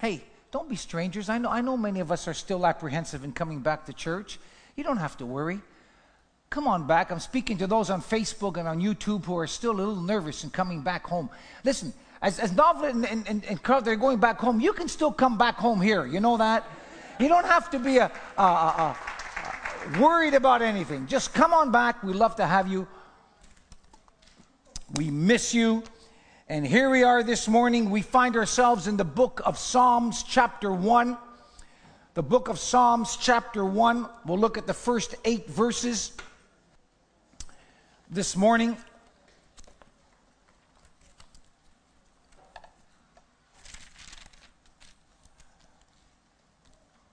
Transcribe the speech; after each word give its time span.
Hey, 0.00 0.22
don't 0.50 0.68
be 0.68 0.76
strangers. 0.76 1.28
I 1.28 1.38
know, 1.38 1.50
I 1.50 1.60
know 1.60 1.76
many 1.76 2.00
of 2.00 2.10
us 2.10 2.26
are 2.26 2.34
still 2.34 2.66
apprehensive 2.66 3.22
in 3.22 3.32
coming 3.32 3.60
back 3.60 3.84
to 3.86 3.92
church. 3.92 4.40
You 4.74 4.82
don't 4.82 4.96
have 4.96 5.16
to 5.18 5.26
worry. 5.26 5.60
Come 6.48 6.66
on 6.66 6.86
back. 6.86 7.12
I'm 7.12 7.20
speaking 7.20 7.58
to 7.58 7.66
those 7.66 7.90
on 7.90 8.00
Facebook 8.00 8.56
and 8.56 8.66
on 8.66 8.80
YouTube 8.80 9.24
who 9.26 9.38
are 9.38 9.46
still 9.46 9.72
a 9.72 9.78
little 9.78 10.02
nervous 10.02 10.42
in 10.42 10.50
coming 10.50 10.80
back 10.80 11.06
home. 11.06 11.28
Listen, 11.64 11.92
as, 12.22 12.38
as 12.38 12.52
Novel 12.52 12.86
and, 12.86 13.06
and, 13.06 13.28
and, 13.28 13.44
and 13.44 13.62
Carl, 13.62 13.82
they're 13.82 13.94
going 13.94 14.18
back 14.18 14.38
home, 14.38 14.58
you 14.58 14.72
can 14.72 14.88
still 14.88 15.12
come 15.12 15.38
back 15.38 15.56
home 15.56 15.80
here. 15.80 16.06
You 16.06 16.20
know 16.20 16.38
that? 16.38 16.64
You 17.20 17.28
don't 17.28 17.46
have 17.46 17.70
to 17.70 17.78
be 17.78 17.98
a, 17.98 18.10
a, 18.38 18.42
a, 18.42 18.96
a 18.96 20.00
worried 20.00 20.34
about 20.34 20.62
anything. 20.62 21.06
Just 21.06 21.34
come 21.34 21.52
on 21.52 21.70
back. 21.70 22.02
We 22.02 22.14
love 22.14 22.36
to 22.36 22.46
have 22.46 22.66
you. 22.66 22.88
We 24.96 25.10
miss 25.10 25.54
you. 25.54 25.84
And 26.50 26.66
here 26.66 26.90
we 26.90 27.04
are 27.04 27.22
this 27.22 27.46
morning. 27.46 27.90
We 27.90 28.02
find 28.02 28.34
ourselves 28.34 28.88
in 28.88 28.96
the 28.96 29.04
book 29.04 29.40
of 29.44 29.56
Psalms, 29.56 30.24
chapter 30.24 30.72
1. 30.72 31.16
The 32.14 32.24
book 32.24 32.48
of 32.48 32.58
Psalms, 32.58 33.16
chapter 33.16 33.64
1. 33.64 34.08
We'll 34.26 34.36
look 34.36 34.58
at 34.58 34.66
the 34.66 34.74
first 34.74 35.14
eight 35.24 35.48
verses 35.48 36.10
this 38.10 38.36
morning. 38.36 38.76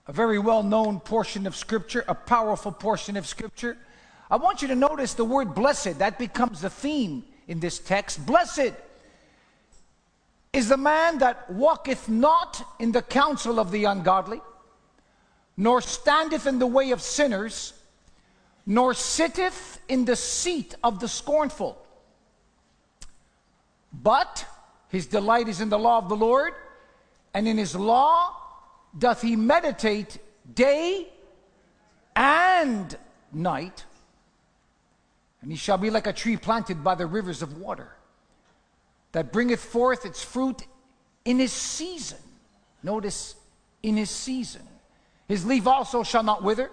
A 0.08 0.12
very 0.12 0.40
well 0.40 0.64
known 0.64 0.98
portion 0.98 1.46
of 1.46 1.54
Scripture, 1.54 2.04
a 2.08 2.14
powerful 2.16 2.72
portion 2.72 3.16
of 3.16 3.24
Scripture. 3.24 3.78
I 4.32 4.36
want 4.36 4.62
you 4.62 4.66
to 4.66 4.74
notice 4.74 5.14
the 5.14 5.24
word 5.24 5.54
blessed. 5.54 6.00
That 6.00 6.18
becomes 6.18 6.60
the 6.60 6.70
theme 6.70 7.24
in 7.46 7.60
this 7.60 7.78
text. 7.78 8.26
Blessed 8.26 8.72
is 10.52 10.68
the 10.68 10.76
man 10.76 11.18
that 11.18 11.50
walketh 11.50 12.08
not 12.08 12.62
in 12.78 12.92
the 12.92 13.02
counsel 13.02 13.60
of 13.60 13.70
the 13.70 13.84
ungodly, 13.84 14.40
nor 15.56 15.80
standeth 15.80 16.46
in 16.46 16.58
the 16.58 16.66
way 16.66 16.90
of 16.90 17.02
sinners, 17.02 17.74
nor 18.64 18.94
sitteth 18.94 19.80
in 19.88 20.04
the 20.04 20.16
seat 20.16 20.74
of 20.82 21.00
the 21.00 21.08
scornful. 21.08 21.78
But 23.92 24.46
his 24.88 25.06
delight 25.06 25.48
is 25.48 25.60
in 25.60 25.68
the 25.68 25.78
law 25.78 25.98
of 25.98 26.08
the 26.08 26.16
Lord, 26.16 26.54
and 27.34 27.46
in 27.46 27.58
his 27.58 27.74
law 27.74 28.34
doth 28.96 29.20
he 29.20 29.36
meditate 29.36 30.18
day 30.54 31.08
and 32.16 32.96
night. 33.32 33.84
And 35.42 35.50
he 35.50 35.56
shall 35.56 35.78
be 35.78 35.90
like 35.90 36.06
a 36.06 36.12
tree 36.12 36.36
planted 36.36 36.82
by 36.82 36.94
the 36.94 37.06
rivers 37.06 37.42
of 37.42 37.58
water 37.58 37.97
that 39.12 39.32
bringeth 39.32 39.60
forth 39.60 40.04
its 40.04 40.22
fruit 40.22 40.66
in 41.24 41.38
his 41.38 41.52
season. 41.52 42.18
Notice, 42.82 43.34
in 43.82 43.96
his 43.96 44.10
season. 44.10 44.62
His 45.26 45.44
leaf 45.44 45.66
also 45.66 46.02
shall 46.02 46.22
not 46.22 46.42
wither. 46.42 46.70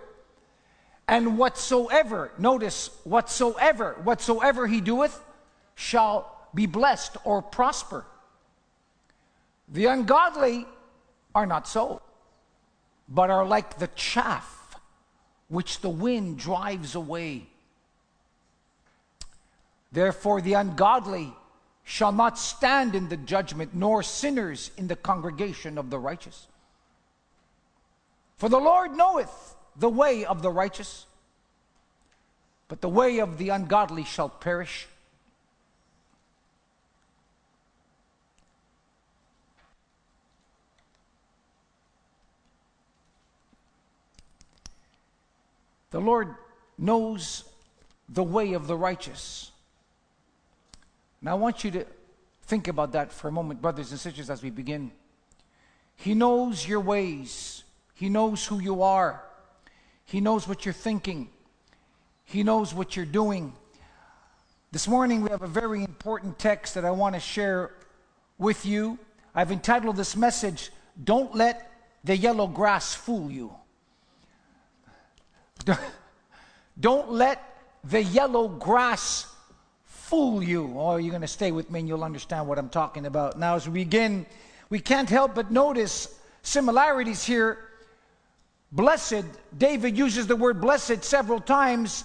And 1.08 1.38
whatsoever, 1.38 2.32
notice, 2.38 2.90
whatsoever, 3.04 3.98
whatsoever 4.04 4.66
he 4.66 4.82
doeth 4.82 5.24
shall 5.76 6.48
be 6.54 6.66
blessed 6.66 7.18
or 7.24 7.42
prosper. 7.42 8.06
The 9.68 9.86
ungodly 9.86 10.66
are 11.34 11.46
not 11.46 11.68
so, 11.68 12.02
but 13.10 13.30
are 13.30 13.46
like 13.46 13.78
the 13.78 13.90
chaff 13.96 14.78
which 15.48 15.82
the 15.82 15.90
wind 15.90 16.40
drives 16.40 16.96
away. 16.96 17.48
Therefore, 19.92 20.42
the 20.42 20.54
ungodly 20.54 21.34
shall 21.86 22.12
not 22.12 22.38
stand 22.38 22.96
in 22.96 23.08
the 23.10 23.16
judgment, 23.16 23.74
nor 23.74 24.02
sinners 24.02 24.72
in 24.76 24.88
the 24.88 24.96
congregation 24.96 25.78
of 25.78 25.92
the 25.92 26.00
righteous. 26.00 26.48
For 28.38 28.50
the 28.50 28.60
Lord 28.60 28.92
knoweth 28.92 29.56
the 29.78 29.88
way 29.88 30.26
of 30.26 30.42
the 30.42 30.52
righteous, 30.52 31.06
but 32.68 32.82
the 32.82 32.90
way 32.90 33.20
of 33.20 33.38
the 33.38 33.50
ungodly 33.50 34.04
shall 34.04 34.30
perish. 34.30 34.88
The 45.92 46.02
Lord 46.02 46.36
knows 46.80 47.44
the 48.10 48.24
way 48.24 48.54
of 48.54 48.66
the 48.66 48.76
righteous 48.76 49.52
now, 51.26 51.32
I 51.32 51.34
want 51.34 51.64
you 51.64 51.72
to 51.72 51.86
think 52.44 52.68
about 52.68 52.92
that 52.92 53.12
for 53.12 53.30
a 53.30 53.32
moment, 53.32 53.60
brothers 53.60 53.90
and 53.90 54.00
sisters, 54.00 54.30
as 54.30 54.44
we 54.44 54.52
begin. 54.52 54.92
He 55.96 56.14
knows 56.14 56.68
your 56.68 56.80
ways, 56.80 57.64
He 57.96 58.10
knows 58.10 58.46
who 58.46 58.60
you 58.60 58.84
are, 58.84 59.24
He 60.06 60.22
knows 60.22 60.48
what 60.48 60.66
you're 60.66 60.74
thinking, 60.74 61.30
He 62.26 62.44
knows 62.44 62.76
what 62.76 62.96
you're 62.96 63.08
doing. 63.08 63.54
This 64.72 64.88
morning, 64.88 65.22
we 65.22 65.32
have 65.32 65.42
a 65.42 65.48
very 65.48 65.84
important 65.84 66.38
text 66.38 66.76
that 66.76 66.86
I 66.86 66.92
want 66.92 67.16
to 67.16 67.20
share 67.20 67.72
with 68.38 68.64
you. 68.64 69.00
I've 69.34 69.52
entitled 69.52 69.96
this 69.96 70.16
message, 70.16 70.70
Don't 71.04 71.34
Let 71.34 71.72
the 72.04 72.16
Yellow 72.16 72.46
Grass 72.46 72.94
Fool 72.94 73.32
You. 73.32 73.52
Don't 76.80 77.12
let 77.12 77.42
the 77.84 78.04
yellow 78.04 78.48
grass 78.48 79.35
fool 80.06 80.44
you. 80.44 80.68
Or 80.68 81.00
you're 81.00 81.12
going 81.12 81.22
to 81.22 81.28
stay 81.28 81.52
with 81.52 81.72
me 81.72 81.80
and 81.80 81.88
you'll 81.88 82.04
understand 82.04 82.48
what 82.48 82.60
I'm 82.60 82.70
talking 82.70 83.06
about. 83.06 83.40
Now, 83.40 83.56
as 83.56 83.68
we 83.68 83.84
begin, 83.84 84.26
we 84.70 84.80
can't 84.80 85.10
help 85.10 85.36
but 85.36 85.52
notice 85.52 86.20
similarities 86.44 87.24
here. 87.24 87.58
Blessed, 88.72 89.26
David 89.58 89.98
uses 89.98 90.28
the 90.28 90.36
word 90.36 90.62
blessed 90.62 91.04
several 91.04 91.40
times. 91.40 92.04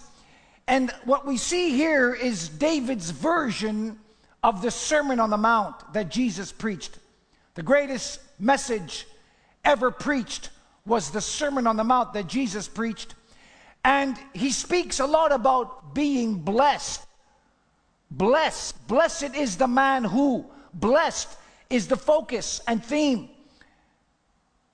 And 0.67 0.91
what 1.05 1.27
we 1.27 1.37
see 1.37 1.73
here 1.73 2.15
is 2.15 2.49
David's 2.49 3.11
version 3.11 3.99
of 4.43 4.63
the 4.63 4.71
Sermon 4.71 5.21
on 5.21 5.29
the 5.29 5.37
Mount 5.37 5.93
that 5.93 6.11
Jesus 6.11 6.53
preached. 6.53 6.99
The 7.55 7.63
greatest 7.63 8.21
message 8.39 9.07
ever 9.63 9.91
preached 9.91 10.49
was 10.87 11.11
the 11.11 11.21
Sermon 11.21 11.67
on 11.67 11.77
the 11.77 11.85
Mount 11.85 12.15
that 12.15 12.29
Jesus 12.29 12.67
preached. 12.67 13.15
And 13.85 14.17
he 14.33 14.51
speaks 14.51 15.01
a 15.01 15.07
lot 15.07 15.33
about 15.33 15.95
being 15.95 16.37
blessed. 16.37 17.05
Blessed, 18.11 18.89
blessed 18.89 19.35
is 19.37 19.57
the 19.57 19.69
man 19.69 20.05
who, 20.05 20.45
blessed 20.75 21.29
is 21.69 21.87
the 21.87 21.97
focus 21.97 22.61
and 22.67 22.85
theme. 22.85 23.29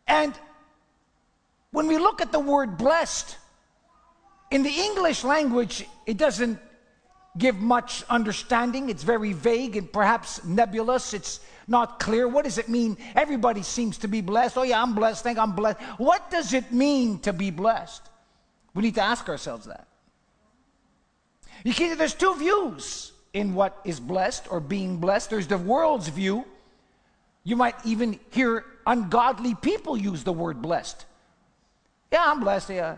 And 0.06 0.34
when 1.70 1.86
we 1.86 1.98
look 1.98 2.22
at 2.22 2.32
the 2.32 2.40
word 2.40 2.78
blessed, 2.78 3.36
in 4.50 4.62
the 4.62 4.70
English 4.70 5.24
language, 5.24 5.86
it 6.06 6.16
doesn't 6.16 6.58
give 7.36 7.56
much 7.56 8.04
understanding. 8.08 8.88
It's 8.88 9.02
very 9.02 9.32
vague 9.32 9.76
and 9.76 9.92
perhaps 9.92 10.42
nebulous. 10.44 11.12
It's 11.12 11.40
not 11.68 11.98
clear. 11.98 12.28
What 12.28 12.44
does 12.44 12.56
it 12.56 12.68
mean? 12.68 12.96
Everybody 13.14 13.62
seems 13.62 13.98
to 13.98 14.08
be 14.08 14.20
blessed. 14.20 14.56
Oh, 14.56 14.62
yeah, 14.62 14.80
I'm 14.80 14.94
blessed. 14.94 15.24
Think 15.24 15.38
I'm 15.38 15.52
blessed. 15.52 15.80
What 15.98 16.30
does 16.30 16.54
it 16.54 16.72
mean 16.72 17.18
to 17.20 17.32
be 17.32 17.50
blessed? 17.50 18.08
We 18.72 18.82
need 18.82 18.94
to 18.94 19.02
ask 19.02 19.28
ourselves 19.28 19.66
that. 19.66 19.86
You 21.64 21.72
see, 21.72 21.92
there's 21.94 22.14
two 22.14 22.34
views 22.36 23.12
in 23.36 23.52
what 23.52 23.78
is 23.84 24.00
blessed 24.00 24.50
or 24.50 24.60
being 24.60 24.96
blessed. 24.96 25.28
There's 25.28 25.46
the 25.46 25.58
world's 25.58 26.08
view. 26.08 26.46
You 27.44 27.54
might 27.54 27.74
even 27.84 28.18
hear 28.30 28.64
ungodly 28.86 29.54
people 29.54 29.94
use 29.94 30.24
the 30.24 30.32
word 30.32 30.62
blessed. 30.62 31.04
Yeah, 32.10 32.24
I'm 32.24 32.40
blessed. 32.40 32.70
Yeah. 32.70 32.96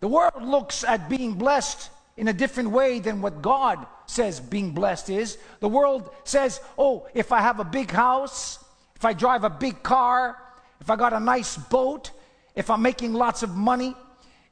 The 0.00 0.08
world 0.08 0.42
looks 0.42 0.84
at 0.84 1.10
being 1.10 1.34
blessed 1.34 1.90
in 2.16 2.28
a 2.28 2.32
different 2.32 2.70
way 2.70 2.98
than 2.98 3.20
what 3.20 3.42
God 3.42 3.86
says 4.06 4.40
being 4.40 4.70
blessed 4.70 5.10
is. 5.10 5.36
The 5.60 5.68
world 5.68 6.08
says, 6.24 6.58
oh, 6.78 7.06
if 7.12 7.30
I 7.30 7.40
have 7.40 7.60
a 7.60 7.64
big 7.64 7.90
house, 7.90 8.58
if 8.96 9.04
I 9.04 9.12
drive 9.12 9.44
a 9.44 9.50
big 9.50 9.82
car, 9.82 10.38
if 10.80 10.88
I 10.88 10.96
got 10.96 11.12
a 11.12 11.20
nice 11.20 11.58
boat, 11.58 12.10
if 12.56 12.70
I'm 12.70 12.80
making 12.80 13.12
lots 13.12 13.42
of 13.42 13.54
money, 13.54 13.94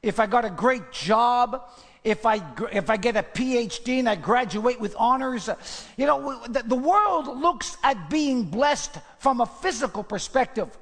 if 0.03 0.19
I 0.19 0.27
got 0.27 0.45
a 0.45 0.51
great 0.51 0.91
job, 0.91 1.63
if 2.03 2.25
I, 2.25 2.41
if 2.71 2.89
I 2.89 2.97
get 2.97 3.15
a 3.15 3.23
PhD 3.23 3.99
and 3.99 4.09
I 4.09 4.15
graduate 4.15 4.79
with 4.79 4.95
honors. 4.97 5.49
Uh, 5.49 5.55
you 5.97 6.05
know, 6.05 6.41
the, 6.47 6.63
the 6.63 6.75
world 6.75 7.27
looks 7.27 7.77
at 7.83 8.09
being 8.09 8.43
blessed 8.43 8.97
from 9.19 9.41
a 9.41 9.45
physical 9.45 10.03
perspective. 10.03 10.75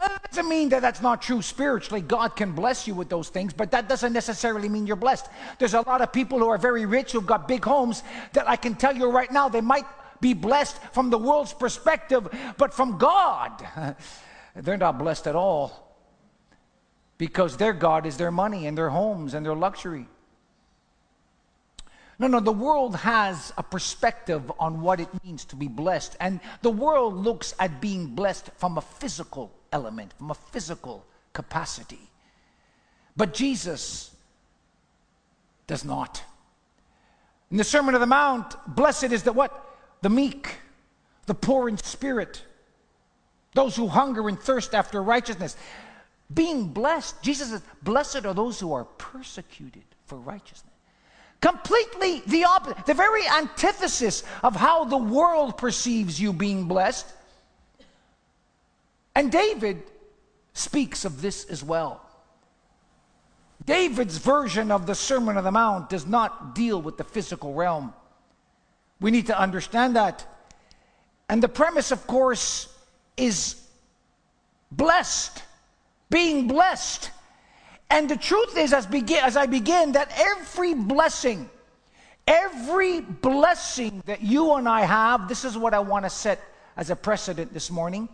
That 0.00 0.30
doesn't 0.30 0.48
mean 0.48 0.70
that 0.70 0.80
that's 0.80 1.02
not 1.02 1.20
true 1.20 1.42
spiritually. 1.42 2.00
God 2.00 2.34
can 2.34 2.52
bless 2.52 2.86
you 2.86 2.94
with 2.94 3.10
those 3.10 3.28
things, 3.28 3.52
but 3.52 3.72
that 3.72 3.88
doesn't 3.88 4.12
necessarily 4.12 4.68
mean 4.68 4.86
you're 4.86 4.96
blessed. 4.96 5.26
There's 5.58 5.74
a 5.74 5.82
lot 5.82 6.00
of 6.00 6.12
people 6.12 6.38
who 6.38 6.48
are 6.48 6.58
very 6.58 6.86
rich 6.86 7.12
who've 7.12 7.26
got 7.26 7.46
big 7.46 7.64
homes 7.64 8.02
that 8.32 8.48
I 8.48 8.56
can 8.56 8.74
tell 8.74 8.96
you 8.96 9.10
right 9.10 9.30
now 9.30 9.48
they 9.48 9.60
might 9.60 9.84
be 10.20 10.32
blessed 10.32 10.78
from 10.92 11.10
the 11.10 11.18
world's 11.18 11.52
perspective, 11.52 12.28
but 12.56 12.72
from 12.72 12.96
God, 12.96 13.66
they're 14.54 14.78
not 14.78 14.98
blessed 14.98 15.26
at 15.26 15.34
all 15.34 15.89
because 17.20 17.58
their 17.58 17.74
God 17.74 18.06
is 18.06 18.16
their 18.16 18.30
money 18.30 18.66
and 18.66 18.78
their 18.78 18.88
homes 18.88 19.34
and 19.34 19.44
their 19.44 19.54
luxury. 19.54 20.06
No, 22.18 22.28
no, 22.28 22.40
the 22.40 22.50
world 22.50 22.96
has 22.96 23.52
a 23.58 23.62
perspective 23.62 24.50
on 24.58 24.80
what 24.80 25.00
it 25.00 25.08
means 25.22 25.44
to 25.46 25.56
be 25.56 25.68
blessed. 25.68 26.16
And 26.18 26.40
the 26.62 26.70
world 26.70 27.14
looks 27.14 27.54
at 27.58 27.78
being 27.78 28.06
blessed 28.06 28.48
from 28.56 28.78
a 28.78 28.80
physical 28.80 29.52
element, 29.70 30.14
from 30.16 30.30
a 30.30 30.34
physical 30.34 31.04
capacity. 31.34 32.00
But 33.18 33.34
Jesus 33.34 34.16
does 35.66 35.84
not. 35.84 36.22
In 37.50 37.58
the 37.58 37.64
Sermon 37.64 37.94
on 37.94 38.00
the 38.00 38.06
Mount, 38.06 38.54
blessed 38.66 39.12
is 39.12 39.24
the 39.24 39.32
what? 39.34 39.76
The 40.00 40.08
meek, 40.08 40.54
the 41.26 41.34
poor 41.34 41.68
in 41.68 41.76
spirit, 41.76 42.42
those 43.52 43.76
who 43.76 43.88
hunger 43.88 44.26
and 44.26 44.40
thirst 44.40 44.74
after 44.74 45.02
righteousness. 45.02 45.54
Being 46.32 46.68
blessed, 46.68 47.22
Jesus 47.22 47.50
says, 47.50 47.62
blessed 47.82 48.24
are 48.24 48.34
those 48.34 48.60
who 48.60 48.72
are 48.72 48.84
persecuted 48.84 49.82
for 50.06 50.16
righteousness. 50.16 50.72
Completely 51.40 52.20
the 52.26 52.44
opposite, 52.44 52.86
the 52.86 52.94
very 52.94 53.26
antithesis 53.26 54.22
of 54.42 54.54
how 54.54 54.84
the 54.84 54.98
world 54.98 55.56
perceives 55.56 56.20
you 56.20 56.32
being 56.32 56.64
blessed. 56.66 57.06
And 59.14 59.32
David 59.32 59.82
speaks 60.52 61.04
of 61.04 61.22
this 61.22 61.46
as 61.46 61.64
well. 61.64 62.06
David's 63.64 64.18
version 64.18 64.70
of 64.70 64.86
the 64.86 64.94
Sermon 64.94 65.36
on 65.36 65.44
the 65.44 65.50
Mount 65.50 65.88
does 65.88 66.06
not 66.06 66.54
deal 66.54 66.80
with 66.80 66.96
the 66.96 67.04
physical 67.04 67.54
realm. 67.54 67.92
We 69.00 69.10
need 69.10 69.26
to 69.26 69.38
understand 69.38 69.96
that. 69.96 70.26
And 71.28 71.42
the 71.42 71.48
premise, 71.48 71.90
of 71.90 72.06
course, 72.06 72.68
is 73.16 73.56
blessed, 74.72 75.42
being 76.10 76.48
blessed. 76.48 77.10
And 77.88 78.08
the 78.08 78.16
truth 78.16 78.56
is, 78.56 78.72
as, 78.72 78.86
begin, 78.86 79.24
as 79.24 79.36
I 79.36 79.46
begin, 79.46 79.92
that 79.92 80.12
every 80.16 80.74
blessing, 80.74 81.48
every 82.26 83.00
blessing 83.00 84.02
that 84.06 84.22
you 84.22 84.54
and 84.54 84.68
I 84.68 84.82
have, 84.82 85.28
this 85.28 85.44
is 85.44 85.56
what 85.56 85.74
I 85.74 85.80
want 85.80 86.04
to 86.04 86.10
set 86.10 86.40
as 86.76 86.90
a 86.90 86.96
precedent 86.96 87.52
this 87.52 87.70
morning. 87.70 88.08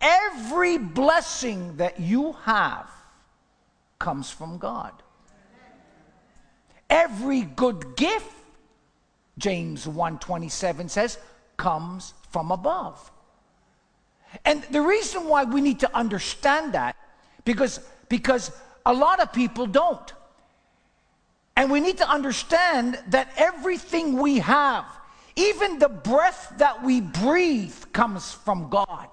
Every 0.00 0.78
blessing 0.78 1.76
that 1.76 2.00
you 2.00 2.32
have 2.44 2.90
comes 3.98 4.30
from 4.30 4.58
God. 4.58 4.92
Every 6.90 7.42
good 7.42 7.96
gift, 7.96 8.34
James 9.38 9.86
1:27 9.86 10.90
says, 10.90 11.18
comes 11.56 12.14
from 12.30 12.50
above. 12.50 13.10
And 14.44 14.62
the 14.64 14.80
reason 14.80 15.28
why 15.28 15.44
we 15.44 15.60
need 15.60 15.80
to 15.80 15.96
understand 15.96 16.72
that 16.72 16.96
because 17.44 17.80
because 18.08 18.50
a 18.84 18.92
lot 18.92 19.20
of 19.20 19.32
people 19.32 19.66
don't. 19.66 20.12
And 21.56 21.70
we 21.70 21.80
need 21.80 21.98
to 21.98 22.08
understand 22.08 22.98
that 23.08 23.32
everything 23.36 24.18
we 24.18 24.38
have, 24.38 24.84
even 25.36 25.78
the 25.78 25.88
breath 25.88 26.54
that 26.58 26.82
we 26.82 27.00
breathe, 27.00 27.74
comes 27.92 28.32
from 28.32 28.70
God, 28.70 29.08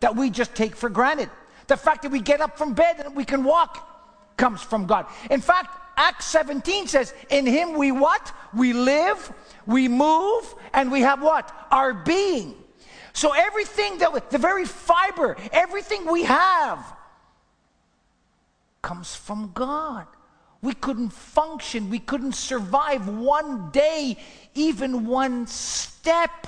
that 0.00 0.16
we 0.16 0.30
just 0.30 0.54
take 0.54 0.74
for 0.74 0.88
granted. 0.88 1.30
The 1.68 1.76
fact 1.76 2.02
that 2.02 2.12
we 2.12 2.20
get 2.20 2.40
up 2.40 2.58
from 2.58 2.74
bed 2.74 3.00
and 3.04 3.16
we 3.16 3.24
can 3.24 3.44
walk 3.44 4.36
comes 4.36 4.62
from 4.62 4.86
God. 4.86 5.06
In 5.30 5.40
fact, 5.40 5.70
Acts 5.96 6.26
17 6.26 6.88
says, 6.88 7.14
In 7.30 7.46
Him 7.46 7.74
we 7.74 7.90
what? 7.90 8.32
We 8.54 8.72
live, 8.72 9.32
we 9.66 9.88
move, 9.88 10.54
and 10.74 10.92
we 10.92 11.00
have 11.00 11.22
what? 11.22 11.50
Our 11.70 11.94
being. 11.94 12.54
So 13.12 13.32
everything 13.32 13.98
that, 13.98 14.12
we, 14.12 14.20
the 14.30 14.38
very 14.38 14.66
fiber, 14.66 15.36
everything 15.50 16.10
we 16.10 16.24
have, 16.24 16.84
comes 18.86 19.16
from 19.16 19.50
God. 19.52 20.06
We 20.62 20.72
couldn't 20.72 21.10
function, 21.10 21.90
we 21.90 21.98
couldn't 21.98 22.36
survive 22.36 23.08
one 23.08 23.70
day, 23.72 24.16
even 24.54 25.06
one 25.06 25.48
step 25.48 26.46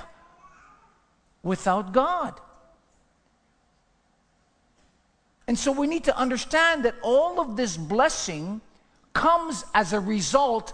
without 1.43 1.91
God. 1.91 2.39
And 5.49 5.59
so 5.59 5.73
we 5.73 5.85
need 5.85 6.05
to 6.05 6.17
understand 6.17 6.85
that 6.85 6.95
all 7.01 7.41
of 7.41 7.57
this 7.57 7.75
blessing 7.75 8.61
comes 9.11 9.65
as 9.75 9.91
a 9.91 9.99
result 9.99 10.71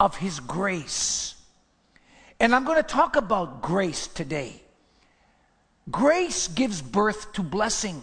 of 0.00 0.16
His 0.16 0.40
grace. 0.40 1.34
And 2.40 2.54
I'm 2.54 2.64
going 2.64 2.82
to 2.82 2.94
talk 3.00 3.14
about 3.16 3.60
grace 3.60 4.06
today. 4.06 4.62
Grace 5.90 6.48
gives 6.48 6.80
birth 6.80 7.34
to 7.34 7.42
blessing. 7.42 8.02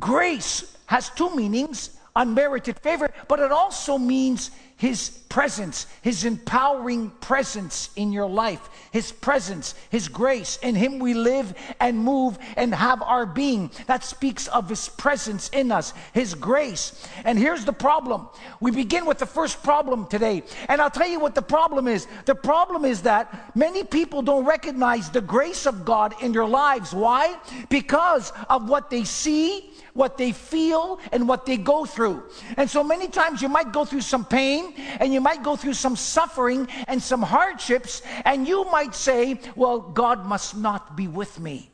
Grace 0.00 0.74
has 0.88 1.10
two 1.10 1.34
meanings 1.34 1.90
unmerited 2.18 2.78
favor, 2.80 3.10
but 3.28 3.38
it 3.38 3.52
also 3.52 3.96
means 3.96 4.50
his 4.76 5.10
presence, 5.28 5.86
his 6.02 6.24
empowering 6.24 7.10
presence 7.20 7.90
in 7.96 8.12
your 8.12 8.28
life, 8.28 8.68
his 8.92 9.10
presence, 9.10 9.74
his 9.90 10.06
grace. 10.06 10.56
In 10.62 10.76
him 10.76 11.00
we 11.00 11.14
live 11.14 11.52
and 11.80 11.98
move 11.98 12.38
and 12.56 12.72
have 12.72 13.02
our 13.02 13.26
being. 13.26 13.72
That 13.86 14.04
speaks 14.04 14.46
of 14.46 14.68
his 14.68 14.88
presence 14.88 15.48
in 15.48 15.72
us, 15.72 15.94
his 16.12 16.34
grace. 16.34 17.06
And 17.24 17.36
here's 17.38 17.64
the 17.64 17.72
problem. 17.72 18.28
We 18.60 18.70
begin 18.70 19.04
with 19.04 19.18
the 19.18 19.26
first 19.26 19.64
problem 19.64 20.06
today. 20.06 20.44
And 20.68 20.80
I'll 20.80 20.90
tell 20.90 21.08
you 21.08 21.18
what 21.18 21.34
the 21.34 21.42
problem 21.42 21.88
is. 21.88 22.06
The 22.24 22.36
problem 22.36 22.84
is 22.84 23.02
that 23.02 23.56
many 23.56 23.82
people 23.82 24.22
don't 24.22 24.44
recognize 24.44 25.10
the 25.10 25.20
grace 25.20 25.66
of 25.66 25.84
God 25.84 26.14
in 26.22 26.32
their 26.32 26.46
lives. 26.46 26.94
Why? 26.94 27.36
Because 27.68 28.32
of 28.48 28.68
what 28.68 28.90
they 28.90 29.02
see 29.02 29.70
what 29.98 30.16
they 30.16 30.30
feel 30.30 31.00
and 31.10 31.28
what 31.28 31.44
they 31.44 31.56
go 31.56 31.84
through. 31.84 32.22
And 32.56 32.70
so 32.70 32.84
many 32.84 33.08
times 33.08 33.42
you 33.42 33.48
might 33.48 33.72
go 33.72 33.84
through 33.84 34.02
some 34.02 34.24
pain 34.24 34.74
and 35.00 35.12
you 35.12 35.20
might 35.20 35.42
go 35.42 35.56
through 35.56 35.74
some 35.74 35.96
suffering 35.96 36.68
and 36.86 37.02
some 37.02 37.20
hardships, 37.20 38.02
and 38.24 38.46
you 38.46 38.64
might 38.66 38.94
say, 38.94 39.40
Well, 39.56 39.80
God 39.80 40.24
must 40.24 40.56
not 40.56 40.96
be 40.96 41.08
with 41.08 41.40
me. 41.40 41.70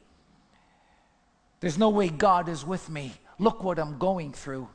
There's 1.61 1.79
no 1.79 1.91
way 1.91 2.09
God 2.09 2.49
is 2.49 2.65
with 2.65 2.89
me. 2.89 3.13
Look 3.39 3.63
what 3.63 3.79
I'm 3.79 3.99
going 3.99 4.33
through. 4.33 4.69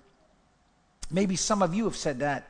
Maybe 1.09 1.35
some 1.35 1.63
of 1.63 1.73
you 1.73 1.85
have 1.85 1.95
said 1.95 2.19
that. 2.19 2.47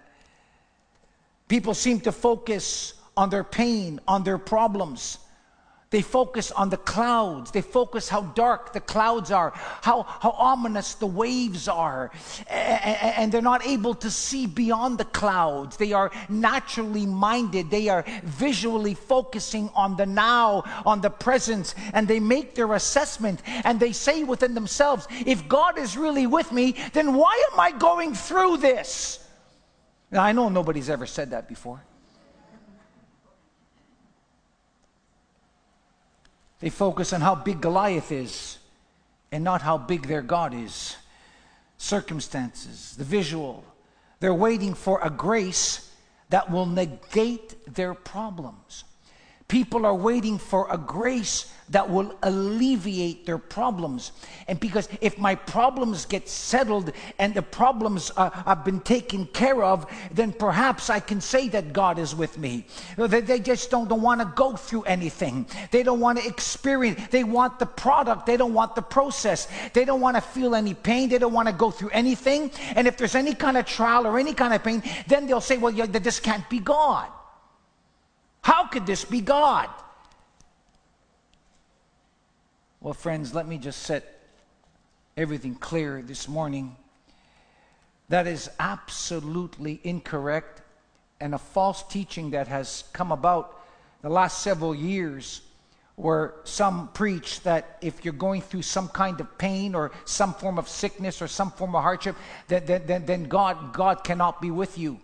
People 1.48 1.74
seem 1.74 2.02
to 2.02 2.12
focus 2.12 2.94
on 3.16 3.30
their 3.30 3.44
pain, 3.44 4.00
on 4.06 4.24
their 4.24 4.38
problems. 4.38 5.18
They 5.92 6.04
focus 6.04 6.52
on 6.52 6.70
the 6.70 6.78
clouds. 6.78 7.50
They 7.50 7.64
focus 7.64 8.10
how 8.10 8.22
dark 8.22 8.74
the 8.74 8.80
clouds 8.80 9.32
are, 9.32 9.54
how, 9.82 10.04
how 10.04 10.36
ominous 10.38 10.94
the 10.94 11.08
waves 11.08 11.68
are. 11.68 12.12
And 12.48 13.32
they're 13.32 13.42
not 13.42 13.66
able 13.66 13.96
to 13.96 14.12
see 14.12 14.46
beyond 14.46 15.00
the 15.00 15.06
clouds. 15.06 15.78
They 15.78 15.94
are 15.94 16.12
naturally 16.30 17.08
minded. 17.08 17.72
They 17.72 17.90
are 17.90 18.06
visually 18.24 18.94
focusing 18.94 19.72
on 19.74 19.98
the 19.98 20.06
now, 20.06 20.64
on 20.86 21.02
the 21.02 21.10
present. 21.10 21.74
And 21.94 22.08
they 22.08 22.20
make 22.20 22.54
their 22.54 22.72
assessment 22.76 23.42
and 23.64 23.80
they 23.80 23.92
say 23.92 24.24
within 24.24 24.54
themselves, 24.54 25.08
if 25.26 25.48
God 25.48 25.80
is 25.80 25.98
really 25.98 26.28
with 26.28 26.52
me, 26.52 26.76
then 26.94 27.16
why 27.16 27.44
am 27.52 27.60
I 27.60 27.72
going 27.72 28.14
through 28.14 28.58
this? 28.58 29.26
Now, 30.12 30.22
I 30.24 30.34
know 30.34 30.50
nobody's 30.50 30.90
ever 30.90 31.08
said 31.08 31.32
that 31.32 31.48
before. 31.48 31.84
They 36.60 36.70
focus 36.70 37.14
on 37.14 37.22
how 37.22 37.36
big 37.36 37.62
Goliath 37.62 38.12
is 38.12 38.58
and 39.32 39.44
not 39.44 39.62
how 39.62 39.78
big 39.78 40.08
their 40.08 40.22
God 40.22 40.54
is. 40.54 40.96
Circumstances, 41.78 42.96
the 42.98 43.04
visual. 43.04 43.64
They're 44.20 44.34
waiting 44.34 44.74
for 44.74 45.00
a 45.02 45.10
grace 45.10 45.94
that 46.30 46.52
will 46.52 46.66
negate 46.66 47.74
their 47.74 47.94
problems. 47.94 48.84
People 49.50 49.84
are 49.86 49.96
waiting 49.96 50.38
for 50.38 50.68
a 50.70 50.78
grace 50.78 51.52
that 51.70 51.90
will 51.90 52.16
alleviate 52.24 53.26
their 53.26 53.38
problems. 53.38 54.12
And 54.48 54.60
because 54.60 54.88
if 55.02 55.18
my 55.18 55.36
problems 55.36 56.06
get 56.06 56.30
settled 56.30 56.92
and 57.18 57.34
the 57.34 57.42
problems 57.42 58.12
uh, 58.16 58.30
have 58.30 58.64
been 58.64 58.80
taken 58.80 59.26
care 59.28 59.64
of, 59.64 59.86
then 60.12 60.34
perhaps 60.34 60.90
I 60.90 61.00
can 61.00 61.20
say 61.20 61.48
that 61.50 61.74
God 61.74 62.00
is 62.00 62.16
with 62.16 62.38
me. 62.38 62.66
They, 62.96 63.40
just 63.40 63.72
don't, 63.72 63.88
don't 63.88 64.02
want 64.02 64.22
to 64.22 64.32
go 64.36 64.56
through 64.56 64.84
anything. 64.84 65.48
They 65.72 65.84
don't 65.84 66.00
want 66.00 66.20
to 66.20 66.28
experience, 66.28 67.08
they 67.10 67.24
want 67.24 67.58
the 67.58 67.66
product, 67.66 68.28
they 68.28 68.38
don't 68.38 68.54
want 68.54 68.76
the 68.76 68.84
process. 68.84 69.48
They 69.74 69.84
don't 69.84 70.02
want 70.02 70.16
to 70.16 70.22
feel 70.22 70.56
any 70.56 70.76
pain, 70.76 71.10
they 71.10 71.18
don't 71.18 71.34
want 71.34 71.48
to 71.48 71.54
go 71.54 71.72
through 71.72 71.90
anything. 71.90 72.52
And 72.76 72.88
if 72.88 72.98
there's 72.98 73.16
any 73.16 73.34
kind 73.34 73.58
of 73.58 73.66
trial 73.66 74.06
or 74.06 74.20
any 74.20 74.34
kind 74.36 74.54
of 74.54 74.64
pain, 74.64 74.84
then 75.08 75.26
they'll 75.26 75.42
say, 75.42 75.58
well, 75.58 75.72
this 75.72 76.20
can't 76.20 76.48
be 76.50 76.60
God. 76.60 77.08
How 78.42 78.68
could 78.68 78.86
this 78.86 79.06
be 79.06 79.22
God? 79.22 79.70
Well, 82.82 82.94
friends, 82.94 83.34
let 83.34 83.48
me 83.48 83.58
just 83.58 83.84
set 83.84 84.20
everything 85.18 85.56
clear 85.56 86.02
this 86.02 86.28
morning. 86.28 86.76
That 88.08 88.26
is 88.26 88.50
absolutely 88.60 89.82
incorrect 89.84 90.62
and 91.20 91.36
a 91.36 91.38
false 91.38 91.84
teaching 91.84 92.32
that 92.32 92.48
has 92.48 92.86
come 92.94 93.12
about 93.12 93.62
the 94.02 94.10
last 94.10 94.40
several 94.42 94.74
years 94.74 95.42
where 95.98 96.34
some 96.46 96.88
preach 96.94 97.42
that 97.42 97.78
if 97.82 98.06
you're 98.06 98.14
going 98.14 98.42
through 98.42 98.62
some 98.62 98.88
kind 98.88 99.20
of 99.20 99.38
pain 99.38 99.76
or 99.76 99.92
some 100.06 100.34
form 100.34 100.58
of 100.58 100.70
sickness 100.70 101.22
or 101.22 101.28
some 101.28 101.52
form 101.52 101.76
of 101.76 101.84
hardship, 101.84 102.16
then, 102.48 102.66
then, 102.66 103.06
then 103.06 103.24
God, 103.26 103.74
God 103.74 104.06
cannot 104.06 104.42
be 104.42 104.50
with 104.50 104.78
you. 104.78 105.02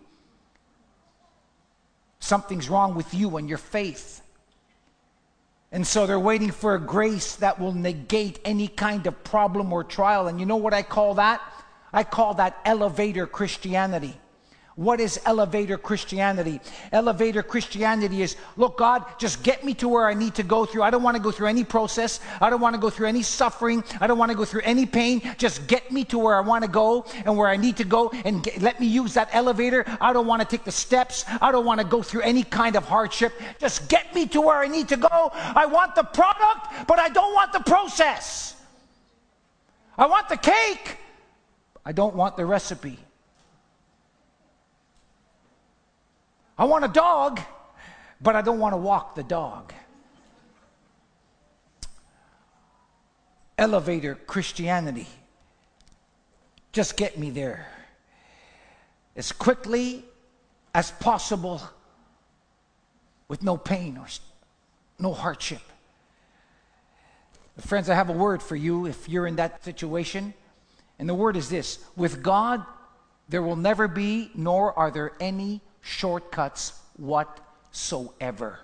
Something's 2.25 2.72
wrong 2.72 2.96
with 2.96 3.13
you 3.13 3.38
and 3.38 3.48
your 3.48 3.60
faith. 3.60 4.24
And 5.72 5.86
so 5.86 6.08
they're 6.08 6.20
waiting 6.20 6.50
for 6.50 6.74
a 6.74 6.79
grace 6.79 7.36
that 7.36 7.60
will 7.60 7.72
negate 7.72 8.39
any 8.44 8.67
kind 8.67 9.05
of 9.05 9.24
problem 9.24 9.72
or 9.72 9.84
trial. 9.84 10.27
And 10.27 10.39
you 10.39 10.48
know 10.48 10.55
what 10.55 10.74
I 10.74 10.82
call 10.82 11.13
that? 11.15 11.39
I 11.94 12.03
call 12.03 12.34
that 12.34 12.60
elevator 12.65 13.27
Christianity. 13.27 14.17
What 14.75 15.00
is 15.00 15.22
elevator 15.25 15.77
Christianity? 15.77 16.60
Elevator 16.91 17.41
Christianity 17.41 18.22
is 18.22 18.36
look, 18.58 18.77
God, 18.77 19.05
just 19.17 19.41
get 19.41 19.63
me 19.63 19.74
to 19.75 19.88
where 19.88 20.05
I 20.05 20.13
need 20.13 20.36
to 20.36 20.44
go 20.44 20.65
through. 20.65 20.84
I 20.84 20.89
don't 20.89 21.01
want 21.01 21.15
to 21.15 21.24
go 21.24 21.32
through 21.32 21.48
any 21.48 21.63
process. 21.63 22.20
I 22.41 22.50
don't 22.50 22.60
want 22.60 22.75
to 22.75 22.82
go 22.82 22.89
through 22.89 23.08
any 23.08 23.22
suffering. 23.22 23.86
I 24.01 24.08
don't 24.08 24.17
want 24.17 24.32
to 24.32 24.38
go 24.38 24.44
through 24.44 24.63
any 24.65 24.86
pain. 24.86 25.22
Just 25.38 25.65
get 25.67 25.91
me 25.91 26.03
to 26.05 26.20
where 26.20 26.36
I 26.36 26.41
want 26.41 26.65
to 26.65 26.70
go 26.70 27.05
and 27.24 27.38
where 27.38 27.48
I 27.48 27.55
need 27.55 27.77
to 27.77 27.86
go 27.86 28.10
and 28.25 28.44
get, 28.44 28.62
let 28.62 28.82
me 28.82 28.88
use 28.88 29.13
that 29.13 29.29
elevator. 29.32 29.86
I 30.01 30.12
don't 30.12 30.27
want 30.27 30.41
to 30.41 30.48
take 30.48 30.65
the 30.65 30.74
steps. 30.74 31.24
I 31.41 31.53
don't 31.53 31.65
want 31.65 31.79
to 31.79 31.88
go 31.88 32.01
through 32.01 32.22
any 32.22 32.44
kind 32.44 32.75
of 32.75 32.84
hardship. 32.84 33.32
Just 33.60 33.88
get 33.88 34.13
me 34.13 34.27
to 34.27 34.41
where 34.41 34.58
I 34.58 34.67
need 34.67 34.89
to 34.89 34.98
go. 34.98 35.32
I 35.34 35.67
want 35.67 35.96
the 35.96 36.03
product, 36.03 36.86
but 36.86 37.00
I 37.00 37.08
don't 37.08 37.34
want 37.34 37.53
the 37.53 37.62
process. 37.62 38.58
I 39.98 40.08
want 40.08 40.27
the 40.27 40.38
cake. 40.38 40.98
I 41.86 41.94
don't 41.94 42.15
want 42.15 42.36
the 42.36 42.46
recipe. 42.46 43.00
I 46.57 46.65
want 46.65 46.85
a 46.85 46.89
dog, 46.89 47.41
but 48.21 48.35
I 48.35 48.41
don't 48.41 48.59
want 48.59 48.74
to 48.74 48.77
walk 48.77 49.15
the 49.15 49.24
dog. 49.24 49.74
Elevator 53.57 54.15
Christianity. 54.15 55.07
Just 56.71 56.97
get 56.97 57.17
me 57.17 57.29
there 57.29 57.67
as 59.15 59.31
quickly 59.31 60.03
as 60.74 60.91
possible 60.91 61.62
with 63.27 63.43
no 63.43 63.57
pain 63.57 63.97
or 63.97 64.07
no 65.00 65.13
hardship. 65.13 65.62
Friends, 67.59 67.89
I 67.89 67.95
have 67.95 68.09
a 68.09 68.13
word 68.13 68.43
for 68.43 68.55
you 68.55 68.85
if 68.85 69.07
you're 69.07 69.27
in 69.27 69.38
that 69.38 69.63
situation. 69.63 70.33
And 71.00 71.07
the 71.07 71.13
word 71.13 71.38
is 71.38 71.50
this 71.50 71.79
with 71.95 72.21
God, 72.21 72.65
there 73.29 73.41
will 73.41 73.55
never 73.55 73.88
be, 73.88 74.31
nor 74.35 74.77
are 74.77 74.91
there 74.91 75.13
any 75.19 75.62
shortcuts 75.85 76.73
whatsoever. 76.97 78.59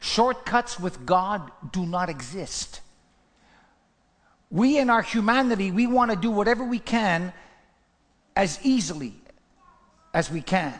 Shortcuts 0.00 0.78
with 0.78 1.06
God 1.06 1.52
do 1.70 1.86
not 1.86 2.08
exist. 2.08 2.80
We, 4.50 4.78
in 4.78 4.90
our 4.90 5.02
humanity, 5.02 5.70
we 5.70 5.86
want 5.86 6.10
to 6.10 6.16
do 6.16 6.30
whatever 6.30 6.64
we 6.64 6.80
can 6.80 7.32
as 8.34 8.58
easily 8.64 9.14
as 10.12 10.28
we 10.28 10.42
can. 10.42 10.74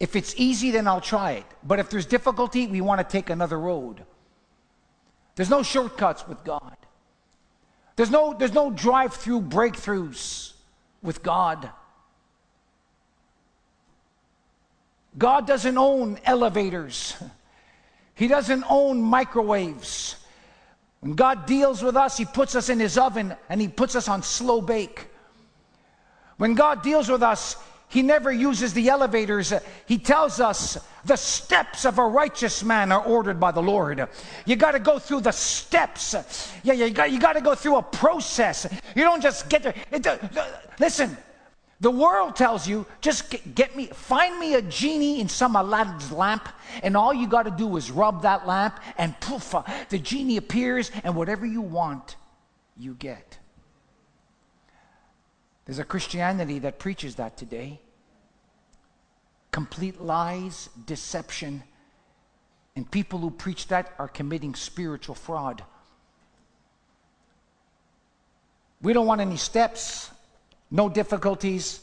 If 0.00 0.16
it's 0.16 0.34
easy, 0.36 0.72
then 0.72 0.88
I'll 0.88 1.00
try 1.00 1.32
it. 1.32 1.46
But 1.62 1.78
if 1.78 1.88
there's 1.88 2.06
difficulty, 2.06 2.66
we 2.66 2.80
want 2.80 2.98
to 2.98 3.04
take 3.04 3.30
another 3.30 3.58
road. 3.58 4.04
There's 5.36 5.50
no 5.50 5.62
shortcuts 5.62 6.26
with 6.26 6.42
God. 6.42 6.76
There's 7.94 8.10
no, 8.10 8.34
there's 8.36 8.52
no 8.52 8.72
drive 8.72 9.14
through 9.14 9.42
breakthroughs 9.42 10.54
with 11.02 11.22
God. 11.22 11.70
God 15.16 15.46
doesn't 15.46 15.78
own 15.78 16.18
elevators, 16.24 17.16
He 18.14 18.28
doesn't 18.28 18.64
own 18.68 19.02
microwaves. 19.02 20.16
When 21.00 21.14
God 21.14 21.44
deals 21.44 21.82
with 21.82 21.96
us, 21.96 22.16
He 22.16 22.24
puts 22.24 22.54
us 22.54 22.70
in 22.70 22.80
His 22.80 22.96
oven 22.96 23.36
and 23.48 23.60
He 23.60 23.68
puts 23.68 23.94
us 23.94 24.08
on 24.08 24.22
slow 24.22 24.60
bake. 24.60 25.08
When 26.38 26.54
God 26.54 26.82
deals 26.82 27.08
with 27.08 27.22
us, 27.22 27.56
He 27.88 28.02
never 28.02 28.32
uses 28.32 28.72
the 28.72 28.88
elevators. 28.88 29.52
He 29.86 29.98
tells 29.98 30.40
us 30.40 30.78
the 31.04 31.16
steps 31.16 31.84
of 31.84 31.98
a 31.98 32.06
righteous 32.06 32.64
man 32.64 32.90
are 32.90 33.04
ordered 33.04 33.38
by 33.38 33.52
the 33.52 33.62
Lord. 33.62 34.08
You 34.46 34.56
got 34.56 34.72
to 34.72 34.78
go 34.78 34.98
through 34.98 35.20
the 35.20 35.30
steps. 35.30 36.14
Yeah, 36.62 36.72
you 36.72 36.90
got, 36.90 37.12
you 37.12 37.20
got 37.20 37.34
to 37.34 37.42
go 37.42 37.54
through 37.54 37.76
a 37.76 37.82
process. 37.82 38.66
You 38.96 39.04
don't 39.04 39.22
just 39.22 39.48
get 39.50 39.62
there. 39.62 39.74
It, 39.92 40.06
listen, 40.80 41.16
the 41.80 41.90
world 41.90 42.36
tells 42.36 42.68
you, 42.68 42.86
just 43.00 43.30
get, 43.30 43.54
get, 43.54 43.76
me, 43.76 43.86
find 43.86 44.38
me 44.38 44.54
a 44.54 44.62
genie 44.62 45.20
in 45.20 45.28
some 45.28 45.56
Aladdin's 45.56 46.12
lamp, 46.12 46.48
and 46.82 46.96
all 46.96 47.12
you 47.12 47.26
got 47.26 47.44
to 47.44 47.50
do 47.50 47.76
is 47.76 47.90
rub 47.90 48.22
that 48.22 48.46
lamp, 48.46 48.78
and 48.96 49.18
poof, 49.20 49.54
uh, 49.54 49.62
the 49.88 49.98
genie 49.98 50.36
appears, 50.36 50.90
and 51.02 51.16
whatever 51.16 51.44
you 51.44 51.60
want, 51.60 52.16
you 52.76 52.94
get. 52.94 53.38
There's 55.64 55.78
a 55.78 55.84
Christianity 55.84 56.60
that 56.60 56.78
preaches 56.78 57.16
that 57.16 57.36
today. 57.36 57.80
Complete 59.50 60.00
lies, 60.00 60.68
deception, 60.86 61.62
and 62.76 62.90
people 62.90 63.18
who 63.18 63.30
preach 63.30 63.68
that 63.68 63.92
are 63.98 64.08
committing 64.08 64.54
spiritual 64.54 65.14
fraud. 65.14 65.62
We 68.82 68.92
don't 68.92 69.06
want 69.06 69.20
any 69.20 69.36
steps 69.36 70.10
no 70.74 70.88
difficulties. 70.88 71.80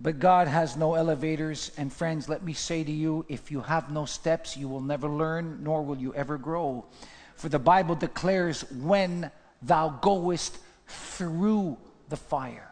But 0.00 0.20
God 0.20 0.46
has 0.46 0.76
no 0.76 0.94
elevators. 0.94 1.72
And 1.76 1.92
friends, 1.92 2.28
let 2.28 2.44
me 2.44 2.52
say 2.52 2.84
to 2.84 2.92
you 2.92 3.26
if 3.28 3.50
you 3.50 3.60
have 3.62 3.90
no 3.90 4.04
steps, 4.04 4.56
you 4.56 4.68
will 4.68 4.80
never 4.80 5.08
learn, 5.08 5.58
nor 5.64 5.82
will 5.82 5.98
you 5.98 6.14
ever 6.14 6.38
grow. 6.38 6.86
For 7.34 7.48
the 7.48 7.58
Bible 7.58 7.96
declares, 7.96 8.62
when 8.70 9.32
thou 9.60 9.88
goest 9.88 10.56
through 10.86 11.76
the 12.08 12.16
fire. 12.16 12.70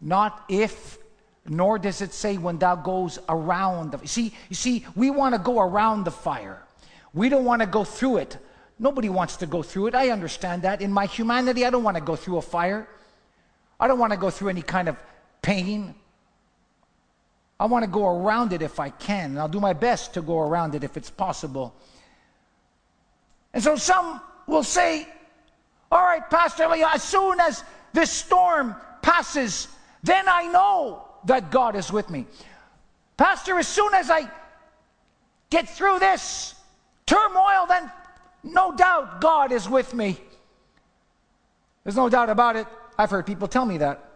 Not 0.00 0.42
if, 0.48 0.96
nor 1.46 1.78
does 1.78 2.00
it 2.00 2.14
say 2.14 2.38
when 2.38 2.58
thou 2.58 2.74
goes 2.74 3.18
around 3.28 3.92
the 3.92 4.08
see, 4.08 4.32
you 4.48 4.56
see, 4.56 4.86
we 4.96 5.10
want 5.10 5.34
to 5.34 5.38
go 5.38 5.60
around 5.60 6.04
the 6.04 6.10
fire. 6.10 6.62
We 7.12 7.28
don't 7.28 7.44
want 7.44 7.60
to 7.60 7.66
go 7.66 7.84
through 7.84 8.16
it. 8.18 8.38
Nobody 8.78 9.08
wants 9.08 9.36
to 9.36 9.46
go 9.46 9.62
through 9.62 9.88
it. 9.88 9.94
I 9.94 10.08
understand 10.08 10.62
that. 10.62 10.80
In 10.80 10.90
my 10.90 11.06
humanity, 11.06 11.64
I 11.64 11.70
don't 11.70 11.84
want 11.84 11.96
to 11.96 12.02
go 12.02 12.16
through 12.16 12.38
a 12.38 12.42
fire. 12.42 12.88
I 13.84 13.86
don't 13.86 13.98
want 13.98 14.14
to 14.14 14.18
go 14.18 14.30
through 14.30 14.48
any 14.48 14.62
kind 14.62 14.88
of 14.88 14.96
pain. 15.42 15.94
I 17.60 17.66
want 17.66 17.84
to 17.84 17.90
go 17.90 18.06
around 18.06 18.54
it 18.54 18.62
if 18.62 18.80
I 18.80 18.88
can, 18.88 19.32
and 19.32 19.38
I'll 19.38 19.46
do 19.46 19.60
my 19.60 19.74
best 19.74 20.14
to 20.14 20.22
go 20.22 20.38
around 20.38 20.74
it 20.74 20.84
if 20.84 20.96
it's 20.96 21.10
possible. 21.10 21.74
And 23.52 23.62
so 23.62 23.76
some 23.76 24.22
will 24.46 24.62
say, 24.62 25.06
All 25.92 26.02
right, 26.02 26.22
Pastor, 26.30 26.66
Leo, 26.66 26.88
as 26.94 27.02
soon 27.02 27.38
as 27.40 27.62
this 27.92 28.10
storm 28.10 28.74
passes, 29.02 29.68
then 30.02 30.24
I 30.30 30.46
know 30.46 31.06
that 31.26 31.50
God 31.50 31.76
is 31.76 31.92
with 31.92 32.08
me. 32.08 32.24
Pastor, 33.18 33.58
as 33.58 33.68
soon 33.68 33.92
as 33.92 34.08
I 34.08 34.30
get 35.50 35.68
through 35.68 35.98
this 35.98 36.54
turmoil, 37.04 37.66
then 37.68 37.92
no 38.44 38.74
doubt 38.74 39.20
God 39.20 39.52
is 39.52 39.68
with 39.68 39.92
me. 39.92 40.16
There's 41.82 41.96
no 41.96 42.08
doubt 42.08 42.30
about 42.30 42.56
it. 42.56 42.66
I've 42.96 43.10
heard 43.10 43.26
people 43.26 43.48
tell 43.48 43.66
me 43.66 43.78
that. 43.78 44.10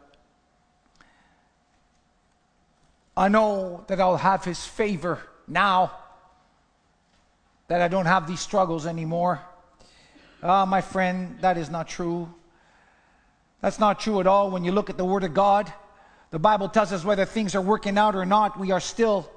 I 3.17 3.29
know 3.29 3.85
that 3.89 4.01
I'll 4.01 4.17
have 4.17 4.45
His 4.45 4.65
favor 4.65 5.21
now 5.47 5.93
that 7.69 7.81
I 7.81 7.89
don't 7.89 8.07
have 8.07 8.27
these 8.27 8.41
struggles 8.41 8.87
anymore. 8.87 9.41
Ah, 10.43 10.65
my 10.65 10.81
friend, 10.81 11.39
that 11.41 11.59
is 11.59 11.69
not 11.69 11.89
true. 11.89 12.33
That's 13.61 13.79
not 13.79 14.01
true 14.01 14.21
at 14.21 14.27
all 14.27 14.51
when 14.51 14.65
you 14.65 14.73
look 14.73 14.89
at 14.89 14.97
the 14.97 15.05
Word 15.05 15.25
of 15.25 15.35
God. 15.35 15.73
The 16.31 16.39
Bible 16.39 16.69
tells 16.69 16.93
us 16.93 17.05
whether 17.05 17.25
things 17.25 17.55
are 17.55 17.61
working 17.61 17.99
out 17.99 18.15
or 18.15 18.25
not, 18.25 18.59
we 18.59 18.71
are 18.71 18.81
still 18.81 19.31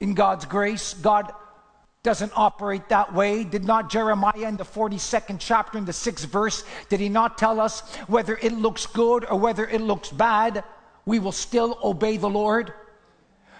in 0.00 0.14
God's 0.14 0.44
grace. 0.44 0.94
God 0.94 1.32
doesn't 2.04 2.32
operate 2.36 2.88
that 2.90 3.12
way. 3.12 3.42
Did 3.42 3.64
not 3.64 3.90
Jeremiah 3.90 4.46
in 4.46 4.56
the 4.56 4.64
42nd 4.64 5.38
chapter, 5.40 5.78
in 5.78 5.86
the 5.86 5.92
sixth 5.92 6.26
verse, 6.26 6.62
did 6.90 7.00
he 7.00 7.08
not 7.08 7.38
tell 7.38 7.58
us 7.58 7.80
whether 8.06 8.36
it 8.36 8.52
looks 8.52 8.86
good 8.86 9.24
or 9.24 9.40
whether 9.40 9.66
it 9.66 9.80
looks 9.80 10.10
bad, 10.10 10.62
we 11.06 11.18
will 11.18 11.32
still 11.32 11.78
obey 11.82 12.18
the 12.18 12.28
Lord? 12.28 12.72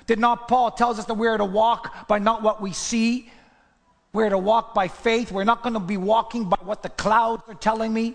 Did 0.07 0.19
not 0.19 0.47
Paul 0.47 0.71
tells 0.71 0.99
us 0.99 1.07
that 1.07 1.15
we're 1.15 1.39
to 1.39 1.45
walk 1.45 2.07
by 2.07 2.19
not 2.19 2.43
what 2.43 2.61
we 2.61 2.75
see? 2.75 3.31
We're 4.13 4.29
to 4.29 4.39
walk 4.39 4.75
by 4.75 4.89
faith. 4.89 5.33
We're 5.33 5.45
not 5.45 5.63
going 5.63 5.73
to 5.73 5.81
be 5.81 5.97
walking 5.97 6.45
by 6.45 6.59
what 6.63 6.83
the 6.83 6.91
clouds 6.91 7.43
are 7.49 7.55
telling 7.55 7.93
me 7.95 8.15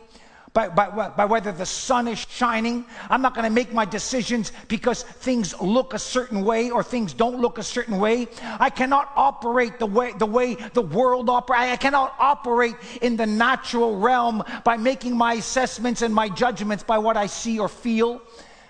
by, 0.53 0.67
by, 0.67 1.09
by 1.09 1.25
whether 1.25 1.51
the 1.51 1.65
sun 1.65 2.07
is 2.07 2.19
shining. 2.19 2.85
I'm 3.09 3.21
not 3.21 3.35
going 3.35 3.45
to 3.45 3.53
make 3.53 3.73
my 3.73 3.85
decisions 3.85 4.51
because 4.67 5.03
things 5.03 5.59
look 5.61 5.93
a 5.93 5.99
certain 5.99 6.43
way 6.43 6.71
or 6.71 6.83
things 6.83 7.13
don't 7.13 7.39
look 7.39 7.57
a 7.57 7.63
certain 7.63 7.99
way. 7.99 8.27
I 8.59 8.69
cannot 8.69 9.11
operate 9.15 9.79
the 9.79 9.85
way 9.85 10.13
the 10.17 10.25
way 10.25 10.55
the 10.55 10.81
world 10.81 11.29
operates. 11.29 11.71
I 11.71 11.75
cannot 11.75 12.15
operate 12.19 12.75
in 13.01 13.15
the 13.15 13.25
natural 13.25 13.99
realm 13.99 14.43
by 14.63 14.77
making 14.77 15.15
my 15.15 15.33
assessments 15.33 16.01
and 16.01 16.13
my 16.13 16.29
judgments 16.29 16.83
by 16.83 16.97
what 16.97 17.17
I 17.17 17.27
see 17.27 17.59
or 17.59 17.67
feel. 17.67 18.21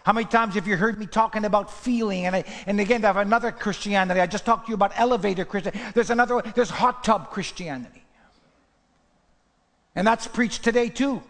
How 0.03 0.13
many 0.13 0.25
times 0.25 0.55
have 0.55 0.67
you 0.67 0.75
heard 0.75 0.97
me 0.97 1.05
talking 1.05 1.45
about 1.45 1.71
feeling? 1.71 2.25
And, 2.25 2.35
I, 2.35 2.43
and 2.65 2.79
again, 2.79 3.03
I 3.03 3.07
have 3.07 3.17
another 3.17 3.51
Christianity. 3.51 4.19
I 4.19 4.27
just 4.27 4.45
talked 4.45 4.65
to 4.65 4.69
you 4.69 4.75
about 4.75 4.91
elevator 4.95 5.45
Christianity. 5.45 5.83
There's 5.93 6.09
another, 6.09 6.41
there's 6.55 6.69
hot 6.69 7.03
tub 7.03 7.29
Christianity. 7.29 8.03
And 9.95 10.07
that's 10.07 10.27
preached 10.27 10.63
today 10.63 10.89
too. 10.89 11.21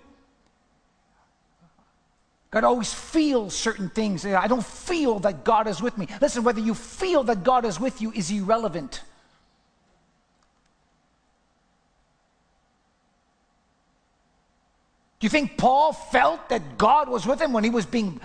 God 2.52 2.64
always 2.64 2.92
feels 2.94 3.54
certain 3.54 3.90
things. 3.90 4.26
I 4.26 4.48
don't 4.48 4.66
feel 4.66 5.20
that 5.20 5.44
God 5.44 5.68
is 5.68 5.82
with 5.82 5.98
me. 5.98 6.08
Listen, 6.20 6.44
whether 6.44 6.60
you 6.60 6.74
feel 6.74 7.24
that 7.26 7.44
God 7.44 7.64
is 7.64 7.80
with 7.80 8.02
you 8.02 8.12
is 8.12 8.32
irrelevant. 8.32 9.04
Do 15.20 15.26
you 15.26 15.30
think 15.30 15.58
Paul 15.58 15.94
felt 15.94 16.50
that 16.50 16.78
God 16.78 17.10
was 17.10 17.28
with 17.28 17.42
him 17.42 17.54
when 17.54 17.64
he 17.64 17.70
was 17.70 17.86
being 17.86 18.20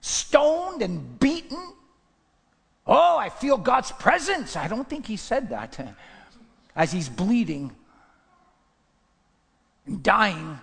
stoned 0.00 0.82
and 0.82 1.20
beaten? 1.20 1.74
Oh, 2.86 3.18
I 3.18 3.28
feel 3.28 3.56
God's 3.56 3.92
presence. 3.92 4.56
I 4.56 4.66
don't 4.66 4.88
think 4.88 5.06
he 5.06 5.16
said 5.16 5.50
that 5.50 5.78
as 6.74 6.90
he's 6.90 7.08
bleeding 7.08 7.70
and 9.86 10.02
dying. 10.02 10.58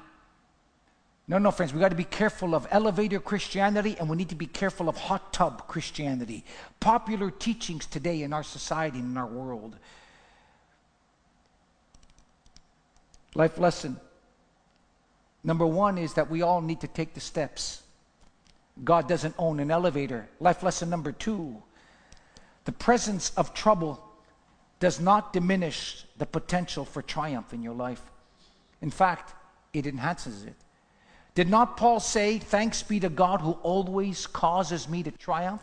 No, 1.29 1.37
no, 1.37 1.51
friends, 1.51 1.73
we 1.73 1.79
got 1.79 1.89
to 1.89 1.95
be 1.95 2.05
careful 2.05 2.55
of 2.55 2.65
elevator 2.71 3.19
Christianity 3.19 3.97
and 3.99 4.09
we 4.09 4.15
need 4.15 4.29
to 4.29 4.35
be 4.35 4.45
careful 4.45 4.87
of 4.87 4.95
hot 4.95 5.33
tub 5.33 5.67
Christianity. 5.67 6.45
Popular 6.79 7.31
teachings 7.31 7.85
today 7.85 8.21
in 8.21 8.31
our 8.31 8.43
society 8.43 8.99
and 8.99 9.11
in 9.11 9.17
our 9.17 9.27
world. 9.27 9.75
Life 13.35 13.57
lesson 13.57 13.99
Number 15.47 15.65
one 15.65 15.97
is 15.97 16.13
that 16.15 16.29
we 16.29 16.41
all 16.41 16.61
need 16.61 16.81
to 16.81 16.87
take 16.87 17.13
the 17.13 17.21
steps. 17.21 17.81
God 18.83 19.07
doesn't 19.07 19.33
own 19.37 19.61
an 19.61 19.71
elevator. 19.71 20.27
Life 20.41 20.61
lesson 20.61 20.89
number 20.89 21.13
two 21.13 21.63
the 22.65 22.73
presence 22.73 23.31
of 23.37 23.53
trouble 23.53 24.03
does 24.81 24.99
not 24.99 25.31
diminish 25.31 26.05
the 26.17 26.25
potential 26.25 26.83
for 26.83 27.01
triumph 27.01 27.53
in 27.53 27.63
your 27.63 27.73
life. 27.73 28.01
In 28.81 28.91
fact, 28.91 29.33
it 29.71 29.87
enhances 29.87 30.43
it. 30.43 30.55
Did 31.37 31.51
not 31.51 31.77
Paul 31.77 31.99
say, 31.99 32.39
Thanks 32.39 32.81
be 32.81 32.99
to 32.99 33.09
God 33.09 33.41
who 33.41 33.51
always 33.61 34.25
causes 34.25 34.89
me 34.89 35.03
to 35.03 35.11
triumph? 35.11 35.61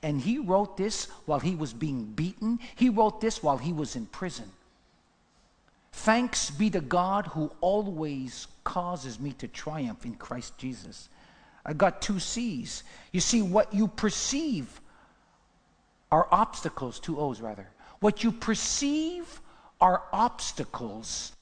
And 0.00 0.20
he 0.20 0.38
wrote 0.38 0.76
this 0.76 1.06
while 1.24 1.40
he 1.40 1.56
was 1.56 1.72
being 1.72 2.04
beaten, 2.04 2.60
he 2.76 2.90
wrote 2.90 3.20
this 3.20 3.42
while 3.42 3.58
he 3.58 3.72
was 3.72 3.96
in 3.96 4.06
prison. 4.06 4.48
Thanks 5.90 6.52
be 6.52 6.70
to 6.70 6.80
God 6.80 7.26
who 7.26 7.50
always 7.60 8.46
causes 8.62 9.18
me 9.18 9.32
to 9.38 9.48
triumph 9.48 10.04
in 10.04 10.14
Christ 10.14 10.56
Jesus. 10.58 11.08
I 11.64 11.72
got 11.72 12.00
two 12.00 12.20
C's. 12.20 12.84
You 13.10 13.18
see, 13.18 13.42
what 13.42 13.74
you 13.74 13.88
perceive 13.88 14.80
are 16.12 16.28
obstacles, 16.30 17.00
two 17.00 17.18
O's 17.18 17.40
rather. 17.40 17.66
What 17.98 18.22
you 18.22 18.30
perceive 18.30 19.40
are 19.80 20.04
obstacles 20.12 21.32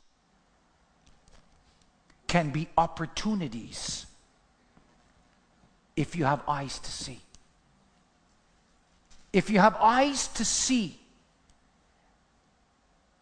can 2.35 2.51
be 2.51 2.67
opportunities 2.77 4.07
if 5.95 6.17
you 6.17 6.25
have 6.25 6.43
eyes 6.49 6.81
to 6.81 6.91
see. 6.91 7.21
If 9.33 9.51
you 9.51 9.61
have 9.61 9.77
eyes 9.77 10.27
to 10.35 10.45
see, 10.45 10.99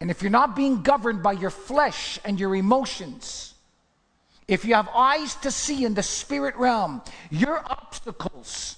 and 0.01 0.09
if 0.09 0.23
you're 0.23 0.31
not 0.31 0.55
being 0.55 0.81
governed 0.81 1.21
by 1.21 1.33
your 1.33 1.51
flesh 1.51 2.19
and 2.25 2.39
your 2.39 2.55
emotions, 2.55 3.53
if 4.47 4.65
you 4.65 4.73
have 4.73 4.89
eyes 4.89 5.35
to 5.43 5.51
see 5.51 5.85
in 5.85 5.93
the 5.93 6.01
spirit 6.01 6.55
realm, 6.55 6.99
your 7.29 7.59
obstacles, 7.59 8.77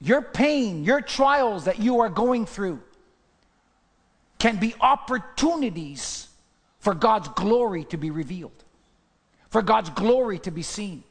your 0.00 0.22
pain, 0.22 0.84
your 0.84 1.02
trials 1.02 1.66
that 1.66 1.78
you 1.78 2.00
are 2.00 2.08
going 2.08 2.46
through 2.46 2.80
can 4.38 4.56
be 4.56 4.74
opportunities 4.80 6.28
for 6.80 6.94
God's 6.94 7.28
glory 7.28 7.84
to 7.84 7.98
be 7.98 8.10
revealed, 8.10 8.64
for 9.50 9.62
God's 9.62 9.90
glory 9.90 10.38
to 10.40 10.50
be 10.50 10.62
seen. 10.62 11.04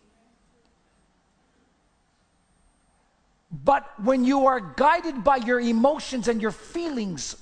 But 3.52 3.88
when 4.04 4.26
you 4.26 4.48
are 4.48 4.60
guided 4.60 5.24
by 5.24 5.38
your 5.38 5.60
emotions 5.60 6.28
and 6.28 6.42
your 6.42 6.52
feelings 6.52 7.36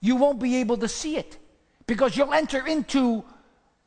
you 0.00 0.16
won't 0.16 0.38
be 0.38 0.56
able 0.56 0.76
to 0.78 0.88
see 0.88 1.16
it 1.16 1.38
because 1.86 2.16
you'll 2.16 2.34
enter 2.34 2.66
into 2.66 3.24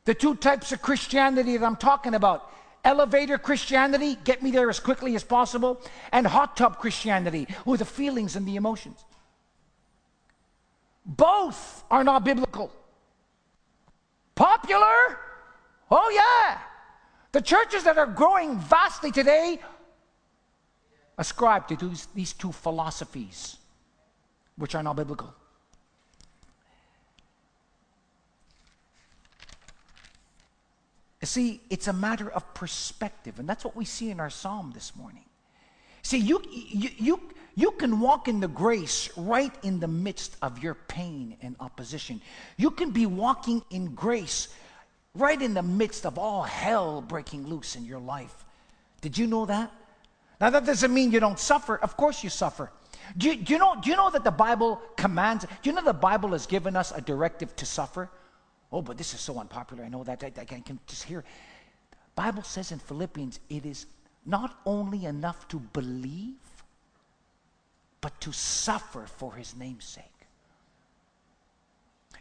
the 0.05 0.13
two 0.13 0.35
types 0.35 0.71
of 0.71 0.81
Christianity 0.81 1.57
that 1.57 1.65
I'm 1.65 1.75
talking 1.75 2.15
about 2.15 2.49
elevator 2.83 3.37
Christianity, 3.37 4.17
get 4.23 4.41
me 4.41 4.49
there 4.49 4.67
as 4.69 4.79
quickly 4.79 5.15
as 5.15 5.23
possible, 5.23 5.79
and 6.11 6.25
hot 6.25 6.57
tub 6.57 6.79
Christianity, 6.79 7.47
with 7.63 7.79
the 7.79 7.85
feelings 7.85 8.35
and 8.35 8.47
the 8.47 8.55
emotions. 8.55 9.05
Both 11.05 11.83
are 11.91 12.03
not 12.03 12.23
biblical. 12.23 12.71
Popular? 14.33 15.19
Oh, 15.91 16.09
yeah. 16.09 16.57
The 17.33 17.41
churches 17.41 17.83
that 17.83 17.97
are 17.97 18.07
growing 18.07 18.57
vastly 18.57 19.11
today 19.11 19.59
ascribe 21.17 21.67
to 21.67 21.93
these, 22.15 22.33
two 22.33 22.53
philosophies, 22.53 23.57
which 24.55 24.73
are 24.73 24.81
not 24.81 24.95
biblical. 24.95 25.33
See, 31.23 31.61
it's 31.69 31.87
a 31.87 31.93
matter 31.93 32.31
of 32.31 32.53
perspective, 32.55 33.37
and 33.37 33.47
that's 33.47 33.63
what 33.63 33.75
we 33.75 33.85
see 33.85 34.09
in 34.09 34.19
our 34.19 34.31
psalm 34.31 34.71
this 34.73 34.95
morning. 34.95 35.25
See, 36.01 36.17
you, 36.17 36.41
you, 36.49 36.89
you, 36.97 37.21
you 37.53 37.71
can 37.71 37.99
walk 37.99 38.27
in 38.27 38.39
the 38.39 38.47
grace 38.47 39.09
right 39.15 39.53
in 39.63 39.79
the 39.79 39.87
midst 39.87 40.35
of 40.41 40.63
your 40.63 40.73
pain 40.73 41.37
and 41.43 41.55
opposition. 41.59 42.21
You 42.57 42.71
can 42.71 42.89
be 42.89 43.05
walking 43.05 43.61
in 43.69 43.93
grace 43.93 44.47
right 45.15 45.41
in 45.41 45.53
the 45.53 45.61
midst 45.61 46.05
of 46.05 46.17
all 46.17 46.43
hell 46.43 47.01
breaking 47.01 47.47
loose 47.47 47.75
in 47.75 47.85
your 47.85 47.99
life. 47.99 48.45
Did 49.01 49.17
you 49.17 49.27
know 49.27 49.45
that? 49.45 49.71
Now, 50.39 50.49
that 50.49 50.65
doesn't 50.65 50.93
mean 50.93 51.11
you 51.11 51.19
don't 51.19 51.39
suffer. 51.39 51.77
Of 51.77 51.95
course, 51.97 52.23
you 52.23 52.29
suffer. 52.29 52.71
Do 53.17 53.27
you, 53.27 53.35
do 53.35 53.53
you, 53.53 53.59
know, 53.59 53.75
do 53.81 53.89
you 53.89 53.95
know 53.95 54.09
that 54.09 54.23
the 54.23 54.31
Bible 54.31 54.81
commands, 54.95 55.45
do 55.45 55.69
you 55.69 55.75
know 55.75 55.83
the 55.83 55.93
Bible 55.93 56.29
has 56.29 56.45
given 56.45 56.75
us 56.75 56.91
a 56.91 57.01
directive 57.01 57.55
to 57.57 57.65
suffer? 57.65 58.09
Oh, 58.71 58.81
but 58.81 58.97
this 58.97 59.13
is 59.13 59.19
so 59.19 59.37
unpopular. 59.37 59.83
I 59.83 59.89
know 59.89 60.03
that. 60.03 60.23
I, 60.23 60.31
I 60.39 60.45
can 60.45 60.79
just 60.87 61.03
hear. 61.03 61.23
Bible 62.15 62.43
says 62.43 62.71
in 62.71 62.79
Philippians, 62.79 63.39
it 63.49 63.65
is 63.65 63.85
not 64.25 64.59
only 64.65 65.05
enough 65.05 65.47
to 65.49 65.59
believe, 65.59 66.35
but 67.99 68.19
to 68.21 68.31
suffer 68.31 69.05
for 69.05 69.33
his 69.33 69.55
name's 69.55 69.85
sake. 69.85 70.05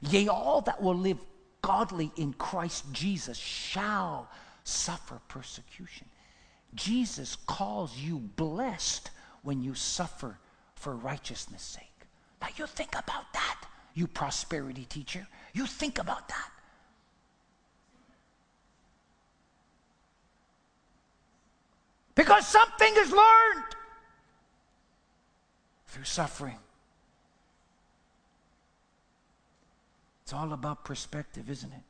Yea, 0.02 0.28
all 0.28 0.60
that 0.62 0.82
will 0.82 0.94
live 0.94 1.18
godly 1.62 2.12
in 2.16 2.32
Christ 2.34 2.84
Jesus 2.92 3.36
shall 3.38 4.28
suffer 4.64 5.20
persecution. 5.28 6.06
Jesus 6.74 7.36
calls 7.46 7.96
you 7.96 8.18
blessed 8.18 9.10
when 9.42 9.62
you 9.62 9.74
suffer 9.74 10.38
for 10.74 10.94
righteousness' 10.94 11.62
sake. 11.62 11.84
Now 12.40 12.48
you 12.56 12.66
think 12.66 12.92
about 12.92 13.32
that, 13.32 13.64
you 13.94 14.06
prosperity 14.06 14.84
teacher. 14.84 15.26
You 15.52 15.66
think 15.66 15.98
about 15.98 16.28
that. 16.28 16.50
Because 22.14 22.46
something 22.46 22.92
is 22.98 23.10
learned 23.10 23.64
through 25.86 26.04
suffering. 26.04 26.58
It's 30.30 30.38
all 30.38 30.52
about 30.52 30.84
perspective, 30.84 31.50
isn't 31.50 31.72
it? 31.72 31.82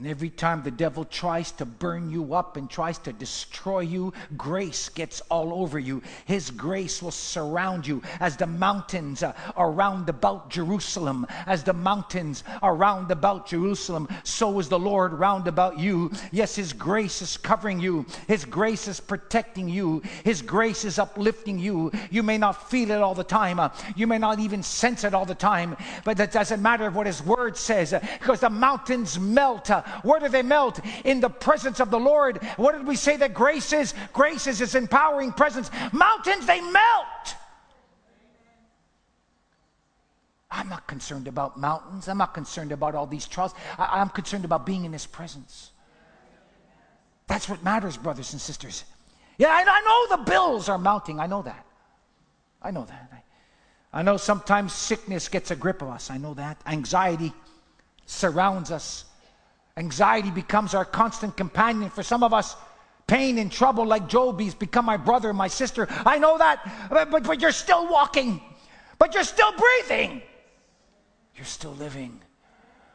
And 0.00 0.08
every 0.08 0.30
time 0.30 0.62
the 0.62 0.70
devil 0.70 1.04
tries 1.04 1.52
to 1.52 1.66
burn 1.66 2.10
you 2.10 2.32
up 2.32 2.56
and 2.56 2.70
tries 2.70 2.96
to 3.00 3.12
destroy 3.12 3.80
you, 3.80 4.14
grace 4.34 4.88
gets 4.88 5.20
all 5.28 5.52
over 5.52 5.78
you. 5.78 6.00
His 6.24 6.50
grace 6.50 7.02
will 7.02 7.10
surround 7.10 7.86
you 7.86 8.00
as 8.18 8.34
the 8.34 8.46
mountains 8.46 9.22
uh, 9.22 9.34
are 9.56 9.70
round 9.70 10.08
about 10.08 10.48
Jerusalem. 10.48 11.26
As 11.44 11.64
the 11.64 11.74
mountains 11.74 12.44
are 12.62 12.74
round 12.74 13.10
about 13.10 13.46
Jerusalem, 13.46 14.08
so 14.24 14.58
is 14.58 14.70
the 14.70 14.78
Lord 14.78 15.12
round 15.12 15.46
about 15.46 15.78
you. 15.78 16.10
Yes, 16.32 16.56
His 16.56 16.72
grace 16.72 17.20
is 17.20 17.36
covering 17.36 17.78
you, 17.78 18.06
His 18.26 18.46
grace 18.46 18.88
is 18.88 19.00
protecting 19.00 19.68
you, 19.68 20.00
His 20.24 20.40
grace 20.40 20.86
is 20.86 20.98
uplifting 20.98 21.58
you. 21.58 21.92
You 22.10 22.22
may 22.22 22.38
not 22.38 22.70
feel 22.70 22.90
it 22.90 23.02
all 23.02 23.14
the 23.14 23.22
time, 23.22 23.60
uh, 23.60 23.68
you 23.96 24.06
may 24.06 24.16
not 24.16 24.38
even 24.38 24.62
sense 24.62 25.04
it 25.04 25.12
all 25.12 25.26
the 25.26 25.34
time, 25.34 25.76
but 26.04 26.16
that 26.16 26.32
doesn't 26.32 26.62
matter 26.62 26.90
what 26.90 27.06
His 27.06 27.22
word 27.22 27.54
says 27.54 27.92
uh, 27.92 28.00
because 28.18 28.40
the 28.40 28.48
mountains 28.48 29.18
melt. 29.20 29.70
Where 30.02 30.20
do 30.20 30.28
they 30.28 30.42
melt? 30.42 30.80
In 31.04 31.20
the 31.20 31.30
presence 31.30 31.80
of 31.80 31.90
the 31.90 31.98
Lord. 31.98 32.42
What 32.56 32.76
did 32.76 32.86
we 32.86 32.96
say 32.96 33.16
that 33.16 33.34
grace 33.34 33.72
is? 33.72 33.94
Grace 34.12 34.46
is 34.46 34.58
His 34.58 34.74
empowering 34.74 35.32
presence. 35.32 35.70
Mountains, 35.92 36.46
they 36.46 36.60
melt. 36.60 37.36
I'm 40.50 40.68
not 40.68 40.86
concerned 40.86 41.28
about 41.28 41.58
mountains. 41.58 42.08
I'm 42.08 42.18
not 42.18 42.34
concerned 42.34 42.72
about 42.72 42.94
all 42.94 43.06
these 43.06 43.26
trials. 43.26 43.54
I, 43.78 44.00
am 44.00 44.08
concerned 44.08 44.44
about 44.44 44.66
being 44.66 44.84
in 44.84 44.92
His 44.92 45.06
presence. 45.06 45.70
That's 47.28 47.48
what 47.48 47.62
matters, 47.62 47.96
brothers 47.96 48.32
and 48.32 48.40
sisters. 48.40 48.84
Yeah, 49.38 49.48
I, 49.48 49.64
I 49.66 50.08
know 50.08 50.16
the 50.16 50.30
bills 50.30 50.68
are 50.68 50.78
mounting. 50.78 51.20
I 51.20 51.26
know 51.26 51.42
that. 51.42 51.64
I 52.60 52.72
know 52.72 52.84
that. 52.84 53.10
I, 53.12 54.00
I 54.00 54.02
know 54.02 54.16
sometimes 54.16 54.72
sickness 54.72 55.28
gets 55.28 55.50
a 55.52 55.56
grip 55.56 55.82
of 55.82 55.88
us. 55.88 56.10
I 56.10 56.18
know 56.18 56.34
that. 56.34 56.60
Anxiety 56.66 57.32
surrounds 58.06 58.72
us. 58.72 59.04
Anxiety 59.80 60.30
becomes 60.30 60.74
our 60.74 60.84
constant 60.84 61.38
companion. 61.38 61.88
For 61.88 62.02
some 62.02 62.22
of 62.22 62.34
us, 62.34 62.54
pain 63.06 63.38
and 63.38 63.50
trouble 63.50 63.86
like 63.86 64.08
Job, 64.08 64.38
he's 64.38 64.54
become 64.54 64.84
my 64.84 64.98
brother, 64.98 65.32
my 65.32 65.48
sister. 65.48 65.88
I 66.04 66.18
know 66.18 66.36
that, 66.36 66.88
but, 66.90 67.10
but, 67.10 67.22
but 67.22 67.40
you're 67.40 67.50
still 67.50 67.90
walking, 67.90 68.42
but 68.98 69.14
you're 69.14 69.24
still 69.24 69.52
breathing, 69.52 70.20
you're 71.34 71.46
still 71.46 71.72
living. 71.72 72.20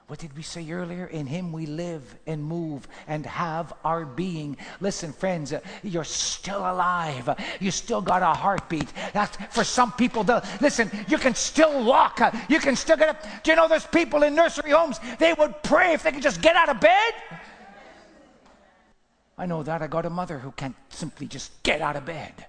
What 0.08 0.20
did 0.20 0.38
we 0.38 0.44
say 0.44 0.70
earlier? 0.72 1.08
In 1.08 1.26
Him 1.26 1.52
we 1.52 1.66
live 1.66 2.04
and 2.28 2.44
move 2.44 2.88
and 3.08 3.26
have 3.26 3.74
our 3.84 4.06
being. 4.06 4.56
Listen, 4.80 5.12
friends, 5.12 5.52
uh, 5.52 5.62
you're 5.82 6.04
still 6.04 6.60
alive. 6.60 7.28
You 7.60 7.72
still 7.72 8.02
got 8.02 8.22
a 8.22 8.28
heartbeat. 8.28 8.88
That's 9.14 9.36
for 9.50 9.64
some 9.64 9.92
people. 9.94 10.24
The, 10.24 10.48
listen, 10.62 10.92
you 11.08 11.18
can 11.18 11.34
still 11.34 11.84
walk. 11.84 12.22
Uh, 12.22 12.32
you 12.48 12.60
can 12.60 12.76
still 12.76 12.98
get 12.98 13.10
up. 13.10 13.24
Do 13.44 13.50
you 13.50 13.56
know 13.56 13.68
there's 13.68 13.88
people 13.88 14.22
in 14.22 14.36
nursery 14.36 14.72
homes? 14.72 15.00
They 15.18 15.34
would 15.34 15.64
pray 15.64 15.94
if 15.94 16.04
they 16.04 16.12
could 16.12 16.24
just 16.24 16.40
get 16.40 16.56
out 16.56 16.70
of 16.70 16.80
bed. 16.80 17.14
I 19.40 19.48
know 19.48 19.64
that. 19.64 19.82
I 19.82 19.88
got 19.88 20.06
a 20.06 20.12
mother 20.12 20.38
who 20.38 20.52
can't 20.52 20.76
simply 20.90 21.26
just 21.26 21.64
get 21.64 21.82
out 21.82 21.96
of 21.96 22.06
bed. 22.06 22.46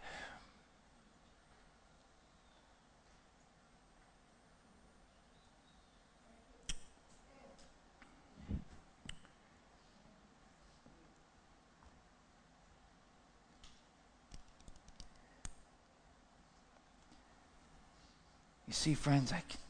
See, 18.76 18.94
friends, 18.94 19.32
I 19.32 19.42
can, 19.48 19.60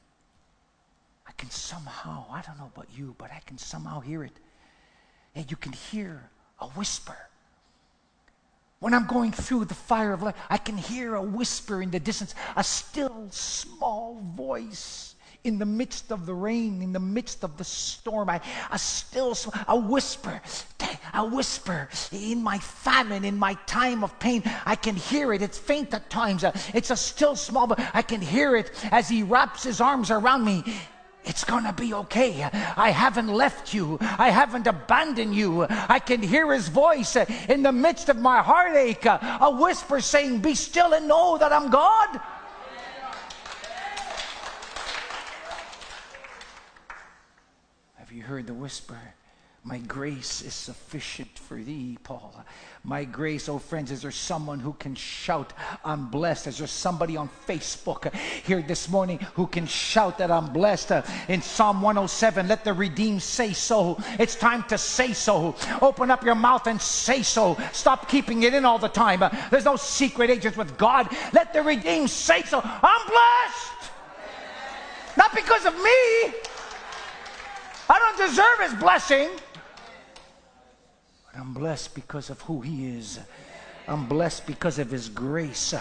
I 1.26 1.32
can 1.32 1.50
somehow, 1.50 2.26
I 2.30 2.42
don't 2.42 2.58
know 2.58 2.70
about 2.74 2.88
you, 2.96 3.14
but 3.18 3.30
I 3.30 3.40
can 3.46 3.58
somehow 3.58 4.00
hear 4.00 4.24
it. 4.24 4.36
And 5.34 5.50
you 5.50 5.56
can 5.56 5.72
hear 5.72 6.30
a 6.60 6.66
whisper. 6.68 7.16
When 8.78 8.92
I'm 8.94 9.06
going 9.06 9.32
through 9.32 9.64
the 9.66 9.74
fire 9.74 10.12
of 10.12 10.22
life, 10.22 10.36
I 10.50 10.58
can 10.58 10.76
hear 10.76 11.14
a 11.14 11.22
whisper 11.22 11.82
in 11.82 11.90
the 11.90 12.00
distance, 12.00 12.34
a 12.56 12.62
still 12.62 13.28
small 13.30 14.20
voice 14.34 15.15
in 15.46 15.58
the 15.58 15.66
midst 15.66 16.10
of 16.10 16.26
the 16.26 16.34
rain, 16.34 16.82
in 16.82 16.92
the 16.92 17.00
midst 17.00 17.44
of 17.44 17.56
the 17.56 17.64
storm. 17.64 18.28
I 18.28 18.40
still, 18.76 19.36
a 19.68 19.76
whisper, 19.76 20.40
a 21.14 21.24
whisper 21.24 21.88
in 22.12 22.42
my 22.42 22.58
famine, 22.58 23.24
in 23.24 23.38
my 23.38 23.54
time 23.66 24.04
of 24.04 24.18
pain. 24.18 24.42
I 24.64 24.76
can 24.76 24.96
hear 24.96 25.32
it. 25.32 25.42
It's 25.42 25.58
faint 25.58 25.94
at 25.94 26.10
times. 26.10 26.44
Uh, 26.44 26.52
it's 26.74 26.90
a 26.90 26.96
still 26.96 27.36
small, 27.36 27.66
but 27.66 27.80
I 27.94 28.02
can 28.02 28.20
hear 28.20 28.56
it 28.56 28.70
as 28.90 29.08
he 29.08 29.22
wraps 29.22 29.62
his 29.62 29.80
arms 29.80 30.10
around 30.10 30.44
me. 30.44 30.64
It's 31.24 31.42
gonna 31.42 31.72
be 31.72 31.92
okay. 31.92 32.48
I 32.76 32.90
haven't 32.90 33.26
left 33.26 33.74
you. 33.74 33.98
I 34.00 34.30
haven't 34.30 34.66
abandoned 34.68 35.34
you. 35.34 35.66
I 35.68 35.98
can 35.98 36.22
hear 36.22 36.52
his 36.52 36.68
voice 36.68 37.16
uh, 37.16 37.24
in 37.48 37.62
the 37.62 37.72
midst 37.72 38.08
of 38.08 38.16
my 38.16 38.42
heartache, 38.42 39.04
uh, 39.04 39.38
a 39.40 39.50
whisper 39.50 40.00
saying, 40.00 40.38
Be 40.38 40.54
still 40.54 40.94
and 40.94 41.08
know 41.08 41.36
that 41.38 41.52
I'm 41.52 41.68
God. 41.68 42.20
Have 47.96 48.12
you 48.12 48.15
heard 48.26 48.46
the 48.46 48.54
whisper? 48.54 48.98
My 49.62 49.78
grace 49.78 50.42
is 50.42 50.54
sufficient 50.54 51.36
for 51.38 51.56
thee, 51.56 51.98
Paul. 52.04 52.44
My 52.84 53.02
grace, 53.02 53.48
oh 53.48 53.58
friends, 53.58 53.90
is 53.90 54.02
there 54.02 54.12
someone 54.12 54.60
who 54.60 54.72
can 54.74 54.94
shout, 54.94 55.52
I'm 55.84 56.08
blessed? 56.08 56.46
Is 56.46 56.58
there 56.58 56.68
somebody 56.68 57.16
on 57.16 57.28
Facebook 57.48 58.14
here 58.44 58.62
this 58.62 58.88
morning 58.88 59.18
who 59.34 59.48
can 59.48 59.66
shout 59.66 60.18
that 60.18 60.30
I'm 60.30 60.52
blessed? 60.52 60.92
Uh, 60.92 61.02
in 61.28 61.42
Psalm 61.42 61.82
107, 61.82 62.46
let 62.46 62.62
the 62.62 62.72
redeemed 62.72 63.22
say 63.22 63.52
so. 63.52 63.98
It's 64.20 64.36
time 64.36 64.62
to 64.68 64.78
say 64.78 65.12
so. 65.12 65.56
Open 65.82 66.12
up 66.12 66.24
your 66.24 66.36
mouth 66.36 66.68
and 66.68 66.80
say 66.80 67.22
so. 67.22 67.56
Stop 67.72 68.08
keeping 68.08 68.44
it 68.44 68.54
in 68.54 68.64
all 68.64 68.78
the 68.78 68.88
time. 68.88 69.22
Uh, 69.22 69.30
there's 69.50 69.64
no 69.64 69.74
secret 69.74 70.30
agents 70.30 70.56
with 70.56 70.78
God. 70.78 71.08
Let 71.32 71.52
the 71.52 71.62
redeemed 71.62 72.10
say 72.10 72.42
so. 72.42 72.60
I'm 72.62 73.06
blessed. 73.08 73.90
Not 75.16 75.34
because 75.34 75.64
of 75.64 75.74
me. 75.74 76.34
I 77.88 77.98
don't 77.98 78.28
deserve 78.28 78.70
his 78.70 78.74
blessing. 78.80 79.28
But 81.24 81.40
I'm 81.40 81.54
blessed 81.54 81.94
because 81.94 82.30
of 82.30 82.40
who 82.42 82.60
He 82.60 82.88
is. 82.96 83.20
I'm 83.88 84.06
blessed 84.06 84.46
because 84.46 84.78
of 84.78 84.90
His 84.90 85.08
grace. 85.08 85.74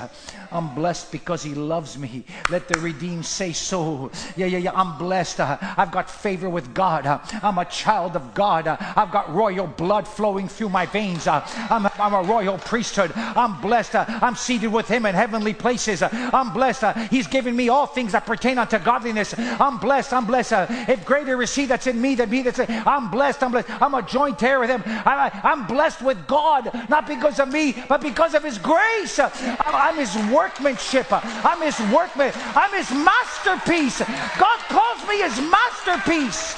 I'm 0.52 0.76
blessed 0.76 1.12
because 1.12 1.41
He 1.44 1.56
loves 1.56 1.98
me. 1.98 2.24
Let 2.52 2.68
the 2.68 2.80
redeemed 2.80 3.26
say 3.26 3.52
so. 3.52 4.12
Yeah, 4.36 4.46
yeah, 4.46 4.60
yeah. 4.60 4.72
I'm 4.74 4.98
blessed. 4.98 5.39
I've 5.39 5.91
got 5.91 6.10
favor 6.10 6.50
with 6.50 6.74
God. 6.74 7.08
I'm 7.41 7.58
a 7.58 7.65
child 7.65 8.15
of 8.15 8.34
God. 8.34 8.68
I've 8.68 9.12
got 9.12 9.34
royal 9.34 9.65
blood 9.68 10.08
flowing 10.08 10.48
through 10.48 10.70
my 10.70 10.86
veins. 10.86 11.28
I'm 11.28 11.86
a, 11.86 11.91
I'm 11.98 12.13
a 12.13 12.22
royal 12.22 12.58
priesthood. 12.60 13.12
I'm 13.15 13.60
blessed. 13.60 13.96
I'm 13.96 14.36
seated 14.36 14.72
with 14.72 14.88
Him 14.88 15.06
in 15.06 15.15
heavenly 15.15 15.54
places. 15.54 16.04
I'm 16.04 16.54
blessed. 16.54 16.98
He's 17.10 17.28
given 17.28 17.56
me 17.56 17.70
all 17.70 17.88
things 17.88 18.12
that 18.12 18.26
pertain 18.28 18.60
unto 18.60 18.78
godliness. 18.78 19.34
I'm 19.38 19.80
blessed. 19.80 20.13
I'm 20.13 20.26
blessed. 20.26 20.70
If 20.89 21.06
greater 21.06 21.41
is 21.41 21.56
He 21.56 21.65
that's 21.65 21.88
in 21.88 22.00
me 22.00 22.13
than 22.15 22.30
me 22.30 22.44
that's 22.44 22.60
in, 22.60 22.68
I'm 22.70 23.10
blessed. 23.10 23.41
I'm 23.41 23.52
blessed. 23.52 23.82
I'm 23.82 23.96
a 23.96 24.04
joint 24.04 24.41
heir 24.44 24.60
with 24.60 24.70
Him. 24.70 24.84
I, 24.86 25.32
I'm 25.44 25.65
blessed 25.65 26.04
with 26.04 26.28
God, 26.28 26.70
not 26.88 27.08
because 27.08 27.39
of 27.39 27.52
me, 27.52 27.74
but 27.89 27.95
but 27.96 28.02
because 28.02 28.34
of 28.34 28.44
His 28.44 28.58
grace. 28.58 29.20
I'm 29.20 29.96
His 29.96 30.14
workmanship. 30.30 31.08
I'm 31.12 31.62
His 31.62 31.80
workman. 31.94 32.34
I'm 32.54 32.74
His 32.74 32.92
masterpiece. 32.92 34.00
God 34.00 34.60
calls 34.68 35.08
me 35.08 35.22
His 35.22 35.40
masterpiece. 35.40 36.56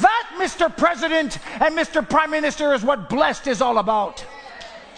That, 0.00 0.30
Mr. 0.38 0.74
President 0.74 1.38
and 1.60 1.76
Mr. 1.76 2.08
Prime 2.08 2.30
Minister, 2.30 2.72
is 2.72 2.84
what 2.84 3.08
blessed 3.08 3.48
is 3.48 3.60
all 3.60 3.78
about. 3.78 4.24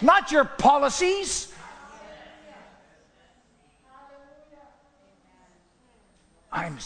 Not 0.03 0.31
your 0.31 0.45
policies. 0.45 1.51
I'm 6.51 6.77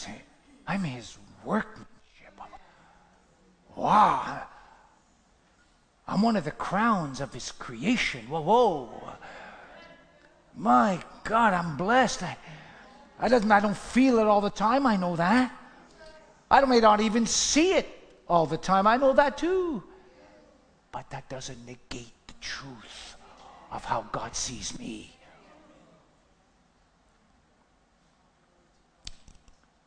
I'm 0.66 0.84
his 0.86 1.18
workmanship. 1.44 1.88
Wow. 3.76 4.44
I'm 6.08 6.22
one 6.22 6.36
of 6.36 6.46
the 6.46 6.52
crowns 6.52 7.20
of 7.20 7.34
his 7.34 7.52
creation. 7.52 8.30
Whoa, 8.30 8.42
whoa. 8.42 9.14
My 10.56 11.00
God, 11.24 11.54
I'm 11.54 11.76
blessed. 11.76 12.24
I, 12.24 12.38
I, 13.20 13.28
doesn't, 13.28 13.52
I 13.52 13.60
don't 13.60 13.78
feel 13.78 14.20
it 14.20 14.26
all 14.26 14.42
the 14.42 14.50
time. 14.50 14.86
I 14.86 14.96
know 14.96 15.16
that. 15.18 15.54
I 16.50 16.62
may 16.62 16.80
not 16.80 17.02
even 17.02 17.26
see 17.26 17.74
it 17.74 17.88
all 18.28 18.46
the 18.46 18.58
time. 18.58 18.88
I 18.88 18.98
know 18.98 19.14
that 19.14 19.38
too. 19.38 19.84
But 20.92 21.10
that 21.10 21.28
doesn't 21.28 21.66
negate 21.66 22.14
the 22.28 22.34
truth 22.40 23.16
of 23.72 23.84
how 23.84 24.06
God 24.12 24.36
sees 24.36 24.78
me. 24.80 25.14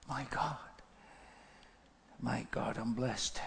My 0.08 0.26
God. 0.30 0.56
My 2.20 2.46
God, 2.50 2.76
I'm 2.76 2.92
blessed. 2.92 3.40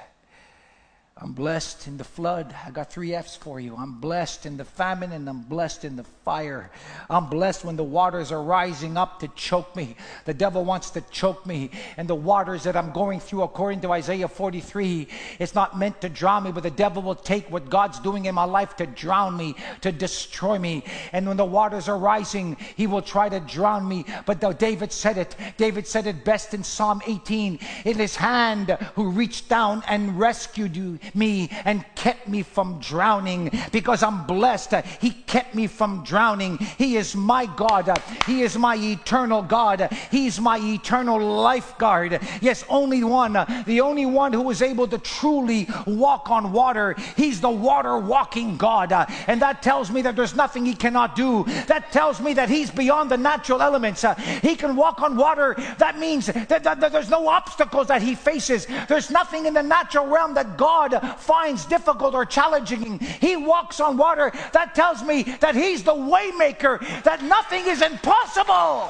I'm 1.16 1.32
blessed 1.32 1.88
in 1.88 1.98
the 1.98 2.04
flood. 2.04 2.56
I 2.66 2.72
got 2.72 2.92
three 2.92 3.14
F's 3.14 3.36
for 3.36 3.60
you. 3.60 3.76
I'm 3.78 4.00
blessed 4.00 4.48
in 4.48 4.58
the 4.58 4.66
famine 4.66 5.12
and 5.12 5.30
I'm 5.30 5.44
blessed 5.44 5.86
in 5.86 5.96
the 5.96 6.04
fire. 6.04 6.72
I'm 7.08 7.30
blessed 7.30 7.64
when 7.64 7.76
the 7.76 7.84
waters 7.84 8.32
are 8.32 8.42
rising 8.42 8.98
up 8.98 9.20
to 9.20 9.28
choke 9.30 9.76
me. 9.76 9.96
The 10.26 10.34
devil 10.34 10.66
wants 10.66 10.90
to 10.92 11.02
choke 11.12 11.46
me. 11.46 11.70
And 11.98 12.08
the 12.08 12.16
waters 12.16 12.64
that 12.64 12.76
I'm 12.76 12.92
going 12.92 13.20
through, 13.20 13.44
according 13.44 13.82
to 13.82 13.92
Isaiah 13.92 14.28
43, 14.28 15.08
it's 15.38 15.54
not 15.54 15.78
meant 15.78 16.02
to 16.02 16.10
drown 16.10 16.44
me, 16.44 16.52
but 16.52 16.64
the 16.64 16.72
devil 16.72 17.04
will 17.04 17.16
take 17.16 17.50
what 17.52 17.70
God's 17.70 18.00
doing 18.00 18.26
in 18.26 18.34
my 18.34 18.46
life 18.46 18.76
to 18.78 18.88
drown 18.88 19.38
me, 19.38 19.56
to 19.82 19.92
destroy 19.92 20.58
me. 20.58 20.84
And 21.12 21.28
when 21.28 21.38
the 21.38 21.46
waters 21.46 21.88
are 21.88 21.98
rising, 21.98 22.58
he 22.76 22.88
will 22.88 23.04
try 23.04 23.30
to 23.30 23.40
drown 23.40 23.88
me. 23.88 24.04
But 24.26 24.42
though 24.42 24.52
David 24.52 24.92
said 24.92 25.20
it, 25.20 25.36
David 25.58 25.86
said 25.86 26.08
it 26.08 26.26
best 26.26 26.56
in 26.56 26.64
Psalm 26.64 27.04
18 27.06 27.60
in 27.86 27.98
his 28.00 28.16
hand 28.16 28.72
who 28.96 29.12
reached 29.12 29.48
down 29.48 29.84
and 29.88 30.20
rescued 30.20 30.76
you 30.76 30.98
me 31.14 31.50
and 31.66 31.86
kept 31.96 32.28
me 32.28 32.44
from 32.44 32.80
drowning 32.80 33.52
because 33.72 34.04
I'm 34.04 34.26
blessed. 34.26 34.74
He 35.02 35.12
kept 35.12 35.56
me 35.56 35.68
from 35.68 36.04
drowning. 36.04 36.58
He 36.78 36.98
is 36.98 37.16
my 37.16 37.46
God. 37.46 38.02
He 38.26 38.42
is 38.42 38.58
my 38.58 38.76
eternal 38.76 39.42
God. 39.42 39.92
He's 40.12 40.40
my 40.40 40.58
eternal 40.60 41.20
lifeguard. 41.20 42.20
Yes, 42.42 42.64
only 42.70 43.04
one, 43.04 43.34
the 43.66 43.82
only 43.82 44.06
one 44.06 44.34
who 44.34 44.50
is 44.50 44.62
able 44.62 44.88
to 44.88 44.98
truly 44.98 45.68
walk 45.86 46.30
on 46.30 46.52
water. 46.52 46.96
He's 47.16 47.42
the 47.42 47.50
water 47.50 47.98
walking 47.98 48.58
God. 48.58 48.92
And 49.28 49.42
that 49.42 49.62
tells 49.62 49.92
me 49.92 50.02
that 50.04 50.16
there's 50.16 50.36
nothing 50.36 50.66
he 50.66 50.76
cannot 50.76 51.16
do. 51.16 51.44
That 51.68 51.92
tells 51.92 52.20
me 52.20 52.34
that 52.34 52.50
he's 52.50 52.72
beyond 52.72 53.12
the 53.12 53.18
natural 53.18 53.62
elements. 53.62 54.06
He 54.42 54.56
can 54.56 54.76
walk 54.76 55.02
on 55.02 55.16
water. 55.18 55.56
That 55.78 55.98
means 55.98 56.28
that, 56.28 56.50
that, 56.50 56.80
that 56.80 56.92
there's 56.92 57.10
no 57.10 57.28
obstacles 57.28 57.88
that 57.88 58.02
he 58.02 58.16
faces. 58.16 58.68
There's 58.88 59.10
nothing 59.10 59.46
in 59.46 59.54
the 59.54 59.64
natural 59.64 60.08
realm 60.08 60.34
that 60.36 60.58
God 60.58 60.93
finds 61.00 61.66
difficult 61.66 62.14
or 62.16 62.26
challenging, 62.26 63.00
he 63.00 63.36
walks 63.36 63.80
on 63.80 63.98
water. 63.98 64.32
That 64.54 64.76
tells 64.76 65.04
me 65.04 65.24
that 65.40 65.56
he's 65.56 65.84
the 65.84 65.94
waymaker, 65.94 66.80
that 67.04 67.24
nothing 67.24 67.66
is 67.68 67.82
impossible 67.82 68.90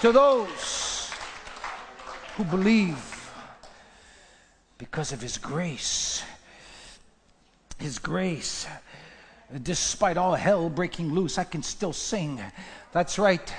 to 0.00 0.12
those 0.12 1.10
who 2.36 2.44
believe. 2.44 3.06
because 4.78 5.12
of 5.12 5.20
His 5.20 5.36
grace. 5.36 6.22
His 7.78 7.98
grace. 7.98 8.66
Despite 9.62 10.16
all 10.16 10.34
hell 10.34 10.70
breaking 10.70 11.12
loose, 11.12 11.36
I 11.36 11.44
can 11.44 11.62
still 11.62 11.92
sing. 11.92 12.40
That's 12.92 13.18
right. 13.18 13.52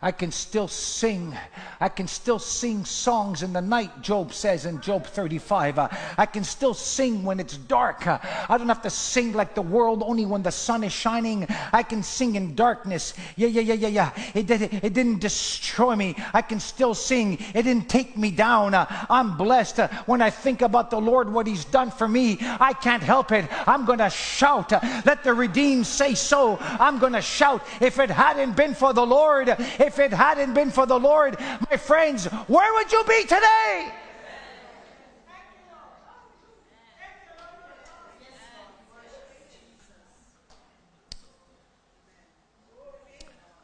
I 0.00 0.12
can 0.12 0.30
still 0.30 0.68
sing. 0.68 1.36
I 1.80 1.88
can 1.88 2.06
still 2.06 2.38
sing 2.38 2.84
songs 2.84 3.42
in 3.42 3.52
the 3.52 3.60
night, 3.60 4.00
Job 4.00 4.32
says 4.32 4.64
in 4.64 4.80
Job 4.80 5.04
35. 5.04 5.78
Uh, 5.78 5.88
I 6.16 6.26
can 6.26 6.44
still 6.44 6.74
sing 6.74 7.24
when 7.24 7.40
it's 7.40 7.56
dark. 7.56 8.06
Uh, 8.06 8.18
I 8.48 8.58
don't 8.58 8.68
have 8.68 8.82
to 8.82 8.90
sing 8.90 9.32
like 9.32 9.56
the 9.56 9.62
world 9.62 10.04
only 10.04 10.24
when 10.24 10.44
the 10.44 10.52
sun 10.52 10.84
is 10.84 10.92
shining. 10.92 11.46
I 11.72 11.82
can 11.82 12.04
sing 12.04 12.36
in 12.36 12.54
darkness. 12.54 13.14
Yeah, 13.34 13.48
yeah, 13.48 13.60
yeah, 13.60 13.74
yeah, 13.74 13.88
yeah. 13.88 14.30
It, 14.34 14.46
did, 14.46 14.62
it 14.62 14.92
didn't 14.94 15.18
destroy 15.18 15.96
me. 15.96 16.14
I 16.32 16.42
can 16.42 16.60
still 16.60 16.94
sing. 16.94 17.38
It 17.52 17.62
didn't 17.62 17.88
take 17.88 18.16
me 18.16 18.30
down. 18.30 18.74
Uh, 18.74 18.86
I'm 19.10 19.36
blessed. 19.36 19.80
Uh, 19.80 19.88
when 20.06 20.22
I 20.22 20.30
think 20.30 20.62
about 20.62 20.90
the 20.90 21.00
Lord, 21.00 21.32
what 21.32 21.48
He's 21.48 21.64
done 21.64 21.90
for 21.90 22.06
me, 22.06 22.38
I 22.40 22.72
can't 22.72 23.02
help 23.02 23.32
it. 23.32 23.46
I'm 23.66 23.84
going 23.84 23.98
to 23.98 24.10
shout. 24.10 24.72
Uh, 24.72 24.80
let 25.04 25.24
the 25.24 25.34
redeemed 25.34 25.86
say 25.88 26.14
so. 26.14 26.58
I'm 26.60 27.00
going 27.00 27.14
to 27.14 27.22
shout. 27.22 27.66
If 27.80 27.98
it 27.98 28.10
hadn't 28.10 28.54
been 28.54 28.74
for 28.74 28.92
the 28.92 29.04
Lord, 29.04 29.48
if 29.88 29.98
it 29.98 30.12
hadn't 30.12 30.52
been 30.52 30.70
for 30.70 30.84
the 30.84 30.98
Lord, 30.98 31.40
my 31.70 31.78
friends, 31.78 32.26
where 32.26 32.74
would 32.74 32.92
you 32.92 33.02
be 33.08 33.22
today? 33.22 33.90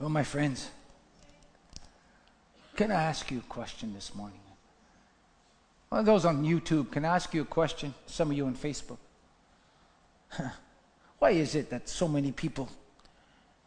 Well, 0.01 0.09
my 0.09 0.25
friends, 0.25 0.71
can 2.75 2.91
I 2.91 3.03
ask 3.03 3.31
you 3.31 3.39
a 3.39 3.49
question 3.53 3.93
this 3.95 4.15
morning? 4.15 4.41
Those 5.91 6.25
on 6.25 6.43
YouTube, 6.43 6.91
can 6.91 7.05
I 7.05 7.15
ask 7.15 7.33
you 7.35 7.43
a 7.43 7.45
question? 7.61 7.95
Some 8.07 8.31
of 8.31 8.37
you 8.37 8.47
on 8.47 8.55
Facebook. 8.55 8.99
Why 11.19 11.31
is 11.31 11.55
it 11.55 11.71
that 11.71 11.89
so 11.89 12.09
many 12.09 12.33
people 12.33 12.69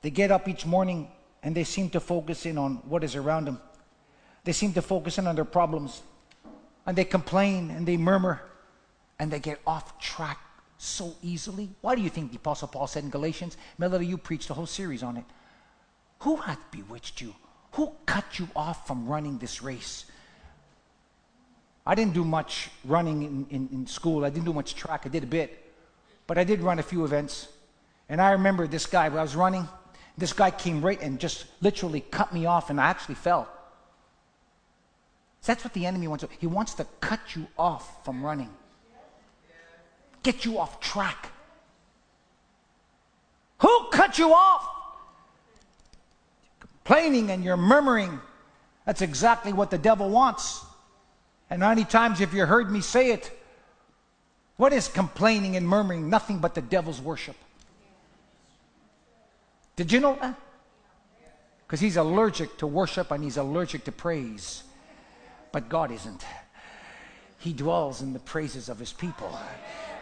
they 0.02 0.10
get 0.10 0.32
up 0.32 0.48
each 0.48 0.66
morning 0.66 1.08
and 1.44 1.56
they 1.56 1.64
seem 1.64 1.90
to 1.92 2.00
focus 2.00 2.46
in 2.46 2.58
on 2.58 2.76
what 2.88 3.04
is 3.04 3.16
around 3.16 3.46
them. 3.46 3.62
They 4.44 4.54
seem 4.54 4.74
to 4.74 4.82
focus 4.82 5.18
in 5.18 5.28
on 5.28 5.36
their 5.36 5.46
problems 5.46 6.02
and 6.86 6.98
they 6.98 7.06
complain 7.06 7.70
and 7.70 7.86
they 7.86 7.98
murmur 7.98 8.42
and 9.20 9.32
they 9.32 9.40
get 9.40 9.60
off 9.68 10.00
track 10.00 10.40
so 10.78 11.16
easily. 11.22 11.70
Why 11.82 11.96
do 11.96 12.02
you 12.02 12.10
think 12.10 12.32
the 12.32 12.38
Apostle 12.38 12.68
Paul 12.68 12.88
said 12.88 13.04
in 13.04 13.10
Galatians? 13.10 13.58
Melody, 13.78 14.06
you 14.06 14.18
preached 14.18 14.50
a 14.50 14.54
whole 14.54 14.66
series 14.66 15.04
on 15.04 15.18
it. 15.18 15.26
Who 16.20 16.38
hath 16.38 16.60
bewitched 16.72 17.22
you? 17.22 17.34
Who 17.74 17.94
cut 18.06 18.40
you 18.40 18.48
off 18.56 18.88
from 18.88 19.08
running 19.08 19.38
this 19.38 19.62
race? 19.62 20.06
I 21.86 21.96
didn't 21.96 22.14
do 22.14 22.26
much 22.26 22.70
running 22.84 23.24
in, 23.24 23.48
in, 23.50 23.70
in, 23.72 23.88
school. 23.88 24.26
I 24.26 24.30
didn't 24.30 24.46
do 24.46 24.54
much 24.54 24.76
track. 24.76 25.04
I 25.06 25.10
did 25.10 25.24
a 25.24 25.28
bit. 25.28 25.72
But 26.26 26.38
I 26.38 26.44
did 26.44 26.62
run 26.62 26.80
a 26.80 26.84
few 26.84 27.06
events. 27.06 27.48
And 28.10 28.22
I 28.22 28.32
remember 28.32 28.68
this 28.68 28.86
guy, 28.86 29.08
when 29.10 29.20
I 29.20 29.22
was 29.22 29.36
running, 29.36 29.68
this 30.18 30.34
guy 30.34 30.52
came 30.52 30.84
right 30.84 31.02
and 31.02 31.20
just 31.20 31.46
literally 31.62 32.02
cut 32.02 32.34
me 32.34 32.46
off, 32.46 32.70
and 32.70 32.82
I 32.82 32.88
actually 32.88 33.16
fell. 33.16 33.48
That's 35.46 35.64
what 35.64 35.74
the 35.74 35.86
enemy 35.86 36.10
wants. 36.10 36.26
He 36.40 36.48
wants 36.48 36.74
to 36.74 36.86
cut 37.00 37.22
you 37.34 37.48
off 37.58 38.04
from 38.04 38.24
running, 38.24 38.50
get 40.22 40.44
you 40.44 40.60
off 40.60 40.82
track. 40.82 41.32
Who 43.60 43.88
cut 43.92 44.20
you 44.20 44.34
off? 44.34 44.68
Complaining 46.60 47.32
and 47.32 47.44
you're 47.44 47.58
murmuring. 47.58 48.20
That's 48.86 49.02
exactly 49.02 49.54
what 49.54 49.72
the 49.72 49.78
devil 49.78 50.10
wants. 50.10 50.64
And 51.50 51.62
many 51.62 51.86
times, 51.86 52.22
if 52.22 52.34
you 52.34 52.46
heard 52.46 52.70
me 52.70 52.82
say 52.82 53.12
it, 53.12 53.32
what 54.58 54.74
is 54.74 54.88
complaining 54.88 55.56
and 55.56 55.68
murmuring? 55.68 56.10
Nothing 56.10 56.40
but 56.40 56.56
the 56.56 56.62
devil's 56.62 57.00
worship. 57.00 57.36
Did 59.78 59.92
you 59.92 60.02
know 60.02 60.18
that? 60.20 60.38
Because 61.66 61.80
he's 61.80 61.98
allergic 61.98 62.58
to 62.58 62.68
worship 62.68 63.12
and 63.12 63.24
he's 63.24 63.38
allergic 63.38 63.86
to 63.86 63.92
praise. 63.92 64.64
But 65.54 65.70
God 65.70 65.92
isn't. 65.92 66.26
He 67.40 67.54
dwells 67.54 68.02
in 68.02 68.12
the 68.12 68.20
praises 68.20 68.68
of 68.68 68.80
his 68.80 68.92
people. 68.92 69.38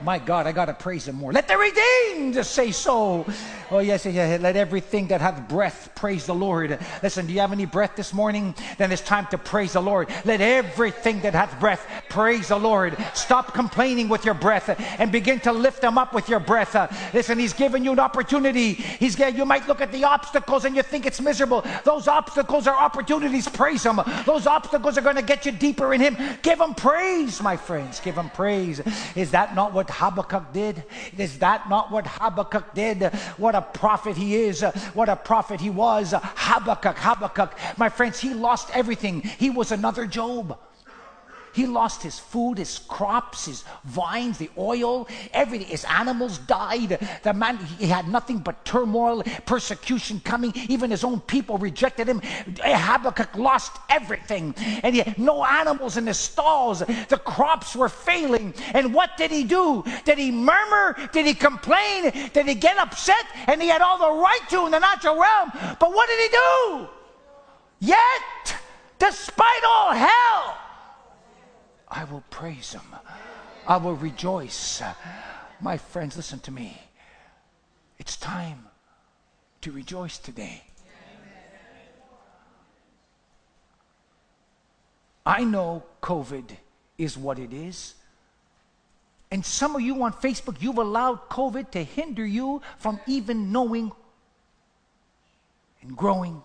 My 0.01 0.19
God, 0.19 0.47
I 0.47 0.51
got 0.51 0.65
to 0.65 0.73
praise 0.73 1.07
him 1.07 1.15
more. 1.15 1.31
Let 1.31 1.47
the 1.47 1.57
redeemed 1.57 2.45
say 2.45 2.71
so. 2.71 3.25
Oh, 3.71 3.79
yes, 3.79 4.05
yes, 4.05 4.41
let 4.41 4.55
everything 4.55 5.07
that 5.07 5.21
hath 5.21 5.47
breath 5.49 5.89
praise 5.95 6.25
the 6.25 6.35
Lord. 6.35 6.77
Listen, 7.01 7.25
do 7.25 7.33
you 7.33 7.39
have 7.39 7.51
any 7.51 7.65
breath 7.65 7.95
this 7.95 8.13
morning? 8.13 8.53
Then 8.77 8.91
it's 8.91 9.01
time 9.01 9.25
to 9.27 9.37
praise 9.37 9.73
the 9.73 9.81
Lord. 9.81 10.09
Let 10.23 10.41
everything 10.41 11.21
that 11.21 11.33
hath 11.33 11.59
breath 11.59 11.85
praise 12.09 12.49
the 12.49 12.59
Lord. 12.59 12.95
Stop 13.13 13.53
complaining 13.53 14.07
with 14.07 14.23
your 14.25 14.33
breath 14.33 14.69
and 14.99 15.11
begin 15.11 15.39
to 15.41 15.51
lift 15.51 15.81
them 15.81 15.97
up 15.97 16.13
with 16.13 16.29
your 16.29 16.39
breath. 16.39 16.75
listen, 17.13 17.39
He's 17.39 17.53
given 17.53 17.83
you 17.83 17.91
an 17.91 17.99
opportunity. 17.99 18.73
He's 18.73 19.17
you 19.17 19.45
might 19.45 19.67
look 19.67 19.81
at 19.81 19.91
the 19.91 20.03
obstacles 20.03 20.65
and 20.65 20.75
you 20.75 20.83
think 20.83 21.05
it's 21.05 21.21
miserable. 21.21 21.63
Those 21.83 22.07
obstacles 22.07 22.67
are 22.67 22.75
opportunities. 22.75 23.47
Praise 23.47 23.83
Him. 23.83 23.99
Those 24.25 24.45
obstacles 24.45 24.97
are 24.97 25.01
going 25.01 25.15
to 25.15 25.21
get 25.21 25.45
you 25.45 25.51
deeper 25.51 25.93
in 25.93 26.01
Him. 26.01 26.17
Give 26.41 26.59
Him 26.59 26.75
praise, 26.75 27.41
my 27.41 27.57
friends. 27.57 27.99
Give 27.99 28.15
Him 28.15 28.29
praise. 28.29 28.81
Is 29.15 29.31
that 29.31 29.55
not 29.55 29.73
what 29.73 29.84
what 29.85 29.95
Habakkuk 29.95 30.51
did? 30.51 30.83
Is 31.15 31.37
that 31.39 31.69
not 31.69 31.91
what 31.91 32.07
Habakkuk 32.07 32.73
did? 32.73 33.03
What 33.37 33.53
a 33.53 33.61
prophet 33.61 34.17
he 34.17 34.35
is. 34.35 34.63
What 34.95 35.09
a 35.09 35.15
prophet 35.15 35.61
he 35.61 35.69
was. 35.69 36.11
Habakkuk, 36.17 36.97
Habakkuk. 36.97 37.53
My 37.77 37.89
friends, 37.89 38.19
he 38.19 38.33
lost 38.33 38.69
everything. 38.73 39.21
He 39.21 39.51
was 39.51 39.71
another 39.71 40.07
Job. 40.07 40.57
He 41.55 41.65
lost 41.65 42.03
his 42.03 42.19
food, 42.19 42.57
his 42.57 42.79
crops, 42.79 43.45
his 43.45 43.63
vines, 43.85 44.37
the 44.37 44.49
oil, 44.57 45.07
everything. 45.31 45.67
His 45.67 45.85
animals 45.85 46.37
died. 46.39 46.99
The 47.23 47.33
man, 47.33 47.57
he 47.79 47.87
had 47.87 48.09
nothing 48.09 48.39
but 48.39 48.65
turmoil, 48.65 49.23
persecution 49.45 50.19
coming. 50.19 50.51
Even 50.67 50.91
his 50.91 51.05
own 51.05 51.21
people 51.21 51.57
rejected 51.57 52.09
him. 52.09 52.21
Habakkuk 52.61 53.37
lost 53.37 53.71
everything. 53.89 54.53
And 54.83 54.93
he 54.93 55.01
had 55.01 55.17
no 55.17 55.45
animals 55.45 55.95
in 55.95 56.07
his 56.07 56.19
stalls. 56.19 56.79
The 56.79 57.21
crops 57.23 57.73
were 57.73 57.87
failing. 57.87 58.53
And 58.73 58.93
what 58.93 59.15
did 59.15 59.31
he 59.31 59.45
do? 59.45 59.85
Did 60.03 60.17
he 60.17 60.31
murmur? 60.31 60.97
Did 61.13 61.25
he 61.25 61.33
complain? 61.33 62.11
Did 62.33 62.47
he 62.47 62.55
get 62.55 62.77
upset? 62.77 63.25
And 63.47 63.61
he 63.61 63.69
had 63.69 63.81
all 63.81 63.97
the 63.97 64.21
right 64.21 64.41
to 64.49 64.65
in 64.65 64.71
the 64.71 64.79
natural 64.79 65.15
realm. 65.17 65.51
But 65.79 65.93
what 65.93 66.09
did 66.09 66.19
he 66.19 66.27
do? 66.27 66.87
Yet, 67.79 68.57
despite 68.99 69.63
all 69.65 69.93
hell, 69.93 70.57
I 71.95 72.03
will 72.03 72.23
praise 72.29 72.73
him. 72.73 72.81
I 73.65 73.77
will 73.77 73.95
rejoice. 73.95 74.83
My 75.61 75.77
friends, 75.77 76.17
listen 76.17 76.39
to 76.39 76.51
me. 76.51 76.77
It's 77.97 78.17
time 78.17 78.65
to 79.61 79.71
rejoice 79.71 80.17
today. 80.17 80.63
I 85.25 85.43
know 85.43 85.83
COVID 86.03 86.51
is 86.97 87.17
what 87.17 87.39
it 87.39 87.53
is. 87.53 87.95
And 89.31 89.43
some 89.43 89.75
of 89.75 89.81
you 89.81 90.03
on 90.03 90.13
Facebook, 90.13 90.61
you've 90.61 90.77
allowed 90.77 91.29
COVID 91.29 91.71
to 91.71 91.83
hinder 91.83 92.25
you 92.25 92.61
from 92.77 92.99
even 93.07 93.51
knowing 93.51 93.91
and 95.81 95.97
growing 95.97 96.43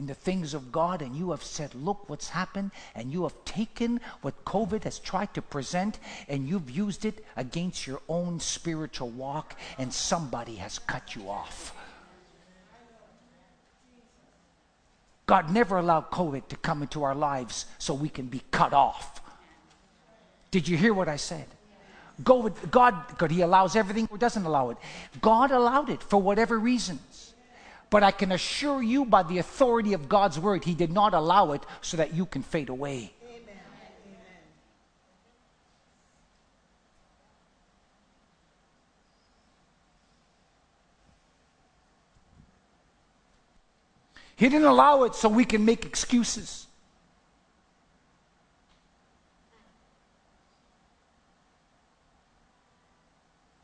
in 0.00 0.06
the 0.06 0.14
things 0.14 0.54
of 0.54 0.72
God 0.72 1.02
and 1.02 1.14
you 1.14 1.30
have 1.30 1.44
said, 1.44 1.74
Look 1.74 2.08
what's 2.08 2.30
happened, 2.30 2.70
and 2.94 3.12
you 3.12 3.24
have 3.24 3.34
taken 3.44 4.00
what 4.22 4.46
COVID 4.46 4.84
has 4.84 4.98
tried 4.98 5.34
to 5.34 5.42
present 5.42 5.98
and 6.26 6.48
you've 6.48 6.70
used 6.70 7.04
it 7.04 7.22
against 7.36 7.86
your 7.86 8.00
own 8.08 8.40
spiritual 8.40 9.10
walk, 9.10 9.56
and 9.76 9.92
somebody 9.92 10.54
has 10.54 10.78
cut 10.78 11.14
you 11.14 11.28
off. 11.28 11.74
God 15.26 15.52
never 15.52 15.76
allowed 15.76 16.10
COVID 16.10 16.48
to 16.48 16.56
come 16.56 16.80
into 16.80 17.02
our 17.02 17.14
lives 17.14 17.66
so 17.76 17.92
we 17.92 18.08
can 18.08 18.26
be 18.26 18.40
cut 18.50 18.72
off. 18.72 19.20
Did 20.50 20.66
you 20.66 20.78
hear 20.78 20.94
what 20.94 21.08
I 21.08 21.16
said? 21.16 21.44
God, 22.24 22.54
God, 22.70 22.94
God, 23.18 23.30
He 23.30 23.42
allows 23.42 23.76
everything 23.76 24.08
or 24.10 24.16
doesn't 24.16 24.46
allow 24.46 24.70
it. 24.70 24.78
God 25.20 25.50
allowed 25.50 25.90
it 25.90 26.02
for 26.02 26.20
whatever 26.20 26.58
reasons. 26.58 27.00
But 27.90 28.04
I 28.04 28.12
can 28.12 28.30
assure 28.30 28.80
you 28.80 29.04
by 29.04 29.24
the 29.24 29.38
authority 29.38 29.92
of 29.92 30.08
God's 30.08 30.38
word, 30.38 30.64
He 30.64 30.74
did 30.74 30.92
not 30.92 31.12
allow 31.12 31.52
it 31.52 31.64
so 31.80 31.96
that 31.96 32.14
you 32.14 32.24
can 32.24 32.42
fade 32.42 32.68
away. 32.68 33.12
He 44.36 44.48
didn't 44.48 44.68
allow 44.68 45.02
it 45.02 45.14
so 45.14 45.28
we 45.28 45.44
can 45.44 45.66
make 45.66 45.84
excuses. 45.84 46.66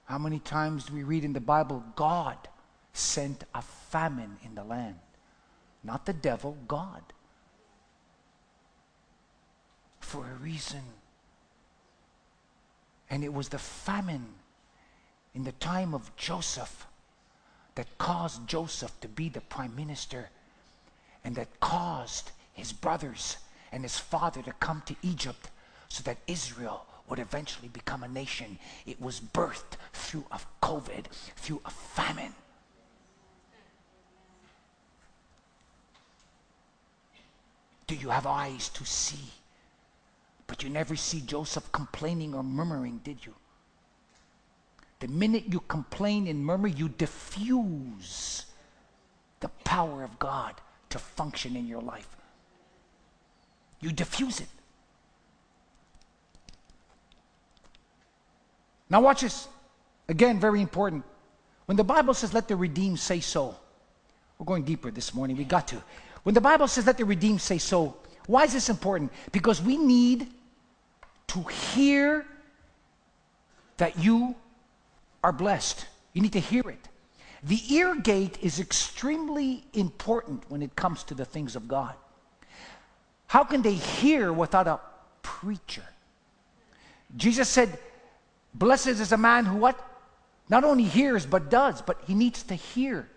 How 0.04 0.18
many 0.18 0.38
times 0.38 0.84
do 0.84 0.94
we 0.94 1.02
read 1.02 1.24
in 1.24 1.32
the 1.32 1.40
Bible, 1.40 1.82
God 1.94 2.36
sent 2.96 3.44
a 3.54 3.62
famine 3.62 4.38
in 4.44 4.54
the 4.54 4.64
land. 4.64 4.96
Not 5.84 6.06
the 6.06 6.12
devil, 6.12 6.56
God. 6.66 7.02
For 10.00 10.26
a 10.26 10.42
reason. 10.42 10.82
And 13.10 13.22
it 13.22 13.32
was 13.32 13.48
the 13.48 13.58
famine 13.58 14.26
in 15.34 15.44
the 15.44 15.52
time 15.52 15.94
of 15.94 16.14
Joseph 16.16 16.86
that 17.74 17.98
caused 17.98 18.48
Joseph 18.48 18.92
to 19.00 19.08
be 19.08 19.28
the 19.28 19.42
prime 19.42 19.76
minister 19.76 20.30
and 21.22 21.34
that 21.36 21.60
caused 21.60 22.30
his 22.52 22.72
brothers 22.72 23.36
and 23.70 23.82
his 23.82 23.98
father 23.98 24.42
to 24.42 24.52
come 24.54 24.82
to 24.86 24.96
Egypt 25.02 25.50
so 25.88 26.02
that 26.04 26.18
Israel 26.26 26.86
would 27.08 27.18
eventually 27.18 27.68
become 27.68 28.02
a 28.02 28.08
nation. 28.08 28.58
It 28.86 29.00
was 29.00 29.20
birthed 29.20 29.76
through 29.92 30.24
a 30.32 30.40
COVID, 30.62 31.06
through 31.36 31.60
a 31.64 31.70
famine. 31.70 32.34
Do 37.86 37.94
you 37.94 38.08
have 38.10 38.26
eyes 38.26 38.68
to 38.70 38.84
see? 38.84 39.30
But 40.46 40.62
you 40.62 40.70
never 40.70 40.96
see 40.96 41.20
Joseph 41.20 41.70
complaining 41.72 42.34
or 42.34 42.42
murmuring, 42.42 43.00
did 43.04 43.24
you? 43.24 43.34
The 45.00 45.08
minute 45.08 45.44
you 45.48 45.60
complain 45.60 46.26
and 46.26 46.44
murmur, 46.44 46.68
you 46.68 46.88
diffuse 46.88 48.46
the 49.40 49.48
power 49.64 50.02
of 50.02 50.18
God 50.18 50.54
to 50.90 50.98
function 50.98 51.56
in 51.56 51.66
your 51.66 51.82
life. 51.82 52.08
You 53.80 53.92
diffuse 53.92 54.40
it. 54.40 54.48
Now, 58.88 59.00
watch 59.00 59.20
this. 59.20 59.48
Again, 60.08 60.40
very 60.40 60.62
important. 60.62 61.04
When 61.66 61.76
the 61.76 61.84
Bible 61.84 62.14
says, 62.14 62.32
let 62.32 62.48
the 62.48 62.56
redeemed 62.56 63.00
say 63.00 63.20
so, 63.20 63.56
we're 64.38 64.46
going 64.46 64.62
deeper 64.62 64.90
this 64.90 65.12
morning. 65.12 65.36
We 65.36 65.44
got 65.44 65.68
to. 65.68 65.82
When 66.26 66.34
the 66.34 66.40
Bible 66.40 66.66
says, 66.66 66.88
let 66.88 66.98
the 66.98 67.04
redeemed 67.04 67.40
say 67.40 67.58
so, 67.58 67.98
why 68.26 68.42
is 68.42 68.52
this 68.52 68.68
important? 68.68 69.12
Because 69.30 69.62
we 69.62 69.76
need 69.76 70.26
to 71.28 71.42
hear 71.44 72.26
that 73.76 73.96
you 74.00 74.34
are 75.22 75.30
blessed. 75.30 75.86
You 76.14 76.22
need 76.22 76.32
to 76.32 76.40
hear 76.40 76.68
it. 76.68 76.88
The 77.44 77.60
ear 77.72 77.94
gate 77.94 78.38
is 78.42 78.58
extremely 78.58 79.62
important 79.72 80.42
when 80.48 80.62
it 80.62 80.74
comes 80.74 81.04
to 81.04 81.14
the 81.14 81.24
things 81.24 81.54
of 81.54 81.68
God. 81.68 81.94
How 83.28 83.44
can 83.44 83.62
they 83.62 83.74
hear 83.74 84.32
without 84.32 84.66
a 84.66 84.80
preacher? 85.22 85.84
Jesus 87.16 87.48
said, 87.48 87.78
Blessed 88.52 88.88
is 88.88 89.12
a 89.12 89.16
man 89.16 89.44
who 89.44 89.58
what? 89.58 89.78
Not 90.48 90.64
only 90.64 90.82
hears, 90.82 91.24
but 91.24 91.50
does, 91.50 91.82
but 91.82 92.00
he 92.04 92.14
needs 92.14 92.42
to 92.42 92.56
hear. 92.56 93.08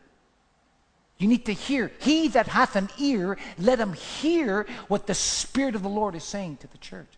You 1.19 1.27
need 1.27 1.45
to 1.45 1.53
hear. 1.53 1.91
He 1.99 2.29
that 2.29 2.47
hath 2.47 2.75
an 2.77 2.89
ear, 2.97 3.37
let 3.57 3.79
him 3.79 3.93
hear 3.93 4.65
what 4.87 5.05
the 5.05 5.13
Spirit 5.13 5.75
of 5.75 5.83
the 5.83 5.89
Lord 5.89 6.15
is 6.15 6.23
saying 6.23 6.57
to 6.57 6.67
the 6.67 6.77
church. 6.77 7.09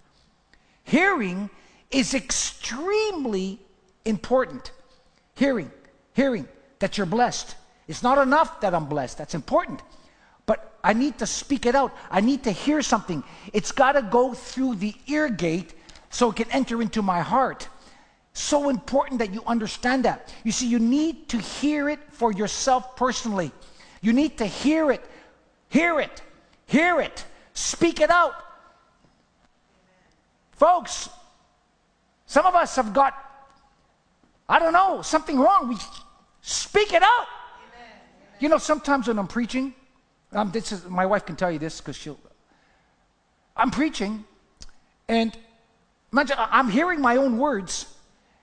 Hearing 0.83 1.49
is 1.91 2.15
extremely 2.15 3.59
important. 4.03 4.71
Hearing, 5.35 5.71
hearing 6.13 6.47
that 6.79 6.97
you're 6.97 7.05
blessed. 7.05 7.55
It's 7.87 8.01
not 8.01 8.17
enough 8.17 8.59
that 8.61 8.73
I'm 8.73 8.85
blessed, 8.85 9.19
that's 9.19 9.35
important. 9.35 9.81
But 10.47 10.73
I 10.83 10.93
need 10.93 11.19
to 11.19 11.27
speak 11.27 11.67
it 11.67 11.75
out. 11.75 11.95
I 12.09 12.21
need 12.21 12.43
to 12.45 12.51
hear 12.51 12.81
something. 12.81 13.23
It's 13.53 13.71
got 13.71 13.91
to 13.91 14.01
go 14.01 14.33
through 14.33 14.75
the 14.75 14.95
ear 15.05 15.29
gate 15.29 15.75
so 16.09 16.31
it 16.31 16.37
can 16.37 16.49
enter 16.51 16.81
into 16.81 17.03
my 17.03 17.21
heart. 17.21 17.69
So 18.33 18.69
important 18.69 19.19
that 19.19 19.31
you 19.33 19.43
understand 19.45 20.05
that. 20.05 20.33
You 20.43 20.51
see, 20.51 20.67
you 20.67 20.79
need 20.79 21.29
to 21.29 21.37
hear 21.37 21.89
it 21.89 21.99
for 22.11 22.31
yourself 22.31 22.95
personally. 22.95 23.51
You 24.01 24.13
need 24.13 24.37
to 24.39 24.45
hear 24.45 24.91
it, 24.91 25.03
hear 25.69 25.99
it, 25.99 26.21
hear 26.65 26.99
it, 26.99 27.23
speak 27.53 28.01
it 28.01 28.09
out. 28.09 28.33
Folks, 30.53 31.09
some 32.25 32.45
of 32.45 32.55
us 32.55 32.75
have 32.75 32.93
got, 32.93 33.13
I 34.49 34.59
don't 34.59 34.73
know, 34.73 35.01
something 35.01 35.39
wrong. 35.39 35.69
We 35.69 35.77
speak 36.41 36.93
it 36.93 37.03
out. 37.03 37.27
Amen. 37.27 37.97
You 38.39 38.49
know, 38.49 38.57
sometimes 38.57 39.07
when 39.07 39.19
I'm 39.19 39.27
preaching, 39.27 39.73
um, 40.31 40.51
this 40.51 40.71
is, 40.71 40.85
my 40.85 41.05
wife 41.05 41.25
can 41.25 41.35
tell 41.35 41.51
you 41.51 41.59
this 41.59 41.79
because 41.79 41.95
she'll, 41.95 42.19
I'm 43.55 43.69
preaching, 43.69 44.23
and 45.07 45.37
imagine 46.11 46.37
I'm 46.39 46.69
hearing 46.69 47.01
my 47.01 47.17
own 47.17 47.37
words, 47.37 47.85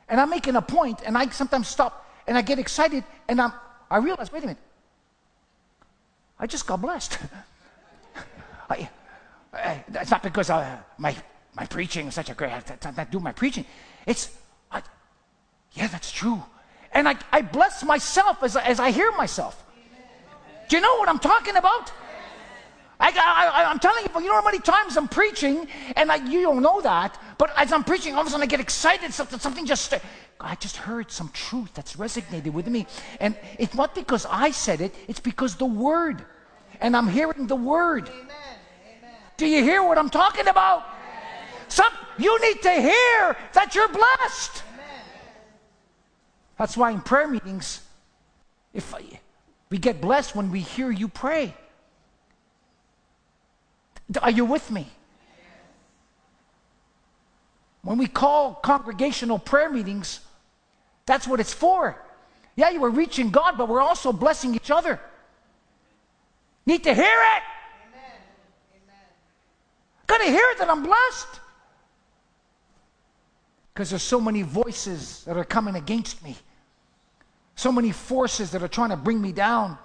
and 0.09 0.21
I'm 0.21 0.31
making 0.31 0.55
a 0.55 0.63
point, 0.63 1.01
and 1.05 1.17
I 1.17 1.29
sometimes 1.31 1.67
stop, 1.67 2.07
and 2.27 2.37
I 2.37 2.43
get 2.43 2.59
excited, 2.59 3.05
and 3.27 3.41
I'm, 3.41 3.53
I 3.91 3.99
realize, 3.99 4.31
wait 4.31 4.45
a 4.45 4.47
minute, 4.47 4.63
I 6.39 6.47
just 6.47 6.67
got 6.67 6.81
blessed. 6.81 7.19
I, 8.71 8.89
I, 9.53 9.85
it's 9.95 10.11
not 10.11 10.23
because 10.23 10.51
I, 10.51 10.79
my 10.99 11.17
my 11.59 11.67
preaching 11.67 12.07
is 12.07 12.15
such 12.15 12.31
a 12.31 12.35
great, 12.35 12.53
I, 12.53 13.05
do 13.11 13.19
my 13.19 13.33
preaching. 13.33 13.65
It's, 14.07 14.31
I, 14.71 14.81
yeah, 15.73 15.89
that's 15.89 16.13
true. 16.13 16.41
And 16.93 17.09
I, 17.09 17.17
I 17.33 17.43
bless 17.43 17.83
myself 17.83 18.45
as, 18.45 18.55
as 18.55 18.79
I 18.79 18.93
hear 18.93 19.11
myself. 19.17 19.65
Do 20.69 20.77
you 20.77 20.83
know 20.83 20.97
what 20.99 21.09
I'm 21.09 21.19
talking 21.19 21.57
about? 21.57 21.91
I, 23.01 23.11
I, 23.11 23.71
am 23.71 23.81
telling 23.81 24.05
you, 24.05 24.21
you 24.21 24.29
know 24.29 24.35
how 24.35 24.45
many 24.45 24.61
times 24.61 24.97
I'm 24.97 25.09
preaching, 25.09 25.67
and 25.97 26.13
I, 26.13 26.17
you 26.17 26.43
don't 26.43 26.63
know 26.63 26.81
that, 26.81 27.19
but 27.39 27.53
as 27.57 27.73
I'm 27.73 27.83
preaching, 27.83 28.15
all 28.15 28.21
of 28.21 28.29
a 28.29 28.31
sudden 28.31 28.45
I 28.45 28.47
get 28.47 28.61
excited, 28.61 29.13
something, 29.13 29.41
something 29.41 29.67
just, 29.67 29.95
I 30.41 30.55
just 30.55 30.77
heard 30.77 31.11
some 31.11 31.31
truth 31.31 31.75
that's 31.75 31.97
resonated 31.97 32.53
with 32.53 32.69
me. 32.69 32.87
And 33.21 33.37
it's 33.59 33.75
not 33.75 33.95
because 33.95 34.27
I 34.31 34.53
said 34.53 34.81
it, 34.81 34.95
it's 35.09 35.21
because 35.21 35.57
the 35.57 35.67
Word. 35.67 36.25
And 36.81 36.97
I'm 36.97 37.09
hearing 37.09 37.47
the 37.47 37.57
Word. 37.57 38.09
Amen. 38.09 38.27
Amen. 38.99 39.11
Do 39.37 39.47
you 39.47 39.63
hear 39.63 39.83
what 39.83 39.99
I'm 39.99 40.11
talking 40.11 40.47
about? 40.47 40.85
Some, 41.67 41.93
you 42.19 42.41
need 42.41 42.63
to 42.63 42.73
hear 42.73 43.37
that 43.53 43.75
you're 43.75 43.89
blessed. 43.89 44.63
Amen. 44.75 44.87
That's 46.57 46.77
why 46.77 46.93
in 46.93 47.01
prayer 47.01 47.29
meetings, 47.29 47.83
if 48.73 48.95
we 49.71 49.79
get 49.79 50.01
blessed 50.01 50.35
when 50.35 50.51
we 50.51 50.61
hear 50.61 50.91
you 50.91 51.09
pray. 51.09 51.55
Are 54.23 54.31
you 54.31 54.45
with 54.45 54.71
me? 54.71 54.89
When 57.83 57.99
we 57.99 58.07
call 58.07 58.55
congregational 58.55 59.39
prayer 59.39 59.71
meetings, 59.71 60.21
that's 61.09 61.27
what 61.27 61.41
it's 61.41 61.53
for. 61.53 62.01
Yeah, 62.55 62.71
you 62.71 62.81
were 62.81 62.91
reaching 62.91 63.31
God, 63.31 63.59
but 63.59 63.69
we're 63.69 63.81
also 63.81 64.13
blessing 64.13 64.55
each 64.55 64.71
other. 64.71 65.01
Need 66.67 66.85
to 66.85 66.95
hear 66.95 67.05
it. 67.05 67.43
Amen. 67.89 68.21
Amen. 68.77 69.07
Gotta 70.07 70.27
hear 70.27 70.55
that 70.59 70.71
I'm 70.71 70.83
blessed 70.83 71.41
because 73.79 73.91
there's 73.91 74.03
so 74.03 74.21
many 74.21 74.43
voices 74.43 75.23
that 75.25 75.37
are 75.37 75.45
coming 75.45 75.77
against 75.77 76.23
me, 76.25 76.37
so 77.55 77.71
many 77.71 77.93
forces 77.93 78.51
that 78.51 78.61
are 78.61 78.69
trying 78.69 78.91
to 78.91 78.97
bring 78.97 79.23
me 79.23 79.31
down. 79.31 79.79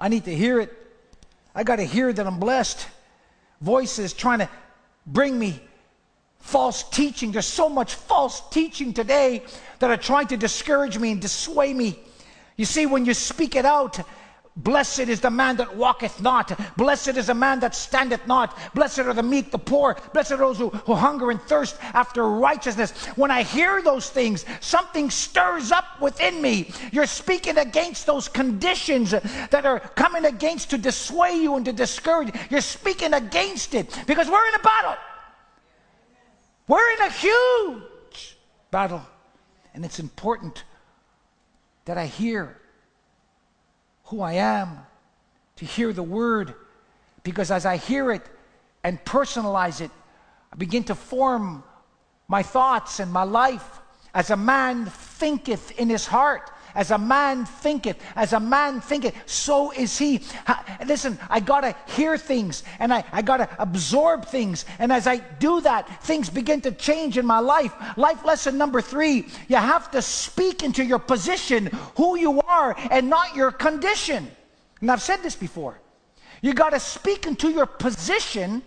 I 0.00 0.08
need 0.08 0.24
to 0.26 0.34
hear 0.34 0.60
it. 0.60 0.72
I 1.52 1.64
got 1.64 1.76
to 1.76 1.84
hear 1.84 2.12
that 2.12 2.26
I'm 2.26 2.38
blessed. 2.38 2.86
Voices 3.60 4.12
trying 4.12 4.38
to 4.38 4.48
bring 5.06 5.36
me 5.36 5.60
false 6.44 6.82
teaching. 6.84 7.32
There's 7.32 7.46
so 7.46 7.68
much 7.68 7.94
false 7.94 8.42
teaching 8.50 8.92
today 8.92 9.42
that 9.78 9.90
are 9.90 9.96
trying 9.96 10.28
to 10.28 10.36
discourage 10.36 10.98
me 10.98 11.12
and 11.12 11.20
dissuade 11.20 11.74
me. 11.74 11.98
You 12.56 12.66
see, 12.66 12.86
when 12.86 13.06
you 13.06 13.14
speak 13.14 13.56
it 13.56 13.64
out, 13.64 13.98
Blessed 14.56 15.08
is 15.08 15.20
the 15.20 15.30
man 15.30 15.56
that 15.56 15.74
walketh 15.74 16.22
not. 16.22 16.76
Blessed 16.76 17.16
is 17.16 17.26
the 17.26 17.34
man 17.34 17.58
that 17.60 17.74
standeth 17.74 18.24
not. 18.28 18.56
Blessed 18.72 19.00
are 19.00 19.12
the 19.12 19.22
meek, 19.22 19.50
the 19.50 19.58
poor. 19.58 19.96
Blessed 20.12 20.32
are 20.32 20.36
those 20.36 20.58
who, 20.58 20.68
who 20.68 20.94
hunger 20.94 21.32
and 21.32 21.42
thirst 21.42 21.76
after 21.80 22.28
righteousness. 22.28 22.92
When 23.16 23.32
I 23.32 23.42
hear 23.42 23.82
those 23.82 24.08
things, 24.10 24.44
something 24.60 25.10
stirs 25.10 25.72
up 25.72 26.00
within 26.00 26.40
me. 26.40 26.70
You're 26.92 27.06
speaking 27.06 27.58
against 27.58 28.06
those 28.06 28.28
conditions 28.28 29.10
that 29.10 29.66
are 29.66 29.80
coming 29.80 30.24
against 30.24 30.70
to 30.70 30.78
dissuade 30.78 31.42
you 31.42 31.56
and 31.56 31.64
to 31.64 31.72
discourage. 31.72 32.32
You're 32.48 32.60
speaking 32.60 33.12
against 33.12 33.74
it 33.74 33.98
because 34.06 34.28
we're 34.28 34.46
in 34.46 34.54
a 34.54 34.62
battle. 34.62 34.94
We're 36.66 36.90
in 36.92 37.00
a 37.00 37.10
huge 37.10 38.36
battle. 38.70 39.02
And 39.74 39.84
it's 39.84 39.98
important 39.98 40.64
that 41.84 41.98
I 41.98 42.06
hear 42.06 42.56
who 44.04 44.20
I 44.20 44.34
am, 44.34 44.78
to 45.56 45.64
hear 45.64 45.92
the 45.92 46.02
word, 46.02 46.54
because 47.22 47.50
as 47.50 47.66
I 47.66 47.76
hear 47.76 48.12
it 48.12 48.22
and 48.82 49.02
personalize 49.04 49.80
it, 49.80 49.90
I 50.52 50.56
begin 50.56 50.84
to 50.84 50.94
form 50.94 51.64
my 52.28 52.42
thoughts 52.42 53.00
and 53.00 53.12
my 53.12 53.24
life 53.24 53.80
as 54.14 54.30
a 54.30 54.36
man 54.36 54.86
thinketh 54.86 55.78
in 55.78 55.88
his 55.88 56.06
heart. 56.06 56.50
As 56.74 56.90
a 56.90 56.98
man 56.98 57.44
thinketh, 57.44 57.96
as 58.16 58.32
a 58.32 58.40
man 58.40 58.80
thinketh, 58.80 59.14
so 59.26 59.70
is 59.70 59.96
he. 59.96 60.22
Listen, 60.86 61.18
I 61.30 61.40
gotta 61.40 61.76
hear 61.88 62.18
things 62.18 62.64
and 62.78 62.92
I, 62.92 63.04
I 63.12 63.22
gotta 63.22 63.48
absorb 63.58 64.26
things. 64.26 64.64
And 64.78 64.92
as 64.92 65.06
I 65.06 65.18
do 65.18 65.60
that, 65.60 66.02
things 66.04 66.28
begin 66.28 66.60
to 66.62 66.72
change 66.72 67.16
in 67.16 67.26
my 67.26 67.38
life. 67.38 67.72
Life 67.96 68.24
lesson 68.24 68.58
number 68.58 68.80
three 68.80 69.26
you 69.48 69.56
have 69.56 69.90
to 69.92 70.02
speak 70.02 70.62
into 70.62 70.84
your 70.84 70.98
position, 70.98 71.66
who 71.96 72.16
you 72.16 72.40
are, 72.40 72.74
and 72.90 73.08
not 73.08 73.36
your 73.36 73.52
condition. 73.52 74.28
And 74.80 74.90
I've 74.90 75.02
said 75.02 75.22
this 75.22 75.36
before. 75.36 75.80
You 76.42 76.52
gotta 76.52 76.80
speak 76.80 77.26
into 77.26 77.50
your 77.50 77.66
position 77.66 78.62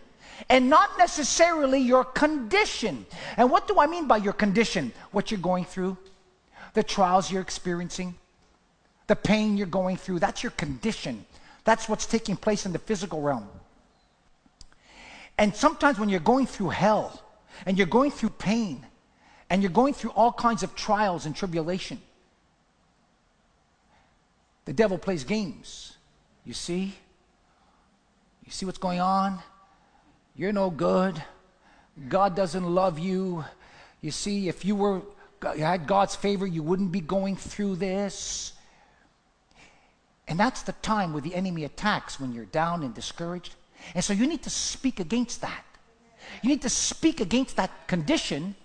and 0.50 0.70
not 0.70 0.98
necessarily 0.98 1.80
your 1.80 2.04
condition. 2.04 3.06
And 3.38 3.52
what 3.52 3.68
do 3.68 3.80
I 3.80 3.88
mean 3.88 4.08
by 4.08 4.18
your 4.18 4.34
condition? 4.34 4.94
What 5.12 5.32
you're 5.32 5.40
going 5.40 5.66
through, 5.66 5.98
the 6.78 6.84
trials 6.84 7.32
you're 7.32 7.42
experiencing, 7.42 8.14
the 9.08 9.16
pain 9.16 9.58
you're 9.58 9.66
going 9.66 9.98
through. 9.98 10.20
That's 10.20 10.44
your 10.44 10.52
condition. 10.52 11.26
That's 11.64 11.90
what's 11.90 12.06
taking 12.06 12.36
place 12.36 12.68
in 12.68 12.72
the 12.72 12.78
physical 12.78 13.20
realm. 13.20 13.50
And 15.40 15.56
sometimes 15.56 15.98
when 15.98 16.08
you're 16.08 16.20
going 16.20 16.46
through 16.46 16.70
hell 16.70 17.24
and 17.66 17.80
you're 17.80 17.88
going 17.88 18.12
through 18.12 18.30
pain 18.30 18.86
and 19.50 19.64
you're 19.64 19.72
going 19.72 19.96
through 19.96 20.12
all 20.12 20.32
kinds 20.32 20.62
of 20.62 20.76
trials 20.76 21.26
and 21.26 21.36
tribulation, 21.36 22.00
the 24.66 24.74
devil 24.74 25.00
plays 25.00 25.24
games. 25.24 25.98
You 26.46 26.54
see? 26.54 26.94
You 28.46 28.52
see 28.52 28.68
what's 28.68 28.78
going 28.78 29.00
on? 29.00 29.40
You're 30.36 30.54
no 30.54 30.70
good. 30.70 31.24
God 32.08 32.36
doesn't 32.36 32.64
love 32.64 33.00
you. 33.00 33.46
You 34.00 34.12
see, 34.12 34.48
if 34.48 34.64
you 34.64 34.76
were 34.76 35.02
had 35.42 35.88
God's 35.88 36.16
favor, 36.16 36.46
you 36.46 36.64
wouldn't 36.64 36.92
be 36.92 37.02
going 37.02 37.36
through 37.36 37.78
this. 37.78 38.54
And 40.28 40.40
that's 40.40 40.64
the 40.64 40.74
time 40.74 41.14
where 41.14 41.22
the 41.22 41.34
enemy 41.34 41.64
attacks 41.64 42.20
when 42.20 42.34
you're 42.34 42.46
down 42.46 42.84
and 42.84 42.94
discouraged. 42.94 43.56
And 43.96 44.04
so 44.04 44.14
you 44.14 44.28
need 44.28 44.44
to 44.44 44.50
speak 44.50 45.00
against 45.00 45.42
that. 45.42 45.64
You 46.42 46.50
need 46.50 46.62
to 46.64 46.70
speak 46.70 47.22
against 47.22 47.56
that 47.56 47.88
condition 47.88 48.56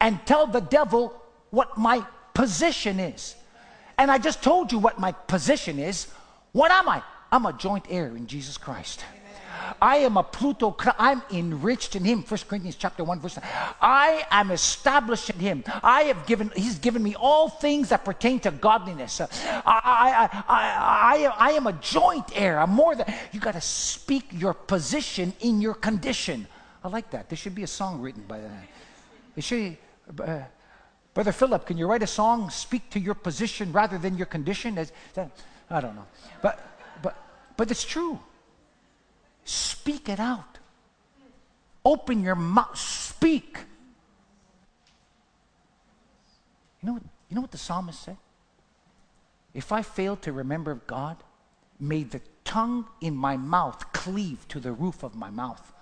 and 0.00 0.24
tell 0.26 0.46
the 0.46 0.60
devil 0.60 1.20
what 1.50 1.76
my 1.76 2.06
position 2.34 3.00
is. 3.00 3.34
And 3.98 4.10
I 4.10 4.18
just 4.18 4.42
told 4.42 4.70
you 4.70 4.78
what 4.78 4.98
my 4.98 5.12
position 5.12 5.78
is. 5.78 6.08
What 6.52 6.70
am 6.70 6.88
I? 6.88 7.02
I'm 7.32 7.46
a 7.46 7.52
joint 7.52 7.86
heir 7.88 8.08
in 8.08 8.26
Jesus 8.26 8.56
Christ. 8.56 9.04
I 9.80 9.98
am 9.98 10.16
a 10.16 10.22
Pluto. 10.22 10.76
I'm 10.98 11.22
enriched 11.30 11.96
in 11.96 12.04
Him. 12.04 12.22
1 12.22 12.40
Corinthians 12.48 12.76
chapter 12.76 13.04
1, 13.04 13.20
verse 13.20 13.36
9. 13.36 13.44
I 13.80 14.26
am 14.30 14.50
established 14.50 15.30
in 15.30 15.38
Him. 15.38 15.64
I 15.82 16.02
have 16.04 16.26
given, 16.26 16.50
He's 16.54 16.78
given 16.78 17.02
me 17.02 17.14
all 17.14 17.48
things 17.48 17.90
that 17.90 18.04
pertain 18.04 18.40
to 18.40 18.50
godliness. 18.50 19.20
I, 19.20 19.28
I, 19.66 20.28
I, 20.48 21.28
I, 21.28 21.50
I 21.50 21.52
am 21.52 21.66
a 21.66 21.72
joint 21.74 22.26
heir. 22.34 22.58
I'm 22.58 22.70
more 22.70 22.94
than, 22.94 23.12
you 23.32 23.40
got 23.40 23.54
to 23.54 23.60
speak 23.60 24.26
your 24.32 24.54
position 24.54 25.32
in 25.40 25.60
your 25.60 25.74
condition. 25.74 26.46
I 26.82 26.88
like 26.88 27.10
that. 27.10 27.28
There 27.28 27.36
should 27.36 27.54
be 27.54 27.62
a 27.62 27.68
song 27.68 28.00
written 28.00 28.24
by 28.28 28.40
that. 28.40 28.68
It 29.36 29.44
should, 29.44 29.76
uh, 30.20 30.40
Brother 31.14 31.32
Philip, 31.32 31.66
can 31.66 31.78
you 31.78 31.86
write 31.86 32.02
a 32.02 32.08
song, 32.08 32.50
speak 32.50 32.90
to 32.90 33.00
your 33.00 33.14
position 33.14 33.72
rather 33.72 33.98
than 33.98 34.16
your 34.16 34.26
condition? 34.26 34.78
As, 34.78 34.92
that, 35.14 35.30
I 35.70 35.80
don't 35.80 35.94
know. 35.94 36.06
But, 36.42 36.60
but, 37.02 37.16
but 37.56 37.70
it's 37.70 37.84
true. 37.84 38.18
Speak 39.44 40.08
it 40.08 40.20
out. 40.20 40.58
Open 41.84 42.22
your 42.22 42.34
mouth. 42.34 42.76
Speak. 42.78 43.58
You 46.80 46.86
know, 46.86 46.92
what, 46.94 47.02
you 47.28 47.34
know 47.34 47.40
what 47.42 47.50
the 47.50 47.58
psalmist 47.58 48.02
said? 48.02 48.16
If 49.52 49.70
I 49.70 49.82
fail 49.82 50.16
to 50.16 50.32
remember 50.32 50.74
God, 50.86 51.16
may 51.78 52.02
the 52.02 52.20
tongue 52.44 52.86
in 53.00 53.14
my 53.14 53.36
mouth 53.36 53.92
cleave 53.92 54.46
to 54.48 54.60
the 54.60 54.72
roof 54.72 55.02
of 55.02 55.14
my 55.14 55.30
mouth. 55.30 55.72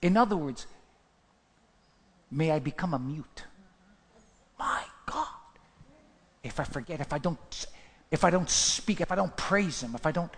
In 0.00 0.16
other 0.16 0.36
words, 0.36 0.66
may 2.30 2.50
I 2.50 2.58
become 2.58 2.94
a 2.94 2.98
mute. 2.98 3.44
My 4.58 4.84
God. 5.06 5.26
If 6.42 6.60
I 6.60 6.64
forget, 6.64 7.00
if 7.00 7.12
I 7.12 7.18
don't 7.18 7.66
if 8.10 8.24
I 8.24 8.30
don't 8.30 8.50
speak, 8.50 9.00
if 9.00 9.10
I 9.10 9.14
don't 9.14 9.34
praise 9.36 9.82
him, 9.82 9.94
if 9.94 10.04
I 10.04 10.12
don't 10.12 10.32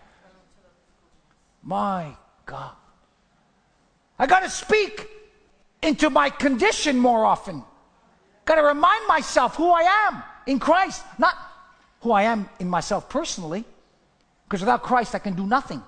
my 1.62 2.14
God. 2.47 2.72
I 4.18 4.26
got 4.26 4.40
to 4.40 4.51
speak 4.51 5.09
into 5.82 6.11
my 6.11 6.30
condition 6.30 6.99
more 6.99 7.24
often. 7.24 7.62
Got 8.45 8.57
to 8.57 8.62
remind 8.62 9.07
myself 9.07 9.57
who 9.57 9.70
I 9.70 10.09
am 10.09 10.22
in 10.47 10.59
Christ, 10.59 11.03
not 11.18 11.34
who 12.01 12.12
I 12.12 12.24
am 12.24 12.49
in 12.59 12.68
myself 12.68 13.09
personally, 13.09 13.64
because 14.47 14.61
without 14.61 14.82
Christ 14.82 15.14
I 15.14 15.18
can 15.18 15.34
do 15.34 15.47
nothing. 15.47 15.82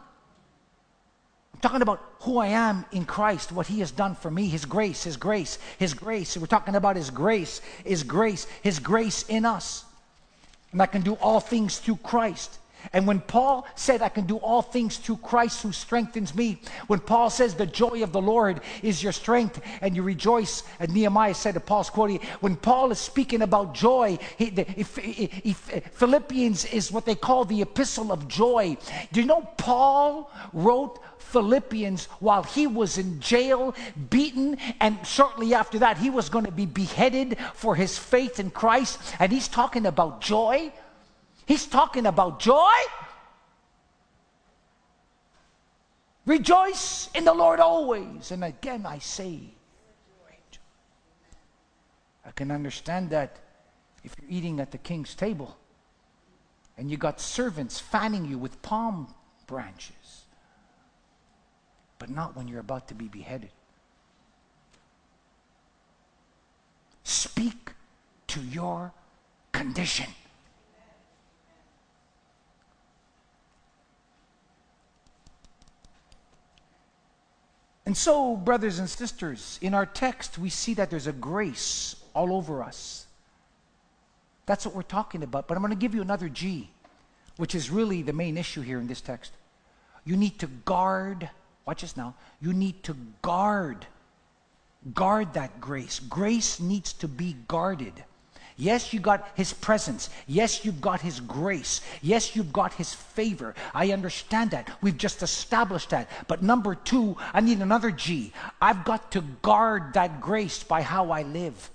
I'm 1.54 1.60
talking 1.60 1.82
about 1.82 2.02
who 2.20 2.38
I 2.38 2.48
am 2.48 2.84
in 2.92 3.04
Christ, 3.04 3.52
what 3.52 3.66
He 3.66 3.80
has 3.80 3.90
done 3.90 4.14
for 4.14 4.30
me, 4.30 4.48
His 4.48 4.64
grace, 4.64 5.04
His 5.04 5.16
grace, 5.16 5.58
His 5.78 5.94
grace. 5.94 6.36
We're 6.36 6.46
talking 6.46 6.74
about 6.74 6.96
His 6.96 7.10
grace, 7.10 7.60
His 7.84 8.02
grace, 8.02 8.46
His 8.62 8.78
grace 8.78 9.24
in 9.28 9.44
us. 9.44 9.84
And 10.72 10.82
I 10.82 10.86
can 10.86 11.02
do 11.02 11.14
all 11.14 11.40
things 11.40 11.78
through 11.78 11.96
Christ. 12.02 12.58
And 12.92 13.06
when 13.06 13.20
Paul 13.20 13.66
said, 13.74 14.02
I 14.02 14.08
can 14.08 14.26
do 14.26 14.36
all 14.36 14.62
things 14.62 14.96
through 14.96 15.18
Christ 15.18 15.62
who 15.62 15.72
strengthens 15.72 16.34
me, 16.34 16.60
when 16.86 17.00
Paul 17.00 17.30
says, 17.30 17.54
the 17.54 17.66
joy 17.66 18.02
of 18.02 18.12
the 18.12 18.20
Lord 18.20 18.60
is 18.82 19.02
your 19.02 19.12
strength 19.12 19.60
and 19.80 19.96
you 19.96 20.02
rejoice, 20.02 20.62
and 20.80 20.92
Nehemiah 20.92 21.34
said 21.34 21.54
to 21.54 21.60
Paul's 21.60 21.90
quoting, 21.90 22.20
when 22.40 22.56
Paul 22.56 22.90
is 22.90 22.98
speaking 22.98 23.42
about 23.42 23.74
joy, 23.74 24.18
he, 24.36 24.50
the, 24.50 24.66
if, 24.78 24.98
if, 24.98 25.72
if 25.72 25.90
Philippians 25.92 26.64
is 26.66 26.92
what 26.92 27.04
they 27.04 27.14
call 27.14 27.44
the 27.44 27.62
epistle 27.62 28.12
of 28.12 28.28
joy. 28.28 28.76
Do 29.12 29.20
you 29.20 29.26
know 29.26 29.48
Paul 29.56 30.30
wrote 30.52 31.00
Philippians 31.18 32.06
while 32.20 32.44
he 32.44 32.66
was 32.66 32.98
in 32.98 33.20
jail, 33.20 33.74
beaten, 34.10 34.58
and 34.80 35.04
shortly 35.06 35.54
after 35.54 35.78
that, 35.80 35.98
he 35.98 36.10
was 36.10 36.28
going 36.28 36.44
to 36.44 36.52
be 36.52 36.66
beheaded 36.66 37.36
for 37.54 37.74
his 37.74 37.98
faith 37.98 38.38
in 38.38 38.50
Christ, 38.50 38.98
and 39.18 39.32
he's 39.32 39.48
talking 39.48 39.86
about 39.86 40.20
joy? 40.20 40.72
He's 41.46 41.64
talking 41.64 42.06
about 42.06 42.40
joy. 42.40 42.74
Rejoice 46.26 47.08
in 47.14 47.24
the 47.24 47.32
Lord 47.32 47.60
always. 47.60 48.32
And 48.32 48.42
again, 48.42 48.84
I 48.84 48.98
say, 48.98 49.40
I 52.24 52.30
can 52.32 52.50
understand 52.50 53.10
that 53.10 53.38
if 54.02 54.14
you're 54.20 54.30
eating 54.30 54.58
at 54.58 54.72
the 54.72 54.78
king's 54.78 55.14
table 55.14 55.56
and 56.76 56.90
you 56.90 56.96
got 56.96 57.20
servants 57.20 57.78
fanning 57.78 58.24
you 58.24 58.38
with 58.38 58.60
palm 58.62 59.14
branches, 59.46 60.24
but 62.00 62.10
not 62.10 62.36
when 62.36 62.48
you're 62.48 62.60
about 62.60 62.88
to 62.88 62.94
be 62.94 63.06
beheaded. 63.06 63.50
Speak 67.04 67.72
to 68.26 68.40
your 68.40 68.92
condition. 69.52 70.06
And 77.86 77.96
so, 77.96 78.36
brothers 78.36 78.80
and 78.80 78.90
sisters, 78.90 79.60
in 79.62 79.72
our 79.72 79.86
text, 79.86 80.38
we 80.38 80.50
see 80.50 80.74
that 80.74 80.90
there's 80.90 81.06
a 81.06 81.12
grace 81.12 81.94
all 82.14 82.32
over 82.32 82.62
us. 82.62 83.06
That's 84.44 84.66
what 84.66 84.74
we're 84.74 84.82
talking 84.82 85.22
about. 85.22 85.46
But 85.46 85.56
I'm 85.56 85.62
going 85.62 85.72
to 85.72 85.78
give 85.78 85.94
you 85.94 86.02
another 86.02 86.28
G, 86.28 86.68
which 87.36 87.54
is 87.54 87.70
really 87.70 88.02
the 88.02 88.12
main 88.12 88.36
issue 88.36 88.60
here 88.60 88.80
in 88.80 88.88
this 88.88 89.00
text. 89.00 89.32
You 90.04 90.16
need 90.16 90.38
to 90.40 90.48
guard, 90.48 91.30
watch 91.64 91.82
this 91.82 91.96
now, 91.96 92.14
you 92.40 92.52
need 92.52 92.82
to 92.84 92.96
guard, 93.22 93.86
guard 94.92 95.34
that 95.34 95.60
grace. 95.60 96.00
Grace 96.00 96.58
needs 96.58 96.92
to 96.94 97.08
be 97.08 97.36
guarded. 97.46 98.04
Yes, 98.58 98.94
you 98.94 99.00
got 99.00 99.28
his 99.34 99.52
presence. 99.52 100.08
Yes, 100.26 100.64
you've 100.64 100.80
got 100.80 101.02
his 101.02 101.20
grace. 101.20 101.82
Yes, 102.00 102.34
you've 102.34 102.54
got 102.54 102.72
his 102.72 102.94
favor. 102.94 103.54
I 103.74 103.92
understand 103.92 104.52
that. 104.52 104.70
We've 104.80 104.96
just 104.96 105.22
established 105.22 105.90
that. 105.90 106.08
But 106.26 106.42
number 106.42 106.74
two, 106.74 107.16
I 107.34 107.42
need 107.42 107.60
another 107.60 107.90
G. 107.90 108.32
I've 108.60 108.84
got 108.84 109.12
to 109.12 109.20
guard 109.42 109.92
that 109.92 110.22
grace 110.22 110.62
by 110.62 110.80
how 110.80 111.10
I 111.10 111.22
live. 111.22 111.70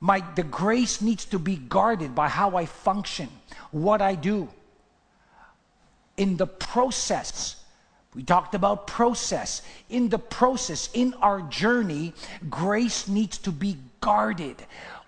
My, 0.00 0.22
the 0.34 0.42
grace 0.42 1.00
needs 1.00 1.24
to 1.26 1.38
be 1.38 1.56
guarded 1.56 2.14
by 2.14 2.28
how 2.28 2.56
I 2.56 2.66
function, 2.66 3.28
what 3.70 4.02
I 4.02 4.16
do. 4.16 4.48
In 6.18 6.36
the 6.36 6.46
process, 6.46 7.56
we 8.14 8.22
talked 8.22 8.54
about 8.54 8.86
process. 8.86 9.62
In 9.88 10.10
the 10.10 10.18
process, 10.18 10.90
in 10.92 11.14
our 11.14 11.40
journey, 11.42 12.12
grace 12.50 13.08
needs 13.08 13.38
to 13.38 13.52
be 13.52 13.78
guarded 14.00 14.56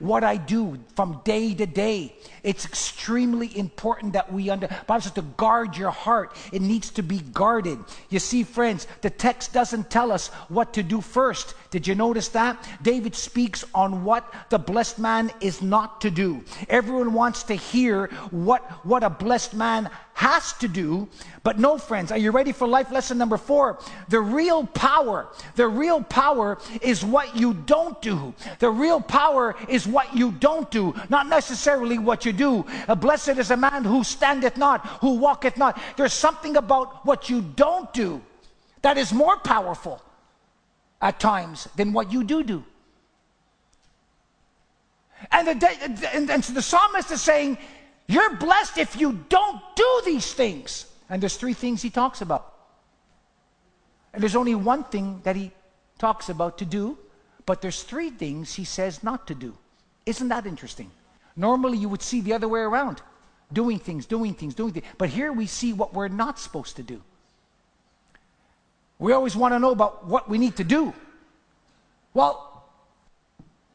what 0.03 0.24
I 0.24 0.36
do 0.36 0.78
from 0.96 1.20
day 1.24 1.55
to 1.55 1.66
day. 1.66 2.14
It's 2.42 2.64
extremely 2.64 3.57
important 3.57 4.14
that 4.14 4.32
we 4.32 4.50
under 4.50 4.68
Bible 4.86 5.00
says 5.00 5.12
to 5.12 5.22
guard 5.22 5.76
your 5.76 5.90
heart. 5.90 6.36
It 6.53 6.61
needs 6.61 6.90
to 6.90 7.03
be 7.03 7.20
guarded. 7.20 7.78
You 8.11 8.18
see, 8.18 8.42
friends, 8.42 8.86
the 9.00 9.11
text 9.11 9.53
doesn't 9.53 9.90
tell 9.90 10.11
us 10.11 10.28
what 10.48 10.72
to 10.74 10.82
do 10.82 11.00
first. 11.00 11.55
Did 11.70 11.86
you 11.86 11.94
notice 11.94 12.28
that? 12.28 12.68
David 12.82 13.14
speaks 13.14 13.64
on 13.74 14.05
what 14.05 14.32
the 14.50 14.59
blessed 14.59 14.98
man 14.98 15.30
is 15.40 15.62
not 15.62 16.00
to 16.00 16.11
do. 16.11 16.44
Everyone 16.68 17.12
wants 17.12 17.44
to 17.44 17.55
hear 17.55 18.09
what, 18.30 18.62
what 18.84 19.05
a 19.05 19.11
blessed 19.11 19.55
man 19.55 19.88
has 20.14 20.52
to 20.54 20.68
do. 20.68 21.08
But 21.42 21.58
no, 21.58 21.78
friends, 21.78 22.12
are 22.12 22.18
you 22.18 22.30
ready 22.30 22.52
for 22.52 22.68
life 22.68 22.90
lesson 22.90 23.18
number 23.18 23.36
four? 23.36 23.78
The 24.08 24.20
real 24.20 24.66
power, 24.66 25.28
the 25.56 25.66
real 25.68 26.02
power 26.02 26.58
is 26.80 27.04
what 27.04 27.36
you 27.36 27.54
don't 27.54 28.00
do. 28.00 28.34
The 28.58 28.70
real 28.70 29.00
power 29.00 29.56
is 29.68 29.86
what 29.86 30.14
you 30.16 30.32
don't 30.32 30.70
do, 30.70 30.94
not 31.08 31.26
necessarily 31.26 31.98
what 31.98 32.24
you 32.24 32.32
do. 32.32 32.64
A 32.88 32.96
blessed 32.96 33.38
is 33.38 33.50
a 33.50 33.56
man 33.56 33.84
who 33.84 34.04
standeth 34.04 34.56
not, 34.56 34.86
who 35.00 35.16
walketh 35.16 35.56
not. 35.56 35.80
There's 35.96 36.12
something 36.12 36.56
about 36.56 37.04
what 37.04 37.28
you 37.28 37.42
don't 37.42 37.92
do 37.92 38.20
that 38.82 38.98
is 38.98 39.12
more 39.12 39.38
powerful. 39.38 40.02
at 41.02 41.18
times 41.18 41.68
than 41.76 41.92
what 41.92 42.12
you 42.12 42.22
do 42.22 42.42
do. 42.44 42.64
And 45.30 45.60
the, 45.60 45.68
and, 46.14 46.42
the 46.42 46.62
psalmist 46.62 47.10
is 47.10 47.20
saying, 47.20 47.58
You're 48.12 48.36
blessed 48.36 48.76
if 48.76 49.00
you 49.00 49.24
don't 49.30 49.60
do 49.74 50.02
these 50.04 50.34
things. 50.34 50.84
And 51.08 51.22
there's 51.22 51.38
three 51.38 51.54
things 51.54 51.80
he 51.80 51.88
talks 51.88 52.20
about. 52.20 52.52
And 54.12 54.22
there's 54.22 54.36
only 54.36 54.54
one 54.54 54.84
thing 54.84 55.22
that 55.24 55.34
he 55.34 55.50
talks 55.98 56.28
about 56.28 56.58
to 56.58 56.66
do, 56.66 56.98
but 57.46 57.62
there's 57.62 57.82
three 57.82 58.10
things 58.10 58.52
he 58.52 58.64
says 58.64 59.02
not 59.02 59.26
to 59.28 59.34
do. 59.34 59.56
Isn't 60.04 60.28
that 60.28 60.44
interesting? 60.44 60.90
Normally 61.36 61.78
you 61.78 61.88
would 61.88 62.02
see 62.02 62.20
the 62.20 62.34
other 62.34 62.48
way 62.48 62.60
around 62.60 63.00
doing 63.50 63.78
things, 63.78 64.04
doing 64.04 64.34
things, 64.34 64.54
doing 64.54 64.72
things. 64.72 64.86
But 64.98 65.08
here 65.08 65.32
we 65.32 65.46
see 65.46 65.72
what 65.72 65.94
we're 65.94 66.08
not 66.08 66.38
supposed 66.38 66.76
to 66.76 66.82
do. 66.82 67.00
We 68.98 69.12
always 69.12 69.34
want 69.34 69.54
to 69.54 69.58
know 69.58 69.70
about 69.70 70.06
what 70.06 70.28
we 70.28 70.36
need 70.36 70.56
to 70.56 70.64
do. 70.64 70.92
Well, 72.12 72.62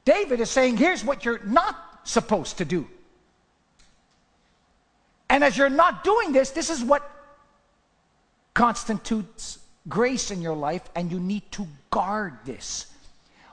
David 0.05 0.39
is 0.41 0.51
saying, 0.51 0.77
here's 0.77 1.03
what 1.03 1.25
you're 1.25 1.43
not 1.43 1.75
supposed 2.03 2.59
to 2.59 2.65
do. 2.65 2.87
And 5.29 5.43
as 5.43 5.57
you're 5.57 5.69
not 5.69 6.03
doing 6.03 6.31
this, 6.31 6.51
this 6.51 6.69
is 6.69 6.83
what 6.83 7.09
constitutes 8.53 9.59
grace 9.89 10.31
in 10.31 10.41
your 10.41 10.55
life, 10.55 10.89
and 10.95 11.11
you 11.11 11.19
need 11.19 11.49
to 11.51 11.67
guard 11.89 12.33
this. 12.45 12.87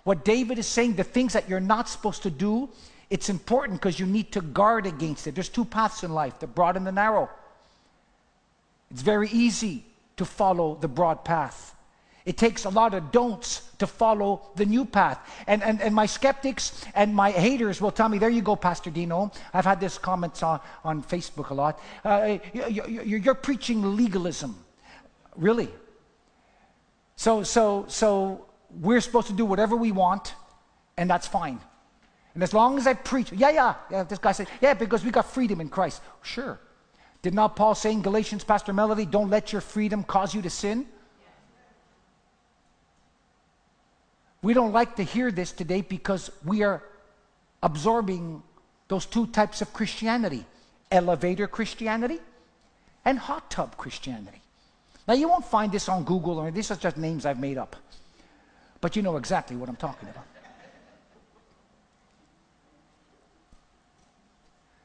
What 0.05 0.25
David 0.25 0.59
is 0.59 0.67
saying, 0.67 0.95
the 0.95 1.05
things 1.05 1.33
that 1.33 1.49
you're 1.49 1.61
not 1.61 1.89
supposed 1.89 2.23
to 2.25 2.31
do, 2.31 2.69
it's 3.11 3.29
important 3.29 3.81
because 3.81 3.99
you 3.99 4.07
need 4.07 4.33
to 4.33 4.41
guard 4.41 4.87
against 4.87 5.27
it. 5.27 5.35
There's 5.35 5.49
two 5.49 5.65
paths 5.65 6.05
in 6.05 6.13
life 6.13 6.39
the 6.39 6.47
broad 6.47 6.77
and 6.77 6.87
the 6.87 6.93
narrow. 6.93 7.31
It's 8.91 9.03
very 9.03 9.29
easy 9.31 9.85
to 10.17 10.25
follow 10.25 10.77
the 10.81 10.89
broad 10.89 11.25
path. 11.25 11.75
It 12.25 12.37
takes 12.37 12.65
a 12.65 12.71
lot 12.71 12.95
of 12.95 13.13
don'ts 13.13 13.63
to 13.85 13.93
follow 13.93 14.51
the 14.57 14.65
new 14.65 14.85
path. 14.85 15.19
And, 15.47 15.63
and, 15.63 15.81
and 15.83 15.95
my 15.95 16.07
skeptics 16.07 16.85
and 16.95 17.15
my 17.15 17.31
haters 17.31 17.81
will 17.81 17.91
tell 17.91 18.09
me, 18.09 18.19
there 18.19 18.31
you 18.31 18.43
go, 18.43 18.57
Pastor 18.57 18.91
Dino. 18.91 19.31
I've 19.53 19.65
had 19.65 19.81
this 19.81 19.99
comments 19.99 20.43
on, 20.43 20.61
on 20.83 21.03
Facebook 21.03 21.51
a 21.51 21.55
lot. 21.55 21.81
Uh, 22.05 22.39
you, 22.53 23.19
you're 23.25 23.35
preaching 23.35 23.97
legalism. 23.97 24.57
Really? 25.37 25.69
So, 27.17 27.43
so, 27.43 27.85
so 27.89 28.47
we're 28.81 29.01
supposed 29.01 29.29
to 29.29 29.35
do 29.35 29.45
whatever 29.45 29.77
we 29.77 29.93
want, 29.93 30.35
and 30.97 31.09
that's 31.09 31.27
fine. 31.27 31.61
And 32.35 32.43
as 32.43 32.53
long 32.53 32.79
as 32.79 32.87
I 32.87 32.95
preach, 32.95 33.33
yeah, 33.33 33.51
yeah, 33.51 33.75
yeah, 33.91 34.03
this 34.03 34.19
guy 34.19 34.33
said, 34.33 34.49
yeah, 34.61 34.75
because 34.75 35.05
we 35.05 35.11
got 35.11 35.31
freedom 35.31 35.61
in 35.61 35.69
Christ. 35.69 36.03
Sure. 36.23 36.59
Did 37.23 37.35
not 37.35 37.55
Paul 37.57 37.75
say 37.75 37.93
in 37.93 38.03
Galatians, 38.03 38.45
Pastor 38.45 38.73
Melody, 38.73 39.07
don't 39.07 39.31
let 39.31 39.53
your 39.53 39.61
freedom 39.61 40.03
cause 40.05 40.35
you 40.35 40.43
to 40.43 40.51
sin? 40.51 40.87
We 44.45 44.53
don't 44.53 44.73
like 44.73 44.97
to 44.97 45.03
hear 45.03 45.33
this 45.33 45.53
today 45.53 45.81
because 45.81 46.31
we 46.45 46.63
are 46.65 46.83
absorbing 47.63 48.43
those 48.89 49.07
two 49.07 49.27
types 49.29 49.63
of 49.63 49.73
Christianity 49.73 50.45
elevator 50.91 51.47
Christianity 51.47 52.19
and 53.07 53.19
hot 53.19 53.51
tub 53.51 53.79
Christianity. 53.79 54.43
Now, 55.09 55.15
you 55.15 55.29
won't 55.29 55.47
find 55.47 55.73
this 55.73 55.89
on 55.89 56.05
Google 56.05 56.39
or 56.39 56.51
these 56.51 56.71
are 56.71 56.77
just 56.77 56.99
names 56.99 57.25
I've 57.25 57.41
made 57.41 57.57
up, 57.57 57.75
but 58.83 58.97
you 58.97 59.03
know 59.03 59.17
exactly 59.17 59.57
what 59.57 59.71
I'm 59.71 59.77
talking 59.77 60.11
about. 60.11 60.27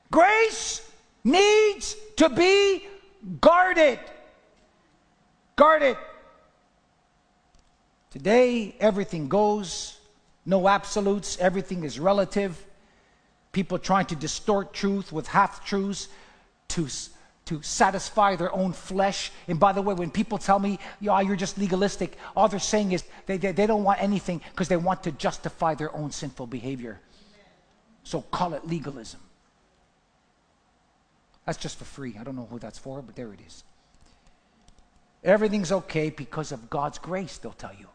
Grace 0.10 0.90
needs 1.26 1.98
to 2.16 2.30
be 2.30 2.88
guarded. 3.42 4.00
Guarded. 5.58 5.98
Today, 8.12 8.76
everything 8.80 9.28
goes, 9.28 10.00
no 10.46 10.68
absolutes, 10.68 11.38
everything 11.40 11.84
is 11.84 12.00
relative. 12.00 12.66
People 13.52 13.78
trying 13.78 14.08
to 14.08 14.16
distort 14.16 14.74
truth 14.74 15.12
with 15.12 15.28
half 15.28 15.64
truths 15.64 16.08
to, 16.70 16.88
to 17.46 17.62
satisfy 17.62 18.36
their 18.36 18.52
own 18.54 18.74
flesh. 18.74 19.32
And 19.48 19.60
by 19.60 19.74
the 19.74 19.82
way, 19.82 19.94
when 19.94 20.10
people 20.10 20.40
tell 20.40 20.58
me, 20.58 20.80
yeah, 21.00 21.22
you're 21.22 21.36
just 21.36 21.60
legalistic, 21.60 22.18
all 22.36 22.48
they're 22.48 22.60
saying 22.60 22.94
is 22.94 23.04
they, 23.28 23.38
they, 23.38 23.52
they 23.52 23.68
don't 23.68 23.84
want 23.84 24.02
anything 24.02 24.42
because 24.52 24.68
they 24.68 24.78
want 24.78 25.04
to 25.04 25.12
justify 25.12 25.76
their 25.76 25.96
own 25.96 26.10
sinful 26.10 26.48
behavior. 26.48 27.00
So 28.04 28.22
call 28.22 28.56
it 28.56 28.66
legalism. 28.68 29.20
That's 31.46 31.60
just 31.60 31.78
for 31.78 31.86
free. 31.86 32.16
I 32.20 32.24
don't 32.24 32.36
know 32.36 32.48
who 32.50 32.58
that's 32.58 32.80
for, 32.80 33.02
but 33.04 33.16
there 33.16 33.34
it 33.34 33.40
is. 33.46 33.64
Everything's 35.24 35.72
okay 35.72 36.10
because 36.10 36.52
of 36.52 36.70
God's 36.70 36.98
grace, 36.98 37.38
they'll 37.38 37.52
tell 37.52 37.74
you. 37.78 37.88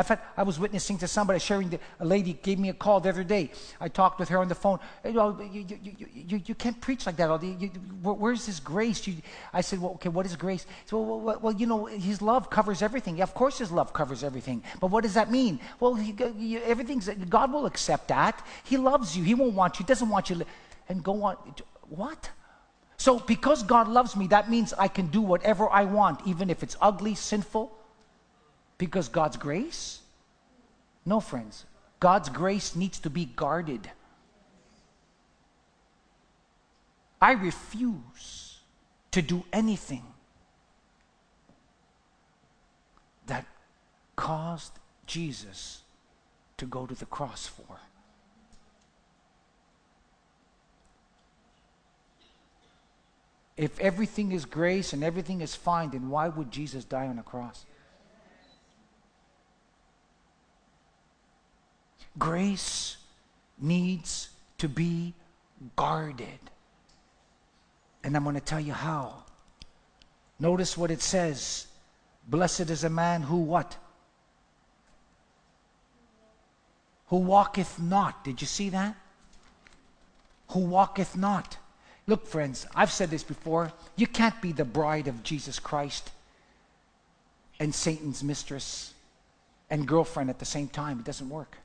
In 0.00 0.06
fact, 0.06 0.38
I 0.38 0.42
was 0.42 0.58
witnessing 0.58 0.96
to 0.98 1.08
somebody 1.08 1.38
sharing, 1.38 1.68
the, 1.68 1.78
a 1.98 2.04
lady 2.04 2.32
gave 2.32 2.58
me 2.58 2.70
a 2.70 2.72
call 2.74 3.00
the 3.00 3.10
other 3.10 3.22
day. 3.22 3.50
I 3.80 3.88
talked 3.88 4.18
with 4.18 4.28
her 4.30 4.38
on 4.38 4.48
the 4.48 4.54
phone. 4.54 4.78
You, 5.04 5.12
know, 5.12 5.40
you, 5.52 5.66
you, 5.82 6.06
you, 6.14 6.42
you 6.46 6.54
can't 6.54 6.80
preach 6.80 7.06
like 7.06 7.16
that. 7.16 7.28
where's 8.02 8.46
this 8.46 8.60
grace? 8.60 9.06
I 9.52 9.60
said, 9.60 9.80
well, 9.80 9.92
okay, 9.92 10.08
what 10.08 10.24
is 10.26 10.36
grace? 10.36 10.66
Well, 10.90 11.04
well, 11.04 11.38
well, 11.40 11.52
you 11.52 11.66
know, 11.66 11.84
his 11.84 12.22
love 12.22 12.48
covers 12.48 12.80
everything. 12.82 13.18
Yeah, 13.18 13.24
of 13.24 13.34
course 13.34 13.58
his 13.58 13.70
love 13.70 13.92
covers 13.92 14.24
everything. 14.24 14.62
But 14.80 14.90
what 14.90 15.02
does 15.02 15.14
that 15.14 15.30
mean? 15.30 15.60
Well, 15.78 15.94
he, 15.94 16.58
everything's, 16.58 17.08
God 17.28 17.52
will 17.52 17.66
accept 17.66 18.08
that. 18.08 18.44
He 18.64 18.76
loves 18.78 19.16
you. 19.16 19.22
He 19.22 19.34
won't 19.34 19.54
want 19.54 19.78
you. 19.78 19.86
Doesn't 19.86 20.08
want 20.08 20.30
you. 20.30 20.42
and 20.88 21.04
go 21.04 21.22
on. 21.24 21.36
What? 21.88 22.30
So, 22.96 23.18
because 23.18 23.62
God 23.62 23.88
loves 23.88 24.14
me, 24.14 24.26
that 24.26 24.50
means 24.50 24.74
I 24.74 24.88
can 24.88 25.06
do 25.06 25.22
whatever 25.22 25.70
I 25.70 25.84
want, 25.84 26.20
even 26.26 26.50
if 26.50 26.62
it's 26.62 26.76
ugly, 26.82 27.14
sinful, 27.14 27.72
because 28.80 29.10
God's 29.10 29.36
grace? 29.36 30.00
No, 31.04 31.20
friends. 31.20 31.66
God's 32.00 32.30
grace 32.30 32.74
needs 32.74 32.98
to 33.00 33.10
be 33.10 33.26
guarded. 33.26 33.90
I 37.20 37.32
refuse 37.32 38.60
to 39.10 39.20
do 39.20 39.44
anything 39.52 40.02
that 43.26 43.44
caused 44.16 44.72
Jesus 45.06 45.82
to 46.56 46.64
go 46.64 46.86
to 46.86 46.94
the 46.94 47.04
cross 47.04 47.46
for. 47.46 47.80
If 53.58 53.78
everything 53.78 54.32
is 54.32 54.46
grace 54.46 54.94
and 54.94 55.04
everything 55.04 55.42
is 55.42 55.54
fine, 55.54 55.90
then 55.90 56.08
why 56.08 56.28
would 56.28 56.50
Jesus 56.50 56.84
die 56.84 57.08
on 57.08 57.18
a 57.18 57.22
cross? 57.22 57.66
Grace 62.18 62.96
needs 63.58 64.30
to 64.58 64.68
be 64.68 65.14
guarded. 65.76 66.38
And 68.02 68.16
I'm 68.16 68.24
going 68.24 68.34
to 68.34 68.40
tell 68.40 68.60
you 68.60 68.72
how. 68.72 69.14
Notice 70.38 70.76
what 70.76 70.90
it 70.90 71.02
says. 71.02 71.66
Blessed 72.28 72.70
is 72.70 72.84
a 72.84 72.90
man 72.90 73.22
who 73.22 73.36
what? 73.38 73.76
Who 77.08 77.16
walketh 77.16 77.78
not. 77.78 78.24
Did 78.24 78.40
you 78.40 78.46
see 78.46 78.70
that? 78.70 78.96
Who 80.50 80.60
walketh 80.60 81.16
not. 81.16 81.56
Look, 82.06 82.26
friends, 82.26 82.66
I've 82.74 82.90
said 82.90 83.10
this 83.10 83.22
before. 83.22 83.72
You 83.96 84.06
can't 84.06 84.40
be 84.40 84.52
the 84.52 84.64
bride 84.64 85.08
of 85.08 85.22
Jesus 85.22 85.58
Christ 85.58 86.10
and 87.58 87.74
Satan's 87.74 88.24
mistress 88.24 88.94
and 89.68 89.86
girlfriend 89.86 90.30
at 90.30 90.38
the 90.38 90.44
same 90.44 90.68
time. 90.68 91.00
It 91.00 91.04
doesn't 91.04 91.28
work. 91.28 91.58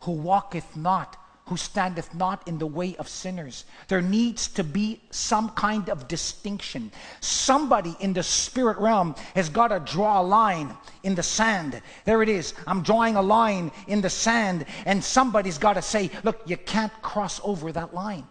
Who 0.00 0.12
walketh 0.12 0.76
not, 0.76 1.16
who 1.46 1.56
standeth 1.56 2.12
not 2.12 2.46
in 2.48 2.58
the 2.58 2.66
way 2.66 2.96
of 2.96 3.08
sinners. 3.08 3.64
There 3.86 4.02
needs 4.02 4.48
to 4.48 4.64
be 4.64 5.00
some 5.10 5.50
kind 5.50 5.88
of 5.88 6.08
distinction. 6.08 6.90
Somebody 7.20 7.96
in 8.00 8.12
the 8.12 8.22
spirit 8.24 8.78
realm 8.78 9.14
has 9.34 9.48
got 9.48 9.68
to 9.68 9.80
draw 9.80 10.20
a 10.20 10.24
line 10.24 10.76
in 11.04 11.14
the 11.14 11.22
sand. 11.22 11.80
There 12.04 12.22
it 12.22 12.28
is. 12.28 12.52
I'm 12.66 12.82
drawing 12.82 13.14
a 13.14 13.22
line 13.22 13.70
in 13.86 14.00
the 14.00 14.10
sand, 14.10 14.66
and 14.84 15.02
somebody's 15.02 15.58
got 15.58 15.74
to 15.74 15.82
say, 15.82 16.10
Look, 16.24 16.42
you 16.46 16.56
can't 16.56 16.92
cross 17.00 17.40
over 17.44 17.70
that 17.72 17.94
line. 17.94 18.26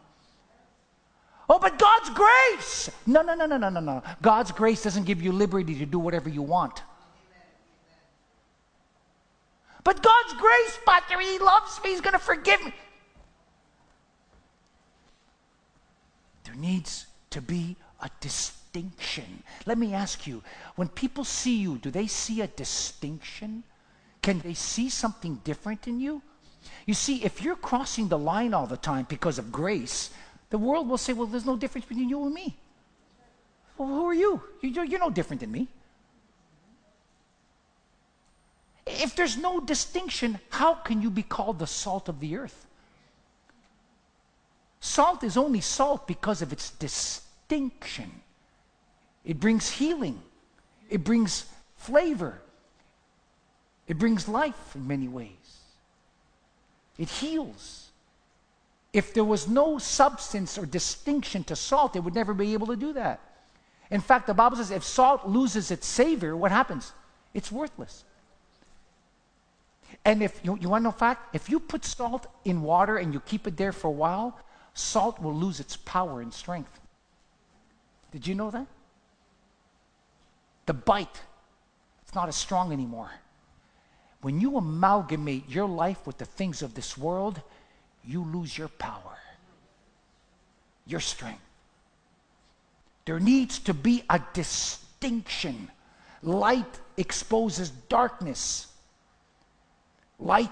Oh, 1.47 1.59
but 1.59 1.77
God's 1.79 2.09
grace. 2.09 2.89
No, 3.05 3.21
no, 3.21 3.35
no, 3.35 3.45
no, 3.45 3.57
no, 3.57 3.69
no, 3.69 3.79
no. 3.79 4.03
God's 4.21 4.51
grace 4.51 4.83
doesn't 4.83 5.05
give 5.05 5.21
you 5.21 5.31
liberty 5.31 5.75
to 5.75 5.85
do 5.85 5.99
whatever 5.99 6.27
you 6.27 6.41
want. 6.41 6.81
But 9.85 10.01
God's 10.01 10.33
grace, 10.33 10.79
Pastor, 10.85 11.19
He 11.21 11.39
loves 11.39 11.79
me. 11.81 11.91
He's 11.91 12.01
going 12.01 12.13
to 12.13 12.19
forgive 12.19 12.61
me. 12.65 12.73
There 16.43 16.55
needs 16.55 17.05
to 17.29 17.41
be 17.41 17.77
a 18.01 18.09
distinction. 18.19 19.43
Let 19.65 19.77
me 19.77 19.93
ask 19.93 20.27
you 20.27 20.43
when 20.75 20.89
people 20.89 21.23
see 21.23 21.55
you, 21.55 21.77
do 21.77 21.91
they 21.91 22.07
see 22.07 22.41
a 22.41 22.47
distinction? 22.47 23.63
Can 24.21 24.39
they 24.39 24.55
see 24.55 24.89
something 24.89 25.39
different 25.43 25.87
in 25.87 25.99
you? 25.99 26.21
You 26.87 26.95
see, 26.95 27.23
if 27.23 27.43
you're 27.43 27.55
crossing 27.55 28.07
the 28.07 28.17
line 28.17 28.55
all 28.55 28.65
the 28.65 28.77
time 28.77 29.05
because 29.07 29.37
of 29.37 29.51
grace, 29.51 30.09
the 30.49 30.57
world 30.57 30.89
will 30.89 30.97
say, 30.97 31.13
well, 31.13 31.27
there's 31.27 31.45
no 31.45 31.55
difference 31.55 31.85
between 31.85 32.09
you 32.09 32.25
and 32.25 32.33
me. 32.33 32.57
Well, 33.77 33.89
who 33.89 34.05
are 34.05 34.13
you? 34.15 34.41
You're 34.61 34.99
no 34.99 35.11
different 35.11 35.41
than 35.41 35.51
me. 35.51 35.67
If 38.85 39.15
there's 39.15 39.37
no 39.37 39.59
distinction, 39.59 40.39
how 40.49 40.75
can 40.75 41.01
you 41.01 41.09
be 41.09 41.23
called 41.23 41.59
the 41.59 41.67
salt 41.67 42.07
of 42.07 42.19
the 42.19 42.37
earth? 42.37 42.65
Salt 44.79 45.23
is 45.23 45.35
only 45.35 45.61
salt 45.61 46.05
because 46.05 46.43
of 46.43 46.53
its 46.53 46.69
distinction. 46.69 48.11
It 49.23 49.39
brings 49.39 49.69
healing, 49.71 50.21
it 50.89 51.03
brings 51.03 51.45
flavor, 51.77 52.39
it 53.87 53.97
brings 53.97 54.27
life 54.27 54.75
in 54.75 54.87
many 54.87 55.07
ways, 55.07 55.59
it 56.99 57.09
heals. 57.09 57.89
If 58.93 59.13
there 59.13 59.23
was 59.25 59.47
no 59.47 59.77
substance 59.79 60.57
or 60.57 60.65
distinction 60.65 61.43
to 61.45 61.55
salt, 61.55 61.95
it 61.95 61.99
would 61.99 62.15
never 62.15 62.33
be 62.33 62.53
able 62.53 62.67
to 62.67 62.77
do 62.77 62.93
that. 62.93 63.19
In 63.89 63.99
fact, 63.99 64.27
the 64.27 64.33
Bible 64.33 64.57
says 64.57 64.71
if 64.71 64.83
salt 64.83 65.27
loses 65.27 65.71
its 65.71 65.87
savor, 65.87 66.37
what 66.37 66.51
happens? 66.51 66.93
It's 67.33 67.51
worthless. 67.51 68.05
And 70.05 70.21
if 70.21 70.39
you, 70.43 70.57
you 70.61 70.69
want 70.69 70.83
to 70.83 70.85
know 70.85 70.91
fact, 70.91 71.35
if 71.35 71.49
you 71.49 71.59
put 71.59 71.83
salt 71.83 72.27
in 72.45 72.61
water 72.61 72.97
and 72.97 73.11
you 73.11 73.19
keep 73.21 73.47
it 73.47 73.57
there 73.57 73.71
for 73.71 73.87
a 73.87 73.91
while, 73.91 74.39
salt 74.75 75.19
will 75.19 75.33
lose 75.33 75.59
its 75.59 75.75
power 75.75 76.21
and 76.21 76.31
strength. 76.31 76.79
Did 78.11 78.27
you 78.27 78.35
know 78.35 78.51
that? 78.51 78.67
The 80.67 80.73
bite, 80.73 81.21
it's 82.03 82.13
not 82.13 82.27
as 82.27 82.35
strong 82.35 82.71
anymore. 82.71 83.09
When 84.21 84.39
you 84.39 84.57
amalgamate 84.57 85.49
your 85.49 85.67
life 85.67 86.05
with 86.05 86.17
the 86.17 86.25
things 86.25 86.61
of 86.61 86.75
this 86.75 86.97
world, 86.97 87.41
you 88.03 88.23
lose 88.23 88.57
your 88.57 88.69
power, 88.69 89.17
your 90.85 90.99
strength. 90.99 91.41
There 93.05 93.19
needs 93.19 93.59
to 93.59 93.73
be 93.73 94.03
a 94.09 94.21
distinction. 94.33 95.69
Light 96.23 96.79
exposes 96.97 97.69
darkness. 97.69 98.67
Light 100.19 100.51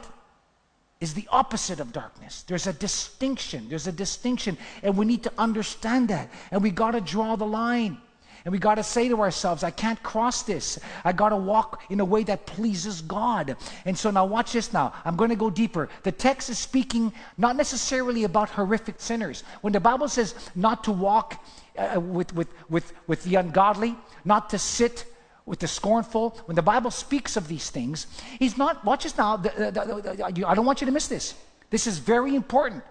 is 0.99 1.13
the 1.13 1.27
opposite 1.31 1.79
of 1.79 1.91
darkness. 1.91 2.43
There's 2.47 2.67
a 2.67 2.73
distinction. 2.73 3.67
There's 3.67 3.87
a 3.87 3.91
distinction. 3.91 4.57
And 4.81 4.95
we 4.95 5.05
need 5.05 5.23
to 5.23 5.31
understand 5.37 6.07
that. 6.07 6.29
And 6.51 6.63
we 6.63 6.71
got 6.71 6.91
to 6.91 7.01
draw 7.01 7.35
the 7.35 7.45
line. 7.45 7.97
And 8.45 8.51
we 8.51 8.59
got 8.59 8.75
to 8.75 8.83
say 8.83 9.07
to 9.07 9.21
ourselves, 9.21 9.63
I 9.63 9.71
can't 9.71 10.01
cross 10.03 10.43
this. 10.43 10.77
I 11.05 11.13
got 11.13 11.29
to 11.29 11.37
walk 11.37 11.83
in 11.89 11.99
a 12.01 12.05
way 12.05 12.23
that 12.23 12.45
pleases 12.45 13.01
God. 13.01 13.55
And 13.85 13.97
so 13.97 14.11
now, 14.11 14.25
watch 14.25 14.53
this 14.53 14.73
now. 14.73 14.93
I'm 15.05 15.15
going 15.15 15.29
to 15.29 15.35
go 15.37 15.49
deeper. 15.49 15.87
The 16.03 16.11
text 16.11 16.49
is 16.49 16.57
speaking 16.57 17.13
not 17.37 17.55
necessarily 17.55 18.25
about 18.25 18.49
horrific 18.49 18.95
sinners. 18.99 19.43
When 19.61 19.71
the 19.71 19.79
Bible 19.79 20.09
says 20.09 20.35
not 20.55 20.83
to 20.85 20.91
walk 20.91 21.45
uh, 21.77 21.99
with, 21.99 22.35
with, 22.35 22.49
with, 22.69 22.93
with 23.07 23.23
the 23.23 23.35
ungodly, 23.35 23.95
not 24.25 24.49
to 24.49 24.59
sit 24.59 25.05
with 25.45 25.59
the 25.59 25.67
scornful, 25.67 26.37
when 26.45 26.55
the 26.55 26.61
Bible 26.61 26.91
speaks 26.91 27.35
of 27.35 27.47
these 27.47 27.69
things, 27.69 28.07
he's 28.39 28.57
not, 28.57 28.83
watch 28.85 29.03
this 29.03 29.17
now. 29.17 29.35
I 29.35 30.53
don't 30.53 30.65
want 30.65 30.81
you 30.81 30.85
to 30.85 30.91
miss 30.91 31.07
this. 31.07 31.33
This 31.69 31.87
is 31.87 31.99
very 31.99 32.35
important. 32.35 32.83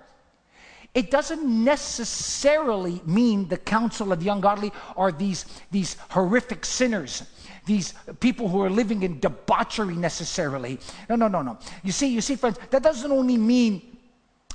It 0.95 1.11
doesn't 1.11 1.47
necessarily 1.65 3.01
mean 3.07 3.49
the 3.49 3.57
counsel 3.57 4.13
of 4.13 4.21
the 4.23 4.29
ungodly 4.29 4.73
are 4.97 5.11
these, 5.11 5.47
these 5.71 5.97
horrific 6.11 6.67
sinners, 6.67 7.23
these 7.65 7.95
people 8.21 8.49
who 8.49 8.61
are 8.61 8.69
living 8.69 9.03
in 9.03 9.19
debauchery 9.19 9.95
necessarily. 9.95 10.79
No, 11.09 11.17
no, 11.17 11.29
no, 11.29 11.41
no. 11.41 11.59
You 11.83 11.93
see, 11.93 12.09
you 12.09 12.21
see, 12.21 12.37
friends, 12.37 12.59
that 12.69 12.83
doesn't 12.83 13.11
only 13.11 13.39
mean 13.39 13.81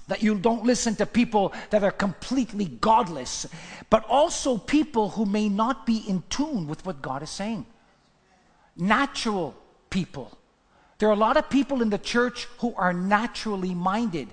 that 0.08 0.22
you 0.22 0.36
don't 0.36 0.64
listen 0.64 0.96
to 0.98 1.06
people 1.08 1.54
that 1.72 1.84
are 1.84 1.92
completely 1.92 2.66
godless, 2.66 3.48
but 3.90 4.06
also 4.08 4.58
people 4.58 5.10
who 5.10 5.26
may 5.26 5.50
not 5.50 5.88
be 5.88 6.04
in 6.08 6.24
tune 6.30 6.68
with 6.68 6.86
what 6.86 7.02
God 7.02 7.24
is 7.24 7.32
saying. 7.32 7.66
Natural 8.78 9.56
people. 9.90 10.38
There 11.00 11.10
are 11.10 11.14
a 11.14 11.16
lot 11.16 11.38
of 11.38 11.50
people 11.50 11.82
in 11.82 11.90
the 11.90 11.98
church 11.98 12.46
who 12.60 12.74
are 12.76 12.94
naturally 12.94 13.74
minded. 13.74 14.30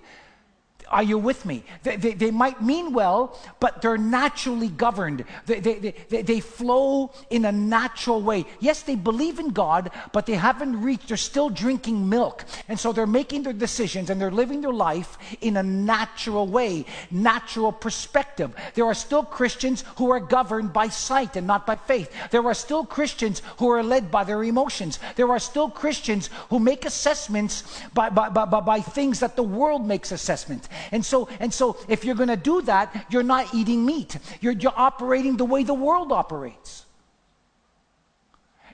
Are 0.88 1.02
you 1.02 1.18
with 1.18 1.46
me? 1.46 1.64
They, 1.82 1.96
they, 1.96 2.12
they, 2.12 2.30
might 2.30 2.62
mean 2.62 2.92
well, 2.92 3.38
but 3.58 3.80
they're 3.80 3.98
naturally 3.98 4.68
governed. 4.68 5.24
They, 5.46 5.60
they, 5.60 5.94
they, 6.08 6.22
they 6.22 6.40
flow 6.40 7.10
in 7.30 7.46
a 7.46 7.52
natural 7.52 8.20
way. 8.22 8.44
Yes, 8.60 8.82
they 8.82 8.94
believe 8.94 9.38
in 9.38 9.48
God, 9.50 9.90
but 10.12 10.26
they 10.26 10.34
haven't 10.34 10.82
reached, 10.82 11.08
they're 11.08 11.16
still 11.16 11.48
drinking 11.48 12.08
milk. 12.08 12.44
And 12.68 12.78
so 12.78 12.92
they're 12.92 13.06
making 13.06 13.44
their 13.44 13.52
decisions 13.52 14.10
and 14.10 14.20
they're 14.20 14.30
living 14.30 14.60
their 14.60 14.72
life 14.72 15.16
in 15.40 15.56
a 15.56 15.62
natural 15.62 16.46
way, 16.46 16.84
natural 17.10 17.72
perspective. 17.72 18.54
There 18.74 18.84
are 18.84 18.94
still 18.94 19.22
Christians 19.22 19.84
who 19.96 20.10
are 20.10 20.20
governed 20.20 20.72
by 20.72 20.88
sight 20.88 21.36
and 21.36 21.46
not 21.46 21.66
by 21.66 21.76
faith. 21.76 22.12
There 22.30 22.44
are 22.44 22.54
still 22.54 22.84
Christians 22.84 23.40
who 23.58 23.70
are 23.70 23.82
led 23.82 24.10
by 24.10 24.24
their 24.24 24.44
emotions. 24.44 24.98
There 25.16 25.30
are 25.30 25.38
still 25.38 25.70
Christians 25.70 26.28
who 26.50 26.58
make 26.58 26.84
assessments 26.84 27.80
by, 27.94 28.10
by, 28.10 28.28
by, 28.28 28.44
by 28.44 28.80
things 28.80 29.20
that 29.20 29.36
the 29.36 29.42
world 29.42 29.86
makes 29.86 30.12
assessments. 30.12 30.68
And 30.92 31.04
so, 31.04 31.28
and 31.40 31.52
so 31.52 31.76
if 31.88 32.04
you're 32.04 32.14
going 32.14 32.28
to 32.28 32.36
do 32.36 32.62
that, 32.62 33.06
you're 33.10 33.22
not 33.22 33.54
eating 33.54 33.84
meat. 33.84 34.16
You're, 34.40 34.52
you're 34.52 34.72
operating 34.76 35.36
the 35.36 35.44
way 35.44 35.62
the 35.62 35.74
world 35.74 36.12
operates. 36.12 36.84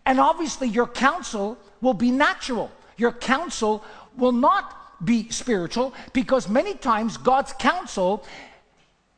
And 0.07 0.19
obviously, 0.19 0.69
your 0.69 0.87
counsel 0.87 1.59
will 1.81 1.95
be 1.95 2.11
natural. 2.11 2.71
Your 2.97 3.13
counsel 3.13 3.85
will 4.17 4.33
not 4.33 5.05
be 5.05 5.29
spiritual 5.31 5.95
because 6.13 6.49
many 6.49 6.75
times 6.75 7.17
God's 7.17 7.53
counsel 7.55 8.25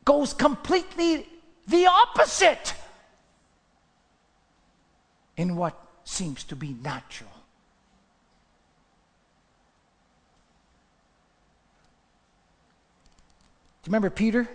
goes 0.05 0.33
completely 0.33 1.27
the 1.67 1.87
opposite 1.87 2.73
in 5.37 5.55
what 5.55 5.77
seems 6.03 6.43
to 6.45 6.55
be 6.55 6.75
natural. 6.81 7.29
Do 13.71 13.72
you 13.85 13.91
remember 13.91 14.09
Peter? 14.09 14.47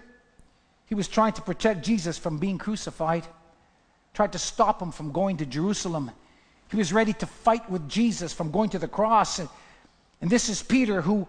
He 0.86 0.94
was 0.94 1.06
trying 1.06 1.34
to 1.34 1.42
protect 1.42 1.84
Jesus 1.84 2.16
from 2.16 2.38
being 2.38 2.56
crucified, 2.56 3.26
tried 4.14 4.32
to 4.32 4.38
stop 4.38 4.80
him 4.80 4.90
from 4.90 5.12
going 5.12 5.36
to 5.36 5.46
Jerusalem. 5.46 6.10
He 6.70 6.76
was 6.76 6.92
ready 6.92 7.12
to 7.14 7.26
fight 7.26 7.68
with 7.70 7.88
Jesus 7.88 8.32
from 8.32 8.50
going 8.50 8.70
to 8.70 8.78
the 8.78 8.88
cross. 8.88 9.38
And, 9.38 9.48
and 10.22 10.30
this 10.30 10.48
is 10.48 10.62
Peter 10.62 11.02
who 11.02 11.28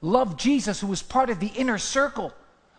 loved 0.00 0.38
Jesus, 0.38 0.80
who 0.80 0.86
was 0.86 1.02
part 1.02 1.28
of 1.28 1.40
the 1.40 1.48
inner 1.48 1.78
circle, 1.78 2.32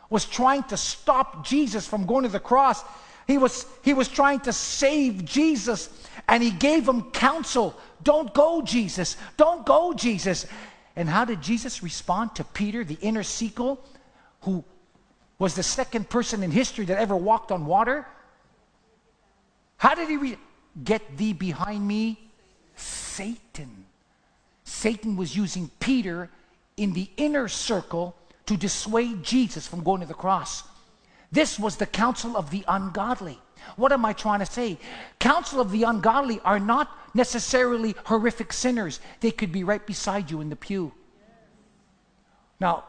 was 0.09 0.25
trying 0.25 0.63
to 0.63 0.77
stop 0.77 1.45
Jesus 1.45 1.85
from 1.85 2.05
going 2.05 2.23
to 2.23 2.29
the 2.29 2.39
cross. 2.39 2.83
He 3.27 3.37
was, 3.37 3.65
he 3.83 3.93
was 3.93 4.07
trying 4.07 4.39
to 4.41 4.53
save 4.53 5.25
Jesus, 5.25 5.89
and 6.27 6.41
he 6.41 6.51
gave 6.51 6.87
him 6.87 7.11
counsel. 7.11 7.77
Don't 8.03 8.33
go, 8.33 8.61
Jesus. 8.61 9.17
Don't 9.37 9.65
go, 9.65 9.93
Jesus. 9.93 10.45
And 10.95 11.07
how 11.07 11.25
did 11.25 11.41
Jesus 11.41 11.83
respond 11.83 12.35
to 12.35 12.43
Peter, 12.43 12.83
the 12.83 12.97
inner 13.01 13.23
circle? 13.23 13.79
Who 14.41 14.63
was 15.39 15.55
the 15.55 15.63
second 15.63 16.09
person 16.09 16.43
in 16.43 16.51
history 16.51 16.85
that 16.85 16.97
ever 16.97 17.15
walked 17.15 17.51
on 17.51 17.65
water? 17.65 18.05
How 19.77 19.95
did 19.95 20.09
he 20.09 20.17
re- 20.17 20.37
get 20.83 21.17
thee 21.17 21.33
behind 21.33 21.87
me? 21.87 22.19
Satan. 22.75 23.85
Satan 24.63 25.17
was 25.17 25.35
using 25.35 25.69
Peter 25.79 26.29
in 26.77 26.93
the 26.93 27.09
inner 27.17 27.47
circle 27.47 28.15
to 28.45 28.57
dissuade 28.57 29.23
Jesus 29.23 29.67
from 29.67 29.83
going 29.83 30.01
to 30.01 30.07
the 30.07 30.13
cross. 30.13 30.63
This 31.31 31.57
was 31.59 31.77
the 31.77 31.85
counsel 31.85 32.35
of 32.35 32.49
the 32.51 32.63
ungodly. 32.67 33.39
What 33.75 33.91
am 33.91 34.05
I 34.05 34.13
trying 34.13 34.39
to 34.39 34.45
say? 34.45 34.77
Counsel 35.19 35.61
of 35.61 35.71
the 35.71 35.83
ungodly 35.83 36.39
are 36.43 36.59
not 36.59 36.89
necessarily 37.13 37.95
horrific 38.05 38.53
sinners. 38.53 38.99
They 39.19 39.31
could 39.31 39.51
be 39.51 39.63
right 39.63 39.85
beside 39.85 40.31
you 40.31 40.41
in 40.41 40.49
the 40.49 40.55
pew. 40.55 40.93
Now, 42.59 42.83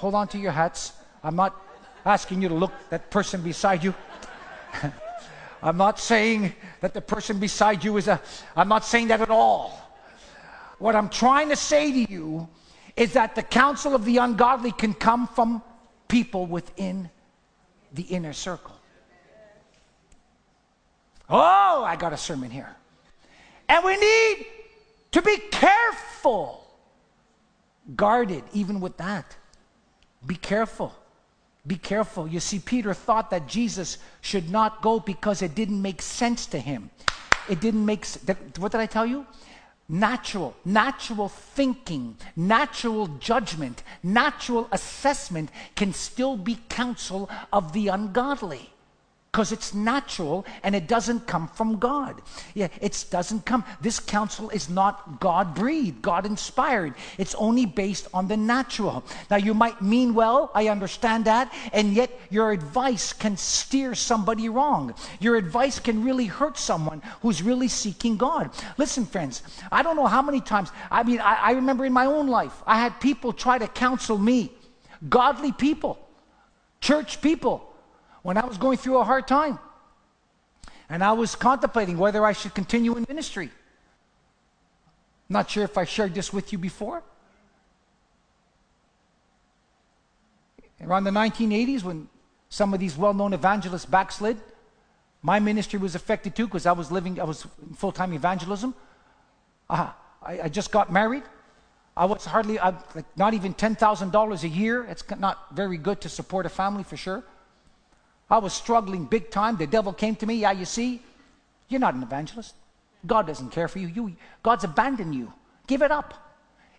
Hold 0.00 0.14
on 0.14 0.28
to 0.28 0.38
your 0.38 0.52
hats. 0.52 0.94
I'm 1.22 1.36
not 1.36 1.54
asking 2.06 2.40
you 2.40 2.48
to 2.48 2.54
look 2.54 2.72
that 2.88 3.10
person 3.10 3.42
beside 3.42 3.84
you. 3.84 3.94
I'm 5.62 5.76
not 5.76 6.00
saying 6.00 6.54
that 6.80 6.94
the 6.94 7.02
person 7.02 7.38
beside 7.38 7.84
you 7.84 7.98
is 7.98 8.08
a, 8.08 8.18
I'm 8.56 8.68
not 8.68 8.86
saying 8.86 9.08
that 9.08 9.20
at 9.20 9.28
all. 9.28 9.78
What 10.78 10.96
I'm 10.96 11.10
trying 11.10 11.50
to 11.50 11.56
say 11.56 11.92
to 11.92 12.10
you 12.10 12.48
is 12.96 13.12
that 13.12 13.34
the 13.34 13.42
counsel 13.42 13.94
of 13.94 14.06
the 14.06 14.16
ungodly 14.16 14.72
can 14.72 14.94
come 14.94 15.28
from 15.28 15.62
people 16.08 16.46
within 16.46 17.10
the 17.92 18.04
inner 18.04 18.32
circle. 18.32 18.76
Oh, 21.28 21.84
I 21.84 21.96
got 21.96 22.14
a 22.14 22.16
sermon 22.16 22.50
here. 22.50 22.74
And 23.68 23.84
we 23.84 23.98
need 23.98 24.46
to 25.12 25.20
be 25.20 25.36
careful, 25.50 26.66
guarded 27.94 28.44
even 28.54 28.80
with 28.80 28.96
that. 28.96 29.36
Be 30.26 30.36
careful. 30.36 30.94
Be 31.66 31.76
careful. 31.76 32.26
You 32.26 32.40
see, 32.40 32.58
Peter 32.58 32.94
thought 32.94 33.30
that 33.30 33.46
Jesus 33.46 33.98
should 34.20 34.50
not 34.50 34.82
go 34.82 35.00
because 35.00 35.42
it 35.42 35.54
didn't 35.54 35.80
make 35.80 36.00
sense 36.02 36.46
to 36.46 36.58
him. 36.58 36.90
It 37.48 37.60
didn't 37.60 37.84
make 37.84 38.06
what 38.58 38.72
did 38.72 38.80
I 38.80 38.86
tell 38.86 39.06
you? 39.06 39.26
Natural, 39.88 40.54
natural 40.64 41.28
thinking, 41.28 42.16
natural 42.36 43.08
judgment, 43.18 43.82
natural 44.02 44.68
assessment 44.70 45.50
can 45.74 45.92
still 45.92 46.36
be 46.36 46.58
counsel 46.68 47.28
of 47.52 47.72
the 47.72 47.88
ungodly. 47.88 48.70
Because 49.30 49.52
it's 49.52 49.74
natural 49.74 50.44
and 50.64 50.74
it 50.74 50.88
doesn't 50.88 51.26
come 51.26 51.46
from 51.46 51.78
God. 51.78 52.20
Yeah, 52.54 52.66
it 52.80 53.04
doesn't 53.10 53.46
come. 53.46 53.64
This 53.80 54.00
counsel 54.00 54.50
is 54.50 54.68
not 54.68 55.20
God 55.20 55.54
breathed, 55.54 56.02
God 56.02 56.26
inspired. 56.26 56.94
It's 57.16 57.36
only 57.36 57.64
based 57.64 58.08
on 58.12 58.26
the 58.26 58.36
natural. 58.36 59.04
Now, 59.30 59.36
you 59.36 59.54
might 59.54 59.80
mean 59.80 60.14
well, 60.14 60.50
I 60.52 60.68
understand 60.68 61.26
that, 61.26 61.52
and 61.72 61.92
yet 61.92 62.10
your 62.30 62.50
advice 62.50 63.12
can 63.12 63.36
steer 63.36 63.94
somebody 63.94 64.48
wrong. 64.48 64.94
Your 65.20 65.36
advice 65.36 65.78
can 65.78 66.02
really 66.02 66.26
hurt 66.26 66.58
someone 66.58 67.00
who's 67.22 67.40
really 67.40 67.68
seeking 67.68 68.16
God. 68.16 68.50
Listen, 68.78 69.06
friends, 69.06 69.44
I 69.70 69.84
don't 69.84 69.94
know 69.94 70.06
how 70.06 70.22
many 70.22 70.40
times, 70.40 70.70
I 70.90 71.04
mean, 71.04 71.20
I, 71.20 71.34
I 71.34 71.50
remember 71.52 71.84
in 71.84 71.92
my 71.92 72.06
own 72.06 72.26
life, 72.26 72.62
I 72.66 72.80
had 72.80 73.00
people 73.00 73.32
try 73.32 73.58
to 73.58 73.68
counsel 73.68 74.18
me, 74.18 74.50
godly 75.08 75.52
people, 75.52 76.00
church 76.80 77.22
people 77.22 77.69
when 78.22 78.36
I 78.36 78.44
was 78.44 78.58
going 78.58 78.78
through 78.78 78.98
a 78.98 79.04
hard 79.04 79.26
time. 79.26 79.58
And 80.88 81.04
I 81.04 81.12
was 81.12 81.36
contemplating 81.36 81.98
whether 81.98 82.24
I 82.24 82.32
should 82.32 82.54
continue 82.54 82.96
in 82.96 83.06
ministry. 83.08 83.50
Not 85.28 85.48
sure 85.48 85.62
if 85.62 85.78
I 85.78 85.84
shared 85.84 86.14
this 86.14 86.32
with 86.32 86.52
you 86.52 86.58
before. 86.58 87.02
Around 90.82 91.04
the 91.04 91.10
1980s, 91.10 91.84
when 91.84 92.08
some 92.48 92.74
of 92.74 92.80
these 92.80 92.96
well 92.96 93.14
known 93.14 93.32
evangelists 93.32 93.84
backslid, 93.84 94.38
my 95.22 95.38
ministry 95.38 95.78
was 95.78 95.94
affected 95.94 96.34
too 96.34 96.46
because 96.46 96.66
I 96.66 96.72
was 96.72 96.90
living, 96.90 97.20
I 97.20 97.24
was 97.24 97.46
full 97.76 97.92
time 97.92 98.12
evangelism. 98.12 98.74
Uh, 99.68 99.90
I, 100.22 100.40
I, 100.42 100.48
just 100.48 100.72
got 100.72 100.90
married. 100.90 101.22
I 101.96 102.06
was 102.06 102.24
hardly, 102.24 102.58
I, 102.58 102.70
like 102.94 103.04
not 103.16 103.34
even 103.34 103.54
$10,000 103.54 104.42
a 104.42 104.48
year. 104.48 104.84
It's 104.84 105.04
not 105.18 105.54
very 105.54 105.76
good 105.76 106.00
to 106.00 106.08
support 106.08 106.46
a 106.46 106.48
family 106.48 106.82
for 106.82 106.96
sure. 106.96 107.22
I 108.30 108.38
was 108.38 108.52
struggling 108.52 109.04
big 109.06 109.30
time. 109.30 109.56
The 109.56 109.66
devil 109.66 109.92
came 109.92 110.14
to 110.16 110.26
me. 110.26 110.36
Yeah, 110.36 110.52
you 110.52 110.64
see, 110.64 111.02
you're 111.68 111.80
not 111.80 111.94
an 111.94 112.02
evangelist. 112.02 112.54
God 113.06 113.26
doesn't 113.26 113.50
care 113.50 113.68
for 113.68 113.78
you. 113.78 113.88
you 113.88 114.16
God's 114.42 114.64
abandoned 114.64 115.14
you. 115.14 115.32
Give 115.66 115.82
it 115.82 115.90
up. 115.90 116.14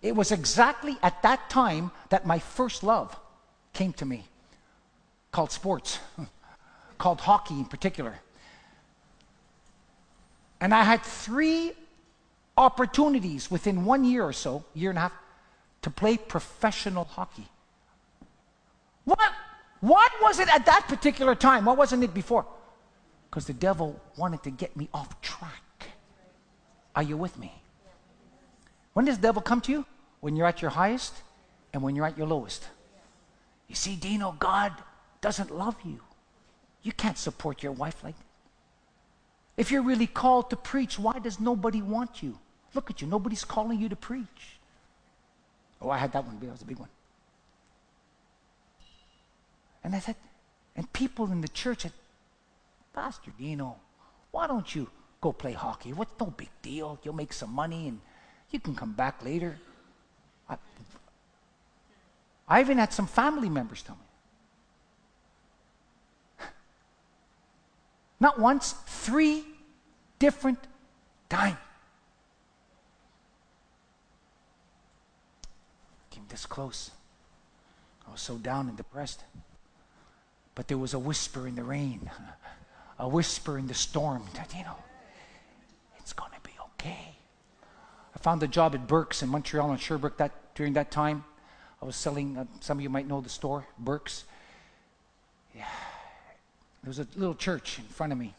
It 0.01 0.15
was 0.15 0.31
exactly 0.31 0.97
at 1.03 1.21
that 1.23 1.49
time 1.49 1.91
that 2.09 2.25
my 2.25 2.39
first 2.39 2.83
love 2.83 3.15
came 3.73 3.93
to 3.93 4.05
me, 4.05 4.25
called 5.31 5.51
sports, 5.51 5.99
called 6.97 7.21
hockey 7.21 7.55
in 7.55 7.65
particular. 7.65 8.19
And 10.59 10.73
I 10.73 10.83
had 10.83 11.01
three 11.01 11.73
opportunities 12.57 13.49
within 13.49 13.85
one 13.85 14.03
year 14.03 14.23
or 14.23 14.33
so, 14.33 14.63
year 14.73 14.91
and 14.91 14.97
a 14.97 15.01
half, 15.01 15.13
to 15.81 15.89
play 15.89 16.17
professional 16.17 17.05
hockey. 17.05 17.47
What? 19.05 19.19
What 19.81 20.11
was 20.21 20.39
it 20.39 20.47
at 20.53 20.65
that 20.67 20.87
particular 20.87 21.35
time? 21.35 21.65
What 21.65 21.77
wasn't 21.77 22.03
it 22.03 22.13
before? 22.13 22.45
Because 23.29 23.45
the 23.45 23.53
devil 23.53 23.99
wanted 24.15 24.43
to 24.43 24.51
get 24.51 24.75
me 24.77 24.89
off 24.93 25.19
track. 25.21 25.87
Are 26.95 27.03
you 27.03 27.17
with 27.17 27.37
me? 27.37 27.53
When 28.93 29.05
does 29.05 29.17
the 29.17 29.23
devil 29.23 29.41
come 29.41 29.61
to 29.61 29.71
you? 29.71 29.85
When 30.19 30.35
you're 30.35 30.47
at 30.47 30.61
your 30.61 30.71
highest 30.71 31.23
and 31.73 31.81
when 31.81 31.95
you're 31.95 32.05
at 32.05 32.17
your 32.17 32.27
lowest. 32.27 32.67
You 33.67 33.75
see, 33.75 33.95
Dino, 33.95 34.35
God 34.39 34.73
doesn't 35.21 35.49
love 35.49 35.75
you. 35.83 35.99
You 36.83 36.91
can't 36.91 37.17
support 37.17 37.63
your 37.63 37.71
wife 37.71 38.03
like 38.03 38.17
that. 38.17 38.25
If 39.57 39.71
you're 39.71 39.81
really 39.81 40.07
called 40.07 40.49
to 40.49 40.55
preach, 40.55 40.99
why 40.99 41.19
does 41.19 41.39
nobody 41.39 41.81
want 41.81 42.21
you? 42.21 42.37
Look 42.73 42.89
at 42.89 43.01
you, 43.01 43.07
nobody's 43.07 43.43
calling 43.43 43.79
you 43.79 43.89
to 43.89 43.95
preach. 43.95 44.59
Oh, 45.81 45.89
I 45.89 45.97
had 45.97 46.11
that 46.13 46.25
one, 46.25 46.39
that 46.39 46.51
was 46.51 46.61
a 46.61 46.65
big 46.65 46.79
one. 46.79 46.89
And 49.83 49.95
I 49.95 49.99
said, 49.99 50.15
and 50.75 50.91
people 50.93 51.31
in 51.31 51.41
the 51.41 51.47
church 51.47 51.81
said, 51.81 51.93
Pastor 52.93 53.31
Dino, 53.37 53.77
why 54.31 54.47
don't 54.47 54.73
you 54.75 54.89
go 55.19 55.31
play 55.31 55.53
hockey? 55.53 55.93
What's 55.93 56.19
no 56.19 56.27
big 56.27 56.49
deal? 56.61 56.99
You'll 57.03 57.15
make 57.15 57.33
some 57.33 57.51
money 57.51 57.87
and 57.87 57.99
you 58.51 58.59
can 58.59 58.75
come 58.75 58.93
back 58.93 59.23
later. 59.23 59.57
I, 60.49 60.57
I 62.47 62.59
even 62.61 62.77
had 62.77 62.93
some 62.93 63.07
family 63.07 63.49
members 63.49 63.81
tell 63.81 63.95
me. 66.39 66.45
Not 68.19 68.39
once, 68.39 68.75
three 68.85 69.45
different 70.19 70.59
times. 71.29 71.57
Came 76.11 76.25
this 76.29 76.45
close. 76.45 76.91
I 78.07 78.11
was 78.11 78.21
so 78.21 78.37
down 78.37 78.67
and 78.67 78.77
depressed. 78.77 79.23
But 80.61 80.67
there 80.67 80.77
was 80.77 80.93
a 80.93 80.99
whisper 80.99 81.47
in 81.47 81.55
the 81.55 81.63
rain, 81.63 82.11
a 82.99 83.09
whisper 83.09 83.57
in 83.57 83.65
the 83.65 83.73
storm 83.73 84.23
that, 84.35 84.53
you 84.55 84.63
know, 84.63 84.75
it's 85.97 86.13
going 86.13 86.29
to 86.33 86.39
be 86.47 86.53
okay. 86.65 87.15
I 88.15 88.19
found 88.19 88.43
a 88.43 88.47
job 88.47 88.75
at 88.75 88.85
Birks 88.85 89.23
in 89.23 89.29
Montreal 89.29 89.71
and 89.71 89.81
Sherbrooke 89.81 90.17
that, 90.17 90.53
during 90.53 90.73
that 90.73 90.91
time. 90.91 91.23
I 91.81 91.85
was 91.85 91.95
selling, 91.95 92.37
uh, 92.37 92.45
some 92.59 92.77
of 92.77 92.83
you 92.83 92.91
might 92.91 93.07
know 93.07 93.21
the 93.21 93.27
store, 93.27 93.65
Birks. 93.79 94.25
Yeah. 95.55 95.65
There 96.83 96.89
was 96.89 96.99
a 96.99 97.07
little 97.15 97.33
church 97.33 97.79
in 97.79 97.85
front 97.85 98.13
of 98.13 98.19
me. 98.19 98.35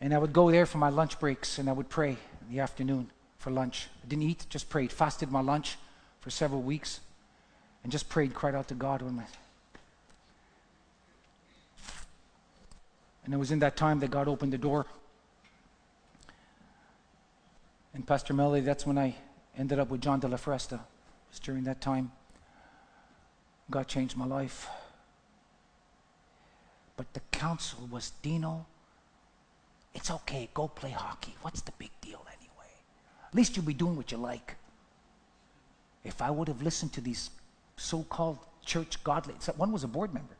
And 0.00 0.14
I 0.14 0.18
would 0.18 0.32
go 0.32 0.50
there 0.50 0.64
for 0.64 0.78
my 0.78 0.88
lunch 0.88 1.20
breaks 1.20 1.58
and 1.58 1.68
I 1.68 1.72
would 1.72 1.90
pray 1.90 2.12
in 2.12 2.54
the 2.54 2.60
afternoon 2.60 3.10
for 3.36 3.50
lunch. 3.50 3.88
I 4.02 4.08
didn't 4.08 4.22
eat, 4.22 4.46
just 4.48 4.70
prayed. 4.70 4.90
Fasted 4.90 5.30
my 5.30 5.42
lunch 5.42 5.76
for 6.20 6.30
several 6.30 6.62
weeks 6.62 7.00
and 7.82 7.92
just 7.92 8.08
prayed, 8.08 8.32
cried 8.32 8.54
out 8.54 8.68
to 8.68 8.74
God. 8.74 9.02
When 9.02 9.16
my, 9.16 9.24
And 13.24 13.32
it 13.32 13.36
was 13.36 13.50
in 13.50 13.60
that 13.60 13.76
time 13.76 14.00
that 14.00 14.10
God 14.10 14.28
opened 14.28 14.52
the 14.52 14.58
door. 14.58 14.86
And 17.94 18.06
Pastor 18.06 18.32
Melly, 18.32 18.60
that's 18.60 18.86
when 18.86 18.98
I 18.98 19.14
ended 19.56 19.78
up 19.78 19.90
with 19.90 20.00
John 20.00 20.18
de 20.20 20.28
la 20.28 20.36
Fresta. 20.36 20.74
It 20.74 20.80
was 21.30 21.38
during 21.38 21.64
that 21.64 21.80
time. 21.80 22.10
God 23.70 23.86
changed 23.86 24.16
my 24.16 24.26
life. 24.26 24.68
But 26.96 27.12
the 27.14 27.20
counsel 27.30 27.88
was 27.90 28.12
Dino, 28.22 28.66
it's 29.94 30.10
okay, 30.10 30.48
go 30.54 30.68
play 30.68 30.90
hockey. 30.90 31.34
What's 31.42 31.60
the 31.60 31.72
big 31.78 31.90
deal 32.00 32.24
anyway? 32.28 32.72
At 33.28 33.34
least 33.34 33.56
you'll 33.56 33.66
be 33.66 33.74
doing 33.74 33.96
what 33.96 34.12
you 34.12 34.18
like. 34.18 34.56
If 36.04 36.22
I 36.22 36.30
would 36.30 36.48
have 36.48 36.62
listened 36.62 36.92
to 36.94 37.00
these 37.00 37.30
so 37.76 38.02
called 38.04 38.38
church 38.64 39.02
godly, 39.04 39.34
one 39.56 39.72
was 39.72 39.84
a 39.84 39.88
board 39.88 40.12
member. 40.14 40.34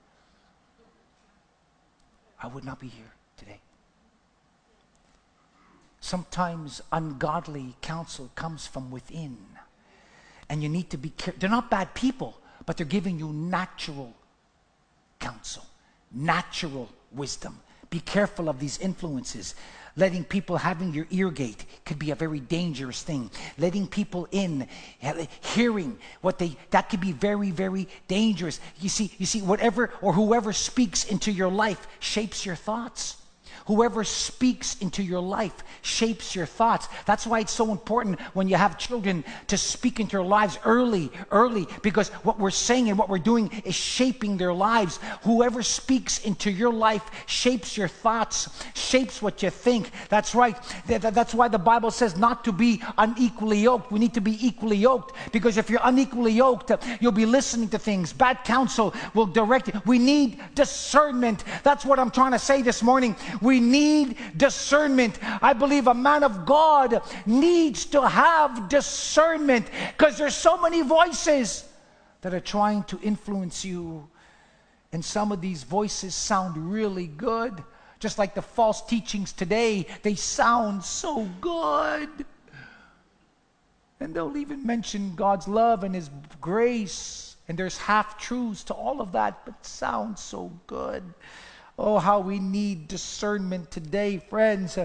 I 2.43 2.49
would 2.49 2.65
not 2.65 2.81
be 2.81 2.89
here 2.89 3.13
today. 3.37 3.61
Sometimes 6.01 6.83
ungodly 6.91 7.77
counsel 7.81 8.31
comes 8.35 8.67
from 8.67 8.91
within. 8.91 9.39
And 10.49 10.63
you 10.63 10.69
need 10.69 10.91
to 10.91 10.97
be 10.99 11.11
careful. 11.11 11.39
They're 11.39 11.49
not 11.49 11.71
bad 11.71 11.95
people, 11.95 12.39
but 12.67 12.77
they're 12.77 12.85
giving 12.85 13.19
you 13.19 13.33
natural 13.33 14.13
counsel, 15.21 15.65
natural 16.11 16.89
wisdom. 17.13 17.61
Be 17.89 18.01
careful 18.01 18.49
of 18.49 18.59
these 18.59 18.79
influences. 18.79 19.55
Letting 19.97 20.25
people 20.25 20.57
having 20.57 20.95
your 20.95 21.07
ear 21.11 21.31
gate 21.31 21.65
could 21.85 21.99
be 21.99 22.11
a 22.11 22.15
very 22.15 22.41
dangerous 22.41 23.03
thing. 23.03 23.31
Letting 23.59 23.87
people 23.87 24.27
in, 24.31 24.67
uh, 25.03 25.27
hearing 25.41 25.99
what 26.23 26.39
they 26.39 26.57
that 26.71 26.89
could 26.89 27.01
be 27.01 27.13
very, 27.13 27.51
very 27.51 27.89
dangerous. 28.09 28.59
You 28.81 28.89
see, 28.89 29.13
you 29.19 29.27
see, 29.27 29.43
whatever 29.43 29.91
or 30.01 30.13
whoever 30.13 30.53
speaks 30.53 31.05
into 31.05 31.31
your 31.31 31.51
life 31.51 31.87
shapes 32.01 32.47
your 32.47 32.57
thoughts. 32.57 33.22
Whoever 33.67 34.05
speaks 34.05 34.81
into 34.81 35.03
your 35.03 35.21
life 35.21 35.55
shapes 35.83 36.35
your 36.35 36.47
thoughts. 36.47 36.89
That's 37.07 37.27
why 37.27 37.41
it's 37.41 37.53
so 37.53 37.71
important 37.71 38.21
when 38.35 38.49
you 38.49 38.57
have 38.57 38.79
children 38.79 39.25
to 39.49 39.57
speak 39.57 40.01
into 40.01 40.13
their 40.13 40.25
lives 40.25 40.59
early, 40.65 41.11
early, 41.31 41.67
because 41.83 42.09
what 42.25 42.39
we're 42.39 42.51
saying 42.51 42.89
and 42.89 42.99
what 42.99 43.09
we're 43.09 43.19
doing 43.19 43.51
is 43.65 43.75
shaping 43.75 44.37
their 44.37 44.53
lives. 44.53 44.99
Whoever 45.23 45.63
speaks 45.63 46.25
into 46.25 46.51
your 46.51 46.73
life 46.73 47.09
shapes 47.27 47.77
your 47.77 47.89
thoughts, 47.89 48.49
shapes 48.75 49.23
what 49.23 49.43
you 49.43 49.51
think. 49.51 49.91
That's 50.09 50.35
right. 50.35 50.57
That's 50.87 51.35
why 51.35 51.49
the 51.49 51.59
Bible 51.59 51.91
says 51.91 52.17
not 52.17 52.45
to 52.45 52.53
be 52.53 52.83
unequally 52.99 53.61
yoked. 53.61 53.93
We 53.93 53.99
need 53.99 54.15
to 54.15 54.21
be 54.21 54.45
equally 54.45 54.77
yoked 54.77 55.15
because 55.33 55.57
if 55.57 55.71
you're 55.71 55.81
unequally 55.85 56.33
yoked, 56.33 56.73
you'll 57.01 57.13
be 57.13 57.27
listening 57.27 57.69
to 57.71 57.79
things. 57.79 58.13
Bad 58.13 58.45
counsel 58.45 58.95
will 59.15 59.27
direct 59.27 59.69
you. 59.69 59.81
We 59.87 59.99
need 59.99 60.41
discernment. 60.55 61.45
That's 61.63 61.85
what 61.85 61.99
I'm 61.99 62.11
trying 62.11 62.33
to 62.33 62.39
say 62.39 62.63
this 62.63 62.83
morning. 62.83 63.17
We 63.41 63.52
we 63.53 63.61
need 63.61 64.17
discernment. 64.35 65.19
I 65.43 65.53
believe 65.53 65.87
a 65.87 65.93
man 65.93 66.23
of 66.25 66.47
God 66.47 67.03
needs 67.27 67.85
to 67.85 68.01
have 68.09 68.71
discernment 68.71 69.67
because 69.91 70.17
there's 70.17 70.35
so 70.35 70.57
many 70.57 70.81
voices 70.81 71.69
that 72.23 72.33
are 72.33 72.41
trying 72.41 72.85
to 72.85 72.99
influence 73.03 73.63
you. 73.63 74.09
And 74.91 75.05
some 75.05 75.33
of 75.33 75.43
these 75.43 75.65
voices 75.65 76.15
sound 76.15 76.57
really 76.73 77.07
good. 77.07 77.63
Just 78.01 78.17
like 78.17 78.35
the 78.35 78.41
false 78.41 78.81
teachings 78.87 79.35
today, 79.35 79.87
they 80.01 80.15
sound 80.15 80.83
so 80.83 81.29
good. 81.43 82.09
And 84.01 84.15
they'll 84.15 84.39
even 84.39 84.67
mention 84.67 85.15
God's 85.15 85.47
love 85.47 85.85
and 85.85 85.95
His 85.95 86.09
grace. 86.41 87.37
And 87.49 87.59
there's 87.59 87.77
half 87.77 88.17
truths 88.17 88.65
to 88.65 88.73
all 88.73 89.03
of 89.03 89.13
that, 89.13 89.45
but 89.45 89.67
sounds 89.67 90.23
so 90.23 90.51
good. 90.67 91.03
Oh, 91.79 91.99
how 91.99 92.21
we 92.21 92.39
need 92.39 92.87
discernment 92.87 93.71
today, 93.71 94.19
friends. 94.19 94.79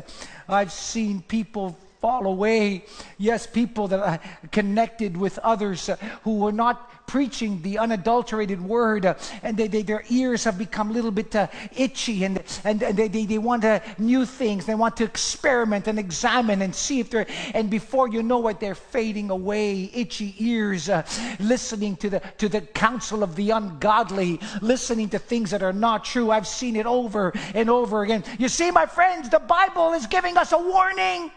I've 0.47 0.71
seen 0.71 1.21
people 1.21 1.77
fall 1.99 2.27
away. 2.27 2.85
Yes, 3.17 3.47
people 3.47 3.87
that 3.87 3.99
are 3.99 4.19
connected 4.51 5.17
with 5.17 5.39
others 5.39 5.89
uh, 5.89 5.95
who 6.23 6.39
were 6.39 6.51
not 6.51 7.07
preaching 7.07 7.61
the 7.61 7.77
unadulterated 7.77 8.61
word, 8.61 9.05
uh, 9.05 9.15
and 9.41 9.55
they, 9.55 9.67
they, 9.67 9.81
their 9.81 10.03
ears 10.09 10.43
have 10.43 10.57
become 10.57 10.89
a 10.89 10.93
little 10.93 11.11
bit 11.11 11.33
uh, 11.35 11.47
itchy, 11.75 12.25
and, 12.25 12.43
and, 12.65 12.83
and 12.83 12.97
they, 12.97 13.07
they, 13.07 13.25
they 13.25 13.37
want 13.37 13.63
uh, 13.63 13.79
new 13.97 14.25
things. 14.25 14.65
They 14.65 14.75
want 14.75 14.97
to 14.97 15.05
experiment 15.05 15.87
and 15.87 15.97
examine 15.97 16.61
and 16.61 16.75
see 16.75 16.99
if 16.99 17.09
they're, 17.09 17.25
and 17.53 17.69
before 17.69 18.09
you 18.09 18.21
know 18.21 18.47
it, 18.49 18.59
they're 18.59 18.75
fading 18.75 19.29
away, 19.29 19.89
itchy 19.93 20.35
ears, 20.39 20.89
uh, 20.89 21.03
listening 21.39 21.95
to 21.97 22.09
the, 22.09 22.19
to 22.39 22.49
the 22.49 22.61
counsel 22.61 23.23
of 23.23 23.35
the 23.35 23.51
ungodly, 23.51 24.39
listening 24.61 25.07
to 25.09 25.19
things 25.19 25.49
that 25.51 25.63
are 25.63 25.73
not 25.73 26.03
true. 26.03 26.29
I've 26.29 26.47
seen 26.47 26.75
it 26.75 26.85
over 26.85 27.31
and 27.55 27.69
over 27.69 28.03
again. 28.03 28.23
You 28.37 28.49
see, 28.49 28.69
my 28.69 28.85
friends, 28.85 29.29
the 29.29 29.39
Bible 29.39 29.93
is 29.93 30.07
giving 30.07 30.37
us 30.37 30.51
a 30.51 30.57
warning. 30.57 31.31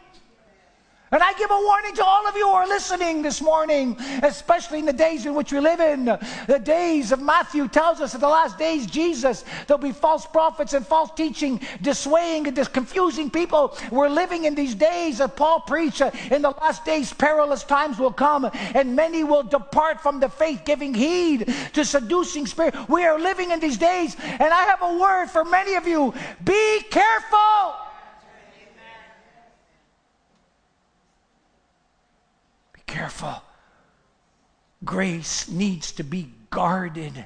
And 1.13 1.21
I 1.25 1.33
give 1.33 1.51
a 1.51 1.61
warning 1.61 1.95
to 1.97 2.05
all 2.05 2.29
of 2.29 2.37
you 2.37 2.47
who 2.47 2.53
are 2.53 2.69
listening 2.69 3.23
this 3.23 3.43
morning, 3.43 3.97
especially 4.23 4.79
in 4.79 4.87
the 4.87 4.93
days 4.93 5.27
in 5.27 5.35
which 5.35 5.53
we 5.53 5.59
live 5.59 5.81
in. 5.81 6.05
The 6.05 6.61
days 6.63 7.11
of 7.11 7.21
Matthew 7.21 7.67
tells 7.67 8.01
us 8.01 8.13
that 8.13 8.21
the 8.21 8.29
last 8.29 8.59
days, 8.59 8.87
Jesus, 8.87 9.45
there'll 9.67 9.83
be 9.83 9.91
false 9.91 10.25
prophets 10.25 10.73
and 10.73 10.87
false 10.87 11.11
teaching, 11.17 11.61
dissuading 11.83 12.47
and 12.47 12.73
confusing 12.73 13.29
people. 13.29 13.77
We're 13.91 14.09
living 14.09 14.45
in 14.45 14.55
these 14.55 14.77
days 14.77 15.19
that 15.19 15.35
Paul 15.35 15.61
preached. 15.61 16.01
Uh, 16.01 16.13
in 16.31 16.43
the 16.43 16.51
last 16.51 16.85
days, 16.85 17.13
perilous 17.13 17.65
times 17.65 17.99
will 17.99 18.13
come, 18.13 18.49
and 18.55 18.95
many 18.95 19.25
will 19.25 19.43
depart 19.43 20.01
from 20.01 20.21
the 20.21 20.29
faith, 20.29 20.63
giving 20.65 20.95
heed 20.95 21.53
to 21.73 21.85
seducing 21.85 22.47
spirit. 22.47 22.77
We 22.89 23.05
are 23.05 23.19
living 23.19 23.51
in 23.51 23.59
these 23.59 23.79
days, 23.79 24.15
and 24.21 24.43
I 24.43 24.63
have 24.63 24.83
a 24.83 24.97
word 24.97 25.27
for 25.27 25.45
many 25.45 25.75
of 25.75 25.89
you. 25.89 26.15
Be 26.45 26.83
careful. 26.89 27.90
Careful. 32.91 33.43
Grace 34.85 35.49
needs 35.49 35.93
to 35.93 36.03
be 36.03 36.33
guarded, 36.51 37.25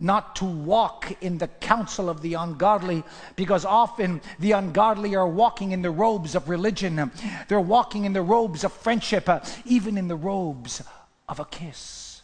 not 0.00 0.36
to 0.36 0.44
walk 0.44 1.12
in 1.20 1.38
the 1.38 1.48
counsel 1.48 2.08
of 2.08 2.22
the 2.22 2.34
ungodly, 2.34 3.04
because 3.36 3.64
often 3.64 4.20
the 4.38 4.52
ungodly 4.52 5.14
are 5.14 5.28
walking 5.28 5.72
in 5.72 5.82
the 5.82 5.90
robes 5.90 6.34
of 6.34 6.48
religion. 6.48 7.10
They're 7.48 7.60
walking 7.60 8.04
in 8.04 8.12
the 8.14 8.22
robes 8.22 8.64
of 8.64 8.72
friendship, 8.72 9.28
even 9.64 9.98
in 9.98 10.08
the 10.08 10.16
robes 10.16 10.82
of 11.28 11.40
a 11.40 11.44
kiss, 11.44 12.22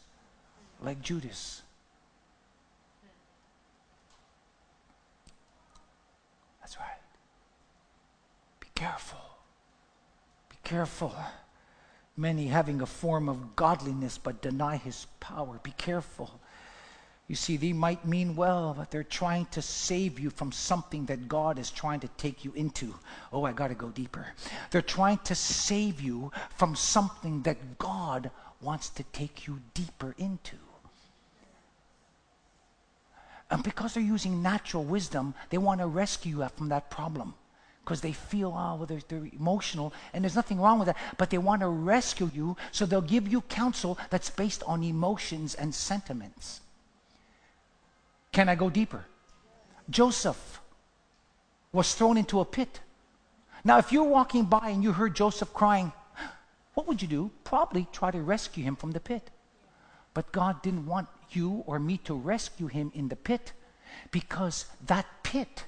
like 0.80 1.02
Judas. 1.02 1.62
That's 6.60 6.78
right. 6.78 7.02
Be 8.60 8.68
careful. 8.74 9.20
Be 10.48 10.56
careful. 10.64 11.14
Many 12.16 12.48
having 12.48 12.82
a 12.82 12.86
form 12.86 13.28
of 13.28 13.56
godliness 13.56 14.18
but 14.18 14.42
deny 14.42 14.76
his 14.76 15.06
power. 15.20 15.58
Be 15.62 15.72
careful. 15.72 16.40
You 17.26 17.36
see, 17.36 17.56
they 17.56 17.72
might 17.72 18.04
mean 18.04 18.36
well, 18.36 18.74
but 18.76 18.90
they're 18.90 19.04
trying 19.04 19.46
to 19.52 19.62
save 19.62 20.20
you 20.20 20.28
from 20.28 20.52
something 20.52 21.06
that 21.06 21.28
God 21.28 21.58
is 21.58 21.70
trying 21.70 22.00
to 22.00 22.08
take 22.18 22.44
you 22.44 22.52
into. 22.54 22.94
Oh, 23.32 23.44
I 23.44 23.52
got 23.52 23.68
to 23.68 23.74
go 23.74 23.88
deeper. 23.88 24.26
They're 24.70 24.82
trying 24.82 25.18
to 25.24 25.34
save 25.34 26.00
you 26.00 26.30
from 26.56 26.76
something 26.76 27.42
that 27.42 27.78
God 27.78 28.30
wants 28.60 28.90
to 28.90 29.02
take 29.04 29.46
you 29.46 29.60
deeper 29.72 30.14
into. 30.18 30.56
And 33.50 33.62
because 33.62 33.94
they're 33.94 34.02
using 34.02 34.42
natural 34.42 34.84
wisdom, 34.84 35.34
they 35.50 35.58
want 35.58 35.80
to 35.80 35.86
rescue 35.86 36.40
you 36.42 36.48
from 36.56 36.68
that 36.68 36.90
problem 36.90 37.34
because 37.84 38.00
they 38.00 38.12
feel, 38.12 38.48
oh, 38.56 38.76
well, 38.76 38.86
they're, 38.86 39.00
they're, 39.08 39.28
emotional, 39.38 39.92
and 40.12 40.22
there's 40.22 40.36
nothing 40.36 40.60
wrong 40.60 40.78
with 40.78 40.86
that. 40.86 40.96
But 41.18 41.30
they 41.30 41.38
want 41.38 41.62
to 41.62 41.68
rescue 41.68 42.30
you, 42.32 42.56
so 42.70 42.86
they'll 42.86 43.00
give 43.00 43.26
you 43.26 43.40
counsel 43.42 43.98
that's 44.10 44.30
based 44.30 44.62
on 44.66 44.84
emotions 44.84 45.54
and 45.54 45.74
sentiments. 45.74 46.60
Can 48.30 48.48
I 48.48 48.54
go 48.54 48.70
deeper? 48.70 49.04
Joseph 49.90 50.60
was 51.72 51.92
thrown 51.94 52.16
into 52.16 52.38
a 52.38 52.44
pit. 52.44 52.80
Now, 53.64 53.78
if 53.78 53.90
you're 53.90 54.04
walking 54.04 54.44
by 54.44 54.68
and 54.68 54.82
you 54.82 54.92
heard 54.92 55.16
Joseph 55.16 55.52
crying, 55.52 55.92
what 56.74 56.86
would 56.86 57.02
you 57.02 57.08
do? 57.08 57.30
Probably 57.42 57.88
try 57.92 58.12
to 58.12 58.22
rescue 58.22 58.62
him 58.62 58.76
from 58.76 58.92
the 58.92 59.00
pit. 59.00 59.30
But 60.14 60.30
God 60.30 60.62
didn't 60.62 60.86
want 60.86 61.08
you 61.30 61.64
or 61.66 61.78
me 61.80 61.98
to 61.98 62.14
rescue 62.14 62.68
him 62.68 62.92
in 62.94 63.08
the 63.08 63.16
pit 63.16 63.52
because 64.10 64.66
that 64.86 65.06
pit 65.22 65.64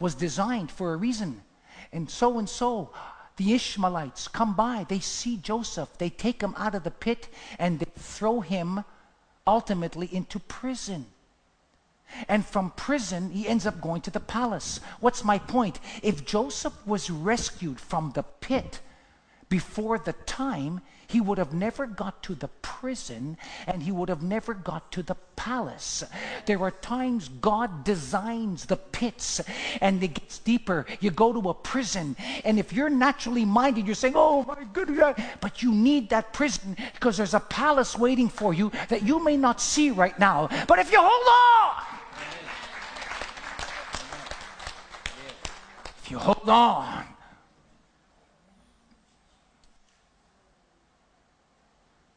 was 0.00 0.14
designed 0.14 0.70
for 0.70 0.92
a 0.92 0.96
reason 0.96 1.42
and 1.92 2.10
so 2.10 2.38
and 2.38 2.48
so. 2.48 2.90
The 3.36 3.54
Ishmaelites 3.54 4.28
come 4.28 4.54
by, 4.54 4.84
they 4.88 5.00
see 5.00 5.36
Joseph, 5.36 5.96
they 5.98 6.10
take 6.10 6.42
him 6.42 6.54
out 6.56 6.74
of 6.74 6.84
the 6.84 6.90
pit 6.90 7.28
and 7.58 7.78
they 7.78 7.90
throw 7.98 8.40
him 8.40 8.84
ultimately 9.46 10.08
into 10.14 10.38
prison. 10.38 11.06
And 12.28 12.44
from 12.44 12.72
prison, 12.72 13.30
he 13.30 13.48
ends 13.48 13.66
up 13.66 13.80
going 13.80 14.02
to 14.02 14.10
the 14.10 14.20
palace. 14.20 14.80
What's 15.00 15.24
my 15.24 15.38
point? 15.38 15.80
If 16.02 16.26
Joseph 16.26 16.74
was 16.86 17.10
rescued 17.10 17.80
from 17.80 18.12
the 18.12 18.22
pit 18.22 18.80
before 19.48 19.98
the 19.98 20.12
time, 20.12 20.82
he 21.12 21.20
would 21.20 21.36
have 21.36 21.52
never 21.52 21.86
got 21.86 22.22
to 22.22 22.34
the 22.34 22.48
prison 22.62 23.36
and 23.66 23.82
he 23.82 23.92
would 23.92 24.08
have 24.08 24.22
never 24.22 24.54
got 24.54 24.90
to 24.92 25.02
the 25.02 25.14
palace. 25.36 26.02
There 26.46 26.62
are 26.62 26.70
times 26.70 27.28
God 27.28 27.84
designs 27.84 28.64
the 28.64 28.78
pits 28.78 29.42
and 29.82 30.02
it 30.02 30.14
gets 30.14 30.38
deeper. 30.38 30.86
You 31.00 31.10
go 31.10 31.34
to 31.34 31.50
a 31.50 31.54
prison, 31.54 32.16
and 32.46 32.58
if 32.58 32.72
you're 32.72 32.88
naturally 32.88 33.44
minded, 33.44 33.84
you're 33.84 33.94
saying, 33.94 34.14
Oh 34.16 34.42
my 34.44 34.64
goodness, 34.72 35.20
but 35.40 35.62
you 35.62 35.72
need 35.72 36.08
that 36.10 36.32
prison 36.32 36.76
because 36.94 37.18
there's 37.18 37.34
a 37.34 37.40
palace 37.40 37.98
waiting 37.98 38.30
for 38.30 38.54
you 38.54 38.72
that 38.88 39.02
you 39.02 39.22
may 39.22 39.36
not 39.36 39.60
see 39.60 39.90
right 39.90 40.18
now. 40.18 40.48
But 40.66 40.78
if 40.78 40.90
you 40.90 40.98
hold 40.98 41.28
on, 41.28 41.84
if 46.02 46.10
you 46.10 46.18
hold 46.18 46.48
on, 46.48 47.11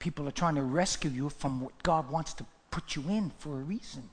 People 0.06 0.28
are 0.28 0.32
trying 0.32 0.54
to 0.54 0.62
rescue 0.62 1.10
you 1.10 1.30
from 1.30 1.62
what 1.62 1.82
God 1.82 2.12
wants 2.12 2.36
to 2.36 2.46
put 2.70 2.96
you 2.96 3.02
in 3.10 3.32
for 3.40 3.56
a 3.56 3.64
reason. 3.64 4.08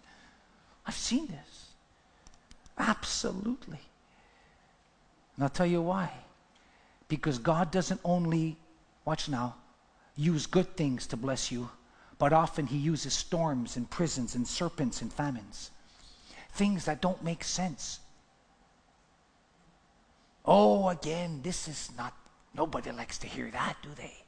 I've 0.86 0.94
seen 0.94 1.26
this. 1.26 1.66
Absolutely. 2.78 3.78
And 5.36 5.44
I'll 5.44 5.50
tell 5.50 5.66
you 5.66 5.82
why. 5.82 6.10
Because 7.08 7.36
God 7.36 7.70
doesn't 7.70 8.00
only, 8.06 8.56
watch 9.04 9.28
now, 9.28 9.56
use 10.16 10.46
good 10.46 10.78
things 10.78 11.06
to 11.08 11.16
bless 11.18 11.52
you, 11.52 11.68
but 12.18 12.32
often 12.32 12.66
He 12.66 12.78
uses 12.78 13.12
storms 13.12 13.76
and 13.76 13.90
prisons 13.90 14.34
and 14.34 14.48
serpents 14.48 15.02
and 15.02 15.12
famines. 15.12 15.72
Things 16.52 16.86
that 16.86 17.02
don't 17.02 17.22
make 17.22 17.44
sense. 17.44 18.00
Oh, 20.46 20.88
again, 20.88 21.40
this 21.42 21.68
is 21.68 21.90
not, 21.98 22.14
nobody 22.54 22.90
likes 22.92 23.18
to 23.18 23.26
hear 23.26 23.50
that, 23.50 23.76
do 23.82 23.90
they? 23.94 24.21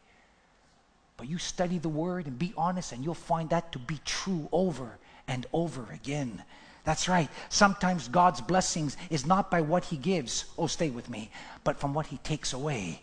But 1.16 1.28
you 1.28 1.38
study 1.38 1.78
the 1.78 1.88
word 1.88 2.26
and 2.26 2.38
be 2.38 2.52
honest, 2.56 2.92
and 2.92 3.04
you'll 3.04 3.14
find 3.14 3.50
that 3.50 3.72
to 3.72 3.78
be 3.78 4.00
true 4.04 4.48
over 4.52 4.98
and 5.28 5.46
over 5.52 5.86
again. 5.92 6.42
That's 6.84 7.08
right. 7.08 7.28
Sometimes 7.48 8.08
God's 8.08 8.40
blessings 8.40 8.96
is 9.10 9.24
not 9.24 9.50
by 9.50 9.62
what 9.62 9.84
He 9.84 9.96
gives, 9.96 10.44
oh, 10.58 10.66
stay 10.66 10.90
with 10.90 11.08
me, 11.08 11.30
but 11.62 11.78
from 11.78 11.94
what 11.94 12.06
He 12.06 12.18
takes 12.18 12.52
away. 12.52 13.00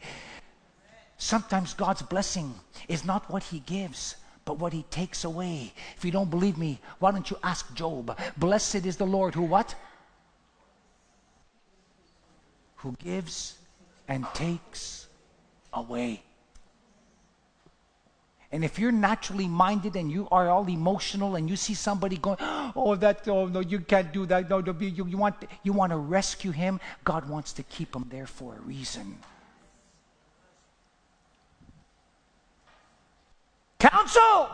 Sometimes 1.18 1.74
God's 1.74 2.02
blessing 2.02 2.54
is 2.88 3.06
not 3.06 3.30
what 3.30 3.44
He 3.44 3.60
gives, 3.60 4.16
but 4.46 4.60
what 4.60 4.74
He 4.74 4.84
takes 4.92 5.24
away. 5.24 5.74
If 5.98 6.06
you 6.06 6.12
don't 6.12 6.30
believe 6.30 6.58
me, 6.58 6.80
why 7.00 7.12
don't 7.12 7.30
you 7.30 7.38
ask 7.44 7.74
Job? 7.74 8.18
Blessed 8.38 8.86
is 8.86 8.98
the 8.98 9.06
Lord 9.06 9.34
who 9.34 9.44
what? 9.44 9.74
Who 12.78 12.96
gives 13.04 13.58
and 14.08 14.26
takes 14.34 15.08
away. 15.74 16.22
And 18.54 18.66
if 18.66 18.78
you're 18.78 18.92
naturally 18.92 19.48
minded 19.48 19.96
and 19.96 20.12
you 20.12 20.28
are 20.30 20.50
all 20.50 20.68
emotional 20.68 21.36
and 21.36 21.50
you 21.50 21.56
see 21.56 21.74
somebody 21.74 22.18
going, 22.18 22.38
oh, 22.42 22.96
that, 22.98 23.26
oh, 23.30 23.46
no, 23.46 23.62
you 23.62 23.80
can't 23.80 24.12
do 24.12 24.26
that. 24.26 24.50
No, 24.50 24.60
no 24.60 24.76
you, 24.78 25.06
you, 25.06 25.18
want, 25.18 25.36
you 25.64 25.72
want 25.72 25.92
to 25.92 25.98
rescue 25.98 26.52
him, 26.52 26.82
God 27.06 27.30
wants 27.30 27.54
to 27.54 27.64
keep 27.64 27.96
him 27.96 28.08
there 28.10 28.28
for 28.28 28.56
a 28.56 28.62
reason. 28.62 29.18
Counsel 33.80 34.50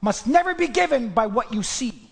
must 0.00 0.26
never 0.26 0.54
be 0.54 0.68
given 0.68 1.08
by 1.08 1.26
what 1.26 1.52
you 1.52 1.64
see. 1.64 2.08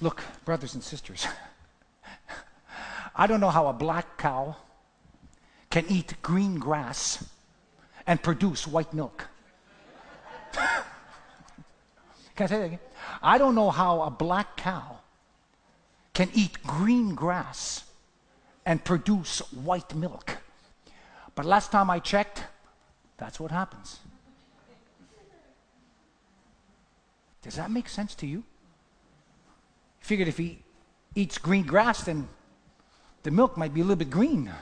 Look, 0.00 0.22
brothers 0.44 0.74
and 0.74 0.82
sisters. 0.82 1.26
I 3.16 3.26
don't 3.26 3.40
know 3.40 3.50
how 3.50 3.66
a 3.68 3.72
black 3.72 4.18
cow 4.18 4.56
can 5.70 5.86
eat 5.88 6.14
green 6.22 6.58
grass 6.58 7.24
and 8.06 8.22
produce 8.22 8.66
white 8.66 8.92
milk. 8.92 9.26
Can 12.36 12.44
I 12.44 12.46
say 12.46 12.58
that 12.58 12.64
again? 12.66 12.78
I 13.22 13.38
don't 13.38 13.54
know 13.54 13.70
how 13.70 14.02
a 14.02 14.10
black 14.10 14.58
cow 14.58 14.98
can 16.12 16.28
eat 16.34 16.62
green 16.66 17.14
grass 17.14 17.84
and 18.66 18.84
produce 18.84 19.40
white 19.52 19.94
milk. 19.94 20.36
But 21.34 21.46
last 21.46 21.72
time 21.72 21.88
I 21.88 21.98
checked, 21.98 22.42
that's 23.16 23.40
what 23.40 23.50
happens. 23.50 24.00
Does 27.42 27.56
that 27.56 27.70
make 27.70 27.88
sense 27.88 28.14
to 28.16 28.26
you? 28.26 28.44
Figured 30.00 30.28
if 30.28 30.36
he 30.36 30.62
eats 31.14 31.38
green 31.38 31.64
grass, 31.64 32.02
then 32.02 32.28
the 33.26 33.32
milk 33.32 33.56
might 33.56 33.74
be 33.74 33.80
a 33.80 33.82
little 33.82 33.96
bit 33.96 34.08
green. 34.08 34.52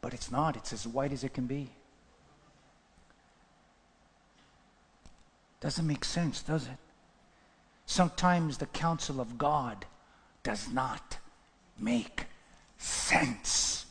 But 0.00 0.12
it's 0.12 0.32
not, 0.32 0.56
it's 0.56 0.72
as 0.72 0.88
white 0.88 1.12
as 1.12 1.22
it 1.22 1.32
can 1.32 1.46
be. 1.46 1.70
Doesn't 5.60 5.86
make 5.86 6.04
sense, 6.04 6.42
does 6.42 6.66
it? 6.66 6.78
Sometimes 7.86 8.58
the 8.58 8.66
counsel 8.66 9.20
of 9.20 9.38
God 9.38 9.86
does 10.42 10.68
not 10.68 11.18
make 11.78 12.24
sense. 12.76 13.86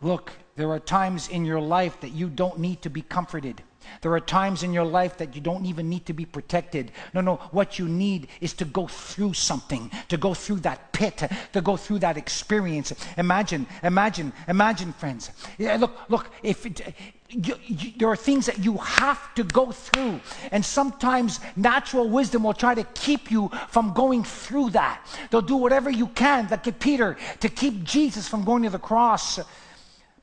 Look, 0.00 0.32
there 0.56 0.70
are 0.70 0.80
times 0.80 1.28
in 1.28 1.44
your 1.44 1.60
life 1.60 2.00
that 2.00 2.12
you 2.12 2.30
don't 2.30 2.58
need 2.58 2.80
to 2.80 2.88
be 2.88 3.02
comforted. 3.02 3.62
There 4.00 4.12
are 4.12 4.20
times 4.20 4.62
in 4.62 4.72
your 4.72 4.84
life 4.84 5.18
that 5.18 5.34
you 5.34 5.40
don't 5.40 5.66
even 5.66 5.88
need 5.88 6.06
to 6.06 6.12
be 6.12 6.24
protected. 6.24 6.92
No, 7.14 7.20
no, 7.20 7.36
what 7.50 7.78
you 7.78 7.88
need 7.88 8.28
is 8.40 8.52
to 8.54 8.64
go 8.64 8.86
through 8.86 9.34
something, 9.34 9.90
to 10.08 10.16
go 10.16 10.34
through 10.34 10.60
that 10.60 10.92
pit, 10.92 11.22
to 11.52 11.60
go 11.60 11.76
through 11.76 12.00
that 12.00 12.16
experience. 12.16 12.92
Imagine, 13.16 13.66
imagine, 13.82 14.32
imagine, 14.48 14.92
friends. 14.92 15.30
Yeah, 15.58 15.76
look, 15.76 15.96
look, 16.08 16.30
if 16.42 16.66
it, 16.66 16.94
you, 17.28 17.54
you, 17.66 17.92
there 17.96 18.08
are 18.08 18.16
things 18.16 18.46
that 18.46 18.58
you 18.58 18.76
have 18.76 19.34
to 19.34 19.44
go 19.44 19.72
through, 19.72 20.20
and 20.50 20.64
sometimes 20.64 21.40
natural 21.56 22.08
wisdom 22.08 22.44
will 22.44 22.52
try 22.54 22.74
to 22.74 22.84
keep 22.94 23.30
you 23.30 23.50
from 23.68 23.92
going 23.92 24.24
through 24.24 24.70
that. 24.70 25.04
They'll 25.30 25.40
do 25.40 25.56
whatever 25.56 25.90
you 25.90 26.08
can, 26.08 26.48
like 26.50 26.78
Peter, 26.78 27.16
to 27.40 27.48
keep 27.48 27.84
Jesus 27.84 28.28
from 28.28 28.44
going 28.44 28.62
to 28.64 28.70
the 28.70 28.78
cross. 28.78 29.38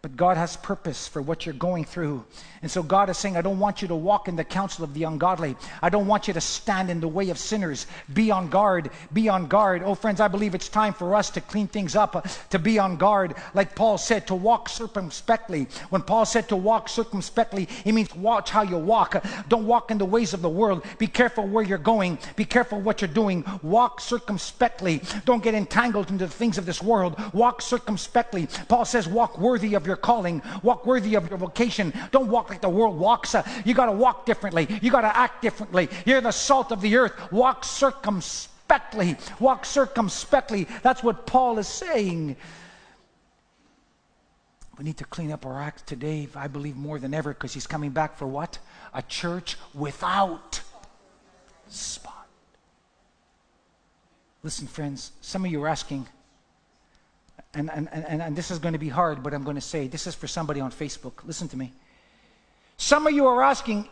But 0.02 0.16
God 0.16 0.38
has 0.38 0.56
purpose 0.56 1.10
for 1.10 1.22
what 1.22 1.46
you're 1.46 1.54
going 1.54 1.84
through. 1.84 2.24
And 2.62 2.72
so 2.72 2.82
God 2.82 3.10
is 3.10 3.18
saying, 3.18 3.36
I 3.36 3.42
don't 3.42 3.60
want 3.60 3.82
you 3.82 3.88
to 3.90 3.96
walk 3.96 4.30
in 4.30 4.38
the 4.38 4.46
counsel 4.46 4.86
of 4.86 4.94
the 4.94 5.04
ungodly. 5.04 5.58
I 5.82 5.90
don't 5.90 6.08
want 6.08 6.30
you 6.30 6.34
to 6.34 6.42
stand 6.42 6.90
in 6.90 7.02
the 7.02 7.08
way 7.08 7.30
of 7.32 7.38
sinners. 7.38 7.86
Be 8.14 8.32
on 8.32 8.50
guard. 8.50 8.92
Be 9.12 9.28
on 9.28 9.48
guard. 9.48 9.84
Oh, 9.84 9.96
friends, 9.96 10.22
I 10.22 10.30
believe 10.30 10.56
it's 10.56 10.70
time 10.70 10.94
for 10.94 11.16
us 11.16 11.30
to 11.32 11.42
clean 11.42 11.68
things 11.68 11.98
up, 11.98 12.16
uh, 12.16 12.22
to 12.50 12.60
be 12.60 12.80
on 12.80 12.96
guard. 12.96 13.36
Like 13.54 13.76
Paul 13.76 13.98
said, 13.98 14.26
to 14.28 14.36
walk 14.36 14.70
circumspectly. 14.70 15.68
When 15.90 16.02
Paul 16.02 16.26
said 16.26 16.48
to 16.48 16.56
walk 16.56 16.88
circumspectly, 16.88 17.68
he 17.84 17.92
means 17.92 18.16
watch 18.16 18.52
how 18.52 18.62
you 18.62 18.78
walk. 18.78 19.22
Don't 19.50 19.68
walk 19.68 19.92
in 19.92 19.98
the 19.98 20.06
ways 20.06 20.34
of 20.34 20.42
the 20.42 20.48
world. 20.48 20.86
Be 20.98 21.08
careful 21.08 21.46
where 21.46 21.64
you're 21.64 21.78
going. 21.78 22.20
Be 22.38 22.46
careful 22.46 22.80
what 22.80 23.02
you're 23.02 23.10
doing. 23.10 23.44
Walk 23.64 24.00
circumspectly. 24.00 25.02
Don't 25.26 25.44
get 25.44 25.56
entangled 25.56 26.10
into 26.10 26.26
the 26.26 26.34
things 26.34 26.58
of 26.58 26.66
this 26.66 26.82
world. 26.82 27.22
Walk 27.34 27.62
circumspectly. 27.62 28.48
Paul 28.70 28.86
says, 28.86 29.06
walk 29.06 29.38
worthy 29.38 29.74
of 29.74 29.86
your 29.89 29.89
calling, 29.98 30.42
walk 30.64 30.86
worthy 30.86 31.16
of 31.16 31.30
your 31.30 31.38
vocation. 31.38 31.94
Don't 32.12 32.28
walk 32.28 32.50
like 32.50 32.62
the 32.62 32.70
world 32.70 32.98
walks. 32.98 33.36
Uh, 33.36 33.44
you 33.66 33.74
got 33.74 33.88
to 33.88 33.92
walk 33.92 34.26
differently. 34.26 34.68
You 34.82 34.92
got 34.92 35.02
to 35.02 35.16
act 35.16 35.42
differently. 35.42 35.90
You're 36.06 36.22
the 36.22 36.32
salt 36.32 36.72
of 36.72 36.82
the 36.82 36.96
earth. 36.96 37.32
Walk 37.32 37.64
circumspectly. 37.64 39.18
Walk 39.40 39.66
circumspectly. 39.66 40.68
That's 40.84 41.04
what 41.04 41.26
Paul 41.26 41.60
is 41.60 41.68
saying. 41.68 42.36
We 44.78 44.86
need 44.86 44.98
to 44.98 45.06
clean 45.06 45.32
up 45.32 45.46
our 45.46 45.62
act 45.62 45.88
today, 45.88 46.30
I 46.36 46.48
believe, 46.48 46.78
more 46.78 47.00
than 47.00 47.14
ever, 47.14 47.34
because 47.34 47.54
he's 47.54 47.68
coming 47.68 47.92
back 47.92 48.18
for 48.18 48.26
what? 48.26 48.60
A 48.94 49.02
church 49.02 49.58
without 49.74 50.62
spot. 51.68 52.28
Listen, 54.42 54.68
friends, 54.68 55.12
some 55.20 55.44
of 55.44 55.52
you 55.52 55.62
are 55.64 55.68
asking, 55.68 56.08
and, 57.54 57.70
and, 57.72 57.90
and, 57.92 58.22
and 58.22 58.36
this 58.36 58.52
is 58.52 58.60
going 58.60 58.74
to 58.74 58.80
be 58.80 58.90
hard, 58.90 59.24
but 59.24 59.34
I'm 59.34 59.44
going 59.44 59.56
to 59.56 59.62
say 59.62 59.88
this 59.88 60.06
is 60.08 60.16
for 60.16 60.28
somebody 60.28 60.60
on 60.60 60.72
Facebook. 60.72 61.26
Listen 61.26 61.48
to 61.50 61.58
me. 61.58 61.74
Some 62.78 63.08
of 63.08 63.14
you 63.14 63.26
are 63.26 63.42
asking, 63.42 63.90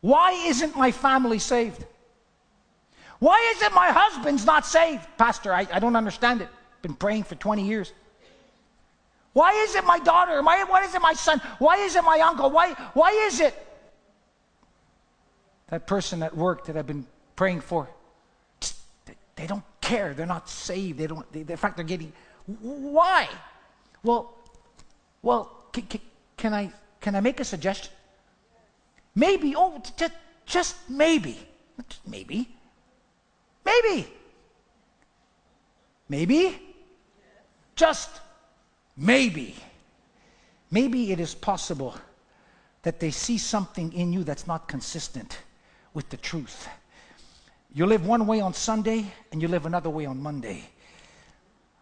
why 0.00 0.32
isn't 0.32 0.76
my 0.76 0.90
family 0.90 1.38
saved? 1.38 1.84
Why 3.18 3.54
is 3.54 3.62
it 3.62 3.72
my 3.72 3.90
husband's 3.90 4.44
not 4.44 4.66
saved? 4.66 5.06
Pastor, 5.16 5.52
I, 5.54 5.68
I 5.72 5.78
don't 5.78 5.94
understand 5.94 6.40
it. 6.40 6.48
Been 6.80 6.94
praying 6.94 7.24
for 7.24 7.36
20 7.36 7.64
years. 7.64 7.92
Why 9.32 9.52
is 9.52 9.76
it 9.76 9.84
my 9.84 9.98
daughter? 10.00 10.42
Why, 10.42 10.64
why 10.64 10.82
is 10.84 10.94
it 10.94 11.00
my 11.00 11.12
son? 11.12 11.40
Why 11.58 11.76
is 11.76 11.96
it 11.96 12.02
my 12.02 12.18
uncle? 12.20 12.50
Why, 12.50 12.72
why 12.94 13.10
is 13.26 13.40
it? 13.40 13.54
That 15.68 15.86
person 15.86 16.22
at 16.22 16.36
work 16.36 16.66
that 16.66 16.76
I've 16.76 16.86
been 16.86 17.06
praying 17.36 17.60
for, 17.60 17.88
they 19.36 19.46
don't 19.46 19.64
care. 19.82 20.14
They're 20.14 20.24
not 20.26 20.48
saved. 20.48 20.98
They 20.98 21.06
don't. 21.06 21.30
They, 21.32 21.40
in 21.40 21.56
fact, 21.56 21.76
they're 21.76 21.84
getting. 21.84 22.12
Why? 22.46 23.28
Well, 24.02 24.34
well, 25.20 25.66
can, 25.72 25.86
can, 26.36 26.54
I 26.54 26.72
can 27.00 27.14
I 27.14 27.20
make 27.20 27.40
a 27.40 27.44
suggestion? 27.44 27.92
Maybe. 29.14 29.54
Oh, 29.54 29.82
just 29.96 30.12
just 30.46 30.76
maybe. 30.88 31.38
Maybe. 32.06 32.48
Maybe. 33.64 34.06
Maybe. 36.08 36.60
Just 37.76 38.20
maybe. 38.96 39.54
Maybe 40.70 41.12
it 41.12 41.20
is 41.20 41.34
possible 41.34 41.94
that 42.82 42.98
they 42.98 43.10
see 43.10 43.38
something 43.38 43.92
in 43.92 44.12
you 44.12 44.24
that's 44.24 44.46
not 44.46 44.68
consistent 44.68 45.38
with 45.94 46.08
the 46.08 46.16
truth. 46.16 46.68
You 47.74 47.86
live 47.86 48.04
one 48.04 48.26
way 48.26 48.40
on 48.40 48.52
Sunday 48.52 49.06
and 49.30 49.40
you 49.40 49.48
live 49.48 49.64
another 49.64 49.88
way 49.88 50.04
on 50.04 50.22
Monday. 50.22 50.62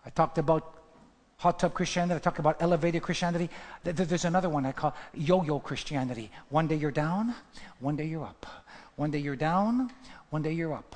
I 0.07 0.11
talked 0.11 0.38
about 0.38 0.76
hot 1.36 1.59
tub 1.59 1.74
Christianity. 1.74 2.14
I 2.14 2.18
talked 2.20 2.38
about 2.38 2.62
elevated 2.62 3.03
Christianity. 3.03 3.51
There's 3.82 4.24
another 4.24 4.49
one 4.49 4.66
I 4.66 4.72
call 4.72 4.95
yo 5.14 5.43
yo 5.43 5.59
Christianity. 5.59 6.30
One 6.49 6.68
day 6.68 6.76
you're 6.76 6.93
down, 6.93 7.34
one 7.80 7.97
day 7.97 8.05
you're 8.05 8.24
up. 8.24 8.47
One 8.95 9.11
day 9.11 9.18
you're 9.18 9.34
down, 9.34 9.91
one 10.30 10.43
day 10.43 10.53
you're 10.53 10.74
up. 10.74 10.95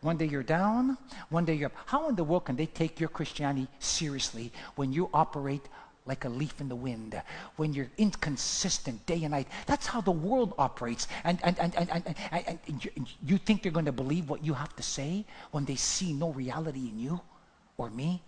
One 0.00 0.16
day 0.16 0.26
you're 0.26 0.42
down, 0.42 0.98
one 1.28 1.44
day 1.44 1.54
you're 1.54 1.66
up. 1.66 1.76
How 1.86 2.08
in 2.08 2.16
the 2.16 2.24
world 2.24 2.46
can 2.46 2.56
they 2.56 2.66
take 2.66 2.98
your 2.98 3.08
Christianity 3.08 3.68
seriously 3.78 4.50
when 4.74 4.92
you 4.92 5.08
operate 5.14 5.62
like 6.04 6.24
a 6.24 6.28
leaf 6.28 6.60
in 6.60 6.68
the 6.68 6.76
wind, 6.76 7.20
when 7.56 7.72
you're 7.72 7.90
inconsistent 7.96 9.04
day 9.06 9.22
and 9.22 9.30
night. 9.30 9.46
That's 9.66 9.86
how 9.86 10.00
the 10.00 10.10
world 10.10 10.52
operates. 10.58 11.06
And, 11.22 11.38
and, 11.44 11.58
and, 11.60 11.74
and, 11.76 11.90
and, 11.90 12.16
and, 12.32 12.58
and 12.66 12.84
you, 12.84 12.90
you 13.24 13.38
think 13.38 13.62
they're 13.62 13.72
going 13.72 13.86
to 13.86 13.92
believe 13.92 14.28
what 14.28 14.44
you 14.44 14.54
have 14.54 14.74
to 14.76 14.82
say 14.82 15.24
when 15.52 15.64
they 15.64 15.76
see 15.76 16.12
no 16.12 16.30
reality 16.30 16.88
in 16.88 16.98
you 16.98 17.20
or 17.76 17.90
me? 17.90 18.22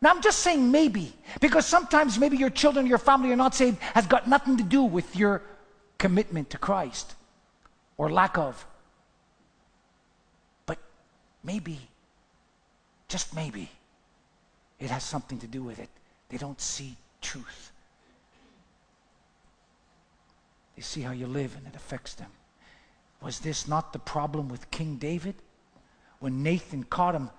Now, 0.00 0.10
I'm 0.10 0.22
just 0.22 0.40
saying 0.40 0.70
maybe, 0.70 1.12
because 1.40 1.66
sometimes 1.66 2.18
maybe 2.18 2.36
your 2.36 2.50
children, 2.50 2.86
your 2.86 2.98
family 2.98 3.32
are 3.32 3.36
not 3.36 3.54
saved, 3.54 3.78
has 3.94 4.06
got 4.06 4.28
nothing 4.28 4.56
to 4.58 4.62
do 4.62 4.82
with 4.82 5.16
your 5.16 5.42
commitment 5.98 6.50
to 6.50 6.58
Christ 6.58 7.14
or 7.96 8.10
lack 8.10 8.36
of. 8.36 8.66
But 10.66 10.78
maybe, 11.42 11.80
just 13.08 13.34
maybe, 13.34 13.70
it 14.78 14.90
has 14.90 15.04
something 15.04 15.38
to 15.38 15.46
do 15.46 15.62
with 15.62 15.78
it. 15.78 15.88
They 16.28 16.36
don't 16.36 16.60
see 16.60 16.96
truth. 17.20 17.72
They 20.76 20.82
see 20.82 21.00
how 21.02 21.12
you 21.12 21.26
live 21.26 21.56
and 21.56 21.66
it 21.66 21.74
affects 21.74 22.14
them. 22.14 22.30
Was 23.22 23.40
this 23.40 23.66
not 23.66 23.92
the 23.92 23.98
problem 23.98 24.48
with 24.48 24.70
King 24.70 24.96
David? 24.96 25.34
When 26.18 26.42
Nathan 26.42 26.84
caught 26.84 27.14
him, 27.14 27.30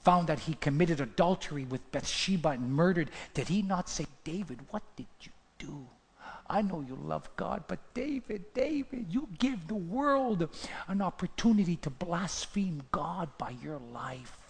found 0.00 0.28
that 0.28 0.40
he 0.40 0.54
committed 0.54 1.00
adultery 1.00 1.64
with 1.64 1.90
Bathsheba 1.92 2.50
and 2.50 2.72
murdered, 2.72 3.10
did 3.34 3.48
he 3.48 3.62
not 3.62 3.88
say, 3.88 4.06
David, 4.24 4.58
what 4.70 4.82
did 4.96 5.06
you 5.22 5.32
do? 5.58 5.86
I 6.50 6.62
know 6.62 6.80
you 6.80 6.96
love 6.96 7.28
God, 7.36 7.64
but 7.68 7.78
David, 7.94 8.54
David, 8.54 9.06
you 9.10 9.28
give 9.38 9.68
the 9.68 9.74
world 9.74 10.48
an 10.88 11.02
opportunity 11.02 11.76
to 11.76 11.90
blaspheme 11.90 12.82
God 12.90 13.28
by 13.36 13.50
your 13.62 13.78
life. 13.92 14.47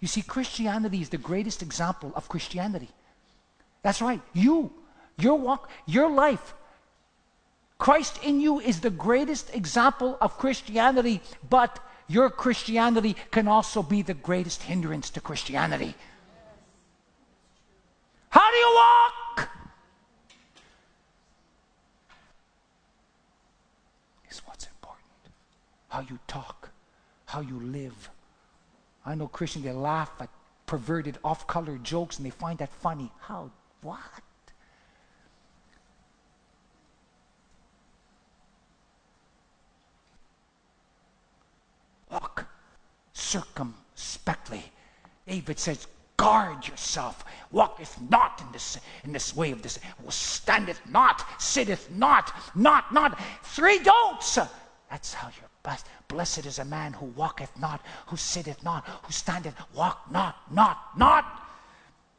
You 0.00 0.08
see, 0.08 0.22
Christianity 0.22 1.00
is 1.00 1.08
the 1.08 1.18
greatest 1.18 1.62
example 1.62 2.12
of 2.14 2.28
Christianity. 2.28 2.88
That's 3.82 4.00
right. 4.00 4.20
You, 4.32 4.72
your 5.18 5.38
walk, 5.38 5.70
your 5.86 6.10
life. 6.10 6.54
Christ 7.78 8.18
in 8.24 8.40
you 8.40 8.60
is 8.60 8.80
the 8.80 8.90
greatest 8.90 9.54
example 9.54 10.18
of 10.20 10.36
Christianity, 10.36 11.20
but 11.48 11.78
your 12.08 12.30
Christianity 12.30 13.14
can 13.30 13.46
also 13.46 13.82
be 13.82 14.02
the 14.02 14.14
greatest 14.14 14.62
hindrance 14.62 15.10
to 15.10 15.20
Christianity. 15.20 15.94
How 18.30 18.50
do 18.50 18.56
you 18.56 18.72
walk? 18.74 19.48
Is 24.30 24.42
what's 24.44 24.66
important. 24.66 25.04
How 25.88 26.00
you 26.00 26.18
talk, 26.26 26.70
how 27.26 27.40
you 27.40 27.60
live. 27.60 28.10
I 29.08 29.14
know 29.14 29.26
Christians, 29.26 29.64
they 29.64 29.72
laugh 29.72 30.12
at 30.20 30.28
perverted, 30.66 31.16
off 31.24 31.46
color 31.46 31.78
jokes 31.78 32.18
and 32.18 32.26
they 32.26 32.30
find 32.30 32.58
that 32.58 32.70
funny. 32.70 33.10
How? 33.20 33.50
What? 33.80 33.98
Walk 42.10 42.46
circumspectly. 43.14 44.62
David 45.26 45.58
says, 45.58 45.86
guard 46.18 46.68
yourself. 46.68 47.24
Walketh 47.50 47.98
not 48.10 48.42
in 48.42 48.52
this 48.52 48.78
in 49.04 49.12
this 49.12 49.34
way 49.34 49.52
of 49.52 49.62
this. 49.62 49.78
Standeth 50.10 50.82
not, 50.86 51.24
sitteth 51.40 51.90
not, 51.92 52.34
not, 52.54 52.92
not. 52.92 53.18
Three 53.42 53.78
don'ts. 53.78 54.38
That's 54.90 55.14
how 55.14 55.28
you 55.28 55.47
blessed. 56.08 56.46
Is 56.46 56.58
a 56.58 56.64
man 56.64 56.92
who 56.92 57.06
walketh 57.06 57.50
not, 57.58 57.80
who 58.06 58.16
sitteth 58.16 58.62
not, 58.62 58.86
who 58.86 59.12
standeth, 59.12 59.54
walk 59.74 60.10
not, 60.10 60.36
not, 60.50 60.78
not, 60.96 61.24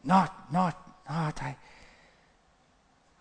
not, 0.04 0.52
not, 0.52 0.96
not. 1.10 1.42
I, 1.42 1.56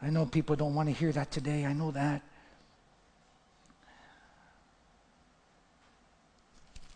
I 0.02 0.10
know 0.10 0.26
people 0.26 0.56
don't 0.56 0.74
want 0.74 0.88
to 0.88 0.94
hear 0.94 1.12
that 1.12 1.30
today. 1.30 1.64
I 1.64 1.72
know 1.72 1.90
that. 1.90 2.22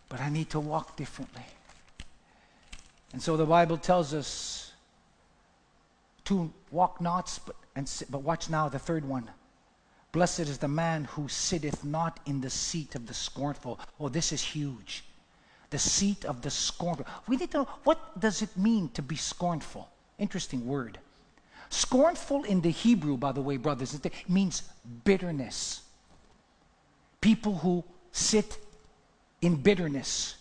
But 0.09 0.21
I 0.21 0.29
need 0.29 0.49
to 0.51 0.59
walk 0.59 0.95
differently. 0.95 1.43
And 3.13 3.21
so 3.21 3.37
the 3.37 3.45
Bible 3.45 3.77
tells 3.77 4.13
us 4.13 4.71
to 6.25 6.51
walk 6.71 7.01
not, 7.01 7.39
but, 7.45 7.55
and, 7.75 7.91
but 8.09 8.21
watch 8.21 8.49
now 8.49 8.69
the 8.69 8.79
third 8.79 9.05
one. 9.05 9.29
Blessed 10.13 10.41
is 10.41 10.59
the 10.59 10.67
man 10.67 11.05
who 11.05 11.27
sitteth 11.27 11.83
not 11.83 12.19
in 12.27 12.39
the 12.39 12.49
seat 12.49 12.93
of 12.93 13.07
the 13.07 13.15
scornful. 13.15 13.79
Oh, 13.99 14.09
this 14.09 14.31
is 14.31 14.43
huge. 14.43 15.03
The 15.71 15.79
seat 15.79 16.23
of 16.23 16.43
the 16.43 16.51
scornful. 16.51 17.07
We 17.27 17.35
need 17.35 17.49
to 17.51 17.57
know 17.57 17.67
what 17.83 18.19
does 18.19 18.43
it 18.43 18.55
mean 18.55 18.89
to 18.89 19.01
be 19.01 19.15
scornful? 19.15 19.89
Interesting 20.19 20.67
word. 20.67 20.99
Scornful 21.69 22.43
in 22.43 22.61
the 22.61 22.69
Hebrew, 22.69 23.17
by 23.17 23.31
the 23.31 23.41
way, 23.41 23.57
brothers, 23.57 23.95
it 23.95 24.13
means 24.29 24.61
bitterness. 25.03 25.81
People 27.19 27.57
who 27.57 27.83
sit 28.11 28.59
in 29.41 29.55
bitterness. 29.55 30.35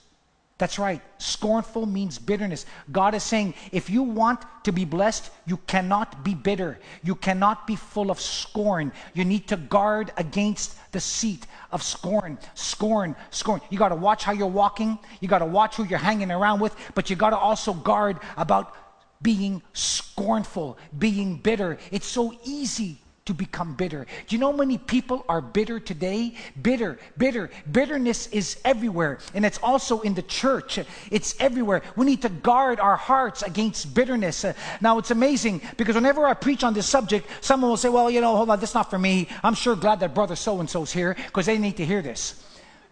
That's 0.58 0.78
right. 0.78 1.00
Scornful 1.18 1.86
means 1.86 2.18
bitterness. 2.18 2.66
God 2.92 3.14
is 3.14 3.22
saying 3.24 3.54
if 3.72 3.90
you 3.90 4.02
want 4.02 4.44
to 4.62 4.72
be 4.72 4.84
blessed, 4.84 5.30
you 5.44 5.56
cannot 5.66 6.22
be 6.22 6.34
bitter. 6.34 6.78
You 7.02 7.16
cannot 7.16 7.66
be 7.66 7.74
full 7.74 8.10
of 8.10 8.20
scorn. 8.20 8.92
You 9.12 9.24
need 9.24 9.48
to 9.48 9.56
guard 9.56 10.12
against 10.16 10.76
the 10.92 11.00
seat 11.00 11.46
of 11.72 11.82
scorn. 11.82 12.38
Scorn, 12.54 13.16
scorn. 13.30 13.60
You 13.70 13.78
got 13.78 13.88
to 13.88 13.96
watch 13.96 14.22
how 14.22 14.32
you're 14.32 14.46
walking. 14.46 14.98
You 15.20 15.26
got 15.26 15.40
to 15.40 15.46
watch 15.46 15.76
who 15.76 15.84
you're 15.84 15.98
hanging 15.98 16.30
around 16.30 16.60
with, 16.60 16.76
but 16.94 17.10
you 17.10 17.16
got 17.16 17.30
to 17.30 17.38
also 17.38 17.72
guard 17.72 18.20
about 18.36 18.74
being 19.20 19.62
scornful, 19.72 20.78
being 20.96 21.38
bitter. 21.38 21.78
It's 21.90 22.06
so 22.06 22.38
easy 22.44 23.01
to 23.24 23.34
become 23.34 23.74
bitter. 23.74 24.06
Do 24.26 24.34
you 24.34 24.40
know 24.40 24.52
many 24.52 24.78
people 24.78 25.24
are 25.28 25.40
bitter 25.40 25.78
today? 25.78 26.34
Bitter, 26.60 26.98
bitter. 27.16 27.50
Bitterness 27.70 28.26
is 28.28 28.58
everywhere, 28.64 29.18
and 29.34 29.46
it's 29.46 29.58
also 29.62 30.00
in 30.00 30.14
the 30.14 30.22
church. 30.22 30.80
It's 31.10 31.34
everywhere. 31.38 31.82
We 31.94 32.04
need 32.04 32.22
to 32.22 32.28
guard 32.28 32.80
our 32.80 32.96
hearts 32.96 33.42
against 33.42 33.94
bitterness. 33.94 34.44
Now, 34.80 34.98
it's 34.98 35.12
amazing 35.12 35.62
because 35.76 35.94
whenever 35.94 36.26
I 36.26 36.34
preach 36.34 36.64
on 36.64 36.74
this 36.74 36.86
subject, 36.86 37.28
someone 37.40 37.70
will 37.70 37.76
say, 37.76 37.88
Well, 37.88 38.10
you 38.10 38.20
know, 38.20 38.34
hold 38.34 38.50
on, 38.50 38.58
that's 38.58 38.74
not 38.74 38.90
for 38.90 38.98
me. 38.98 39.28
I'm 39.44 39.54
sure 39.54 39.76
glad 39.76 40.00
that 40.00 40.14
brother 40.14 40.34
so 40.34 40.58
and 40.58 40.68
so's 40.68 40.92
here 40.92 41.14
because 41.14 41.46
they 41.46 41.58
need 41.58 41.76
to 41.76 41.86
hear 41.86 42.02
this. 42.02 42.42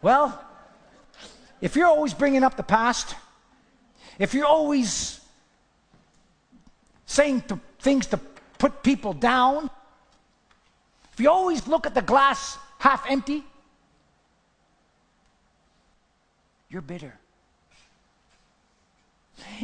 Well, 0.01 0.41
if 1.61 1.77
you're 1.77 1.89
always 1.89 2.15
bringing 2.15 2.45
up 2.45 2.57
the 2.57 2.63
past, 2.63 3.17
if 4.19 4.33
you're 4.33 4.47
always 4.47 5.21
saying 7.07 7.43
to, 7.49 7.59
things 7.81 8.07
to 8.07 8.21
put 8.59 8.83
people 8.83 9.13
down, 9.13 9.71
if 11.21 11.25
you 11.25 11.31
always 11.31 11.67
look 11.67 11.87
at 11.87 11.95
the 11.95 12.01
glass 12.01 12.57
half 12.79 13.05
empty, 13.07 13.45
you're 16.71 16.81
bitter. 16.81 17.13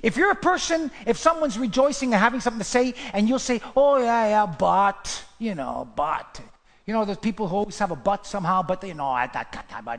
If 0.02 0.18
you're 0.18 0.32
a 0.32 0.34
person, 0.34 0.90
if 1.06 1.16
someone's 1.16 1.58
rejoicing 1.58 2.12
and 2.12 2.20
having 2.20 2.40
something 2.40 2.58
to 2.58 2.64
say, 2.64 2.92
and 3.14 3.26
you'll 3.26 3.38
say, 3.38 3.62
oh, 3.74 3.96
yeah, 3.96 4.28
yeah, 4.28 4.44
but, 4.44 5.24
you 5.38 5.54
know, 5.54 5.88
but. 5.96 6.42
You 6.84 6.92
know, 6.92 7.06
there's 7.06 7.16
people 7.16 7.48
who 7.48 7.56
always 7.56 7.78
have 7.78 7.90
a 7.90 7.96
but 7.96 8.26
somehow, 8.26 8.62
but 8.62 8.82
they 8.82 8.92
know 8.92 9.16
at 9.16 9.32
that 9.32 9.50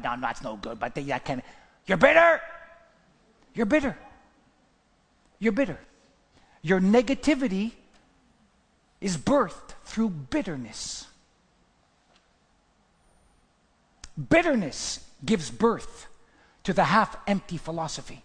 no, 0.03 0.21
that's 0.21 0.43
no 0.43 0.57
good, 0.57 0.79
but 0.79 0.93
they 0.93 1.01
that 1.05 1.25
can. 1.25 1.41
You're 1.87 1.97
bitter. 1.97 2.39
You're 3.55 3.65
bitter. 3.65 3.97
You're 5.39 5.53
bitter. 5.53 5.79
Your 6.61 6.79
negativity 6.79 7.71
is 9.01 9.17
birthed 9.17 9.73
through 9.85 10.09
bitterness. 10.09 11.06
Bitterness 14.17 15.05
gives 15.23 15.51
birth 15.51 16.07
to 16.63 16.73
the 16.73 16.85
half 16.85 17.15
empty 17.27 17.57
philosophy. 17.57 18.23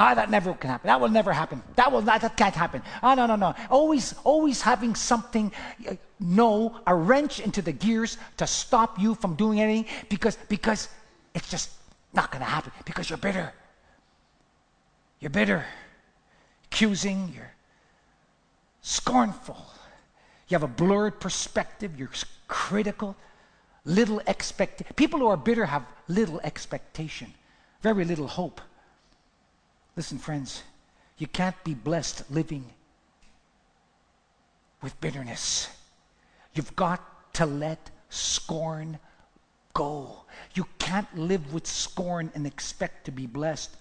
Ah, 0.00 0.14
that 0.14 0.30
never 0.30 0.54
can 0.54 0.70
happen. 0.70 0.86
That 0.86 1.00
will 1.00 1.08
never 1.08 1.32
happen. 1.32 1.60
That 1.74 1.90
will 1.90 2.02
not, 2.02 2.20
that 2.20 2.36
can't 2.36 2.54
happen. 2.54 2.82
Ah, 3.02 3.16
no, 3.16 3.26
no, 3.26 3.34
no. 3.34 3.54
Always, 3.68 4.14
always 4.22 4.62
having 4.62 4.94
something, 4.94 5.50
uh, 5.88 5.94
no, 6.20 6.78
a 6.86 6.94
wrench 6.94 7.40
into 7.40 7.62
the 7.62 7.72
gears 7.72 8.16
to 8.36 8.46
stop 8.46 9.00
you 9.00 9.16
from 9.16 9.34
doing 9.34 9.60
anything 9.60 9.92
because, 10.08 10.38
because 10.48 10.88
it's 11.34 11.50
just 11.50 11.70
not 12.12 12.30
going 12.30 12.44
to 12.44 12.48
happen 12.48 12.70
because 12.84 13.10
you're 13.10 13.16
bitter. 13.16 13.52
You're 15.18 15.30
bitter, 15.30 15.64
accusing, 16.66 17.32
you're 17.34 17.52
scornful. 18.82 19.58
You 20.46 20.54
have 20.54 20.62
a 20.62 20.68
blurred 20.68 21.18
perspective, 21.18 21.98
you're 21.98 22.10
critical 22.46 23.16
little 23.88 24.20
expect 24.26 24.94
people 24.96 25.18
who 25.18 25.26
are 25.26 25.36
bitter 25.36 25.66
have 25.66 25.84
little 26.08 26.40
expectation 26.44 27.32
very 27.82 28.04
little 28.04 28.26
hope. 28.26 28.60
Listen 29.96 30.18
friends 30.18 30.62
you 31.16 31.26
can't 31.26 31.56
be 31.64 31.74
blessed 31.74 32.30
living 32.30 32.64
with 34.82 35.00
bitterness. 35.00 35.68
You've 36.54 36.76
got 36.76 37.34
to 37.34 37.46
let 37.46 37.90
scorn 38.08 39.00
go. 39.74 40.24
You 40.54 40.66
can't 40.78 41.12
live 41.16 41.52
with 41.52 41.66
scorn 41.66 42.30
and 42.36 42.46
expect 42.46 43.04
to 43.06 43.10
be 43.10 43.26
blessed 43.26 43.74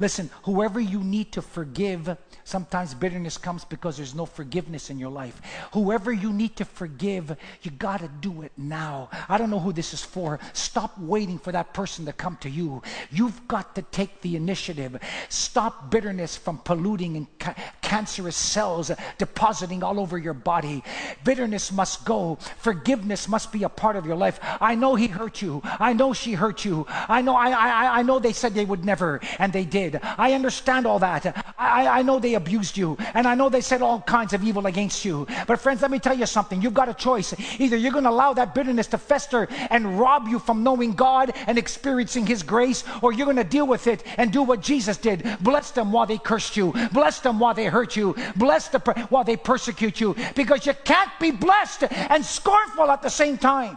Listen, 0.00 0.30
whoever 0.44 0.80
you 0.80 1.04
need 1.04 1.30
to 1.32 1.42
forgive, 1.42 2.16
sometimes 2.44 2.94
bitterness 2.94 3.36
comes 3.36 3.66
because 3.66 3.98
there's 3.98 4.14
no 4.14 4.24
forgiveness 4.24 4.88
in 4.88 4.98
your 4.98 5.10
life. 5.10 5.42
Whoever 5.74 6.10
you 6.10 6.32
need 6.32 6.56
to 6.56 6.64
forgive, 6.64 7.36
you 7.62 7.70
got 7.70 8.00
to 8.00 8.08
do 8.08 8.40
it 8.40 8.52
now. 8.56 9.10
I 9.28 9.36
don't 9.36 9.50
know 9.50 9.60
who 9.60 9.74
this 9.74 9.92
is 9.92 10.02
for. 10.02 10.40
Stop 10.54 10.98
waiting 10.98 11.38
for 11.38 11.52
that 11.52 11.74
person 11.74 12.06
to 12.06 12.14
come 12.14 12.38
to 12.38 12.48
you. 12.48 12.82
You've 13.10 13.46
got 13.46 13.74
to 13.74 13.82
take 13.82 14.22
the 14.22 14.36
initiative. 14.36 14.98
Stop 15.28 15.90
bitterness 15.90 16.34
from 16.34 16.58
polluting 16.58 17.18
and 17.18 17.38
ca- 17.38 17.54
cancerous 17.82 18.36
cells 18.36 18.90
depositing 19.18 19.82
all 19.82 20.00
over 20.00 20.16
your 20.16 20.34
body. 20.34 20.82
Bitterness 21.24 21.70
must 21.70 22.06
go. 22.06 22.36
Forgiveness 22.56 23.28
must 23.28 23.52
be 23.52 23.64
a 23.64 23.68
part 23.68 23.96
of 23.96 24.06
your 24.06 24.16
life. 24.16 24.40
I 24.62 24.76
know 24.76 24.94
he 24.94 25.08
hurt 25.08 25.42
you. 25.42 25.60
I 25.64 25.92
know 25.92 26.14
she 26.14 26.32
hurt 26.32 26.64
you. 26.64 26.86
I 26.88 27.20
know 27.20 27.36
I 27.36 27.50
I, 27.50 27.98
I 27.98 28.02
know 28.02 28.18
they 28.18 28.32
said 28.32 28.54
they 28.54 28.64
would 28.64 28.84
never 28.84 29.20
and 29.38 29.52
they 29.52 29.66
did 29.66 29.89
did. 29.90 30.00
I 30.02 30.32
understand 30.32 30.86
all 30.86 30.98
that. 31.00 31.54
I, 31.58 31.86
I 31.86 32.02
know 32.02 32.18
they 32.18 32.34
abused 32.34 32.76
you, 32.76 32.96
and 33.14 33.26
I 33.26 33.34
know 33.34 33.48
they 33.48 33.60
said 33.60 33.82
all 33.82 34.00
kinds 34.00 34.32
of 34.32 34.44
evil 34.44 34.66
against 34.66 35.04
you. 35.04 35.26
But, 35.46 35.60
friends, 35.60 35.82
let 35.82 35.90
me 35.90 35.98
tell 35.98 36.16
you 36.16 36.26
something. 36.26 36.62
You've 36.62 36.74
got 36.74 36.88
a 36.88 36.94
choice. 36.94 37.34
Either 37.58 37.76
you're 37.76 37.92
going 37.92 38.04
to 38.04 38.10
allow 38.10 38.32
that 38.34 38.54
bitterness 38.54 38.86
to 38.88 38.98
fester 38.98 39.48
and 39.70 39.98
rob 39.98 40.28
you 40.28 40.38
from 40.38 40.62
knowing 40.62 40.92
God 40.92 41.32
and 41.46 41.58
experiencing 41.58 42.26
His 42.26 42.42
grace, 42.42 42.84
or 43.02 43.12
you're 43.12 43.26
going 43.26 43.36
to 43.36 43.44
deal 43.44 43.66
with 43.66 43.86
it 43.86 44.04
and 44.16 44.32
do 44.32 44.42
what 44.42 44.60
Jesus 44.60 44.96
did. 44.96 45.24
Bless 45.40 45.70
them 45.70 45.92
while 45.92 46.06
they 46.06 46.18
cursed 46.18 46.56
you, 46.56 46.72
bless 46.92 47.20
them 47.20 47.38
while 47.38 47.54
they 47.54 47.66
hurt 47.66 47.96
you, 47.96 48.14
bless 48.36 48.68
them 48.68 48.82
while 49.08 49.24
they 49.24 49.36
persecute 49.36 50.00
you, 50.00 50.14
because 50.34 50.66
you 50.66 50.74
can't 50.84 51.10
be 51.20 51.30
blessed 51.30 51.84
and 51.90 52.24
scornful 52.24 52.90
at 52.90 53.02
the 53.02 53.08
same 53.10 53.38
time. 53.38 53.76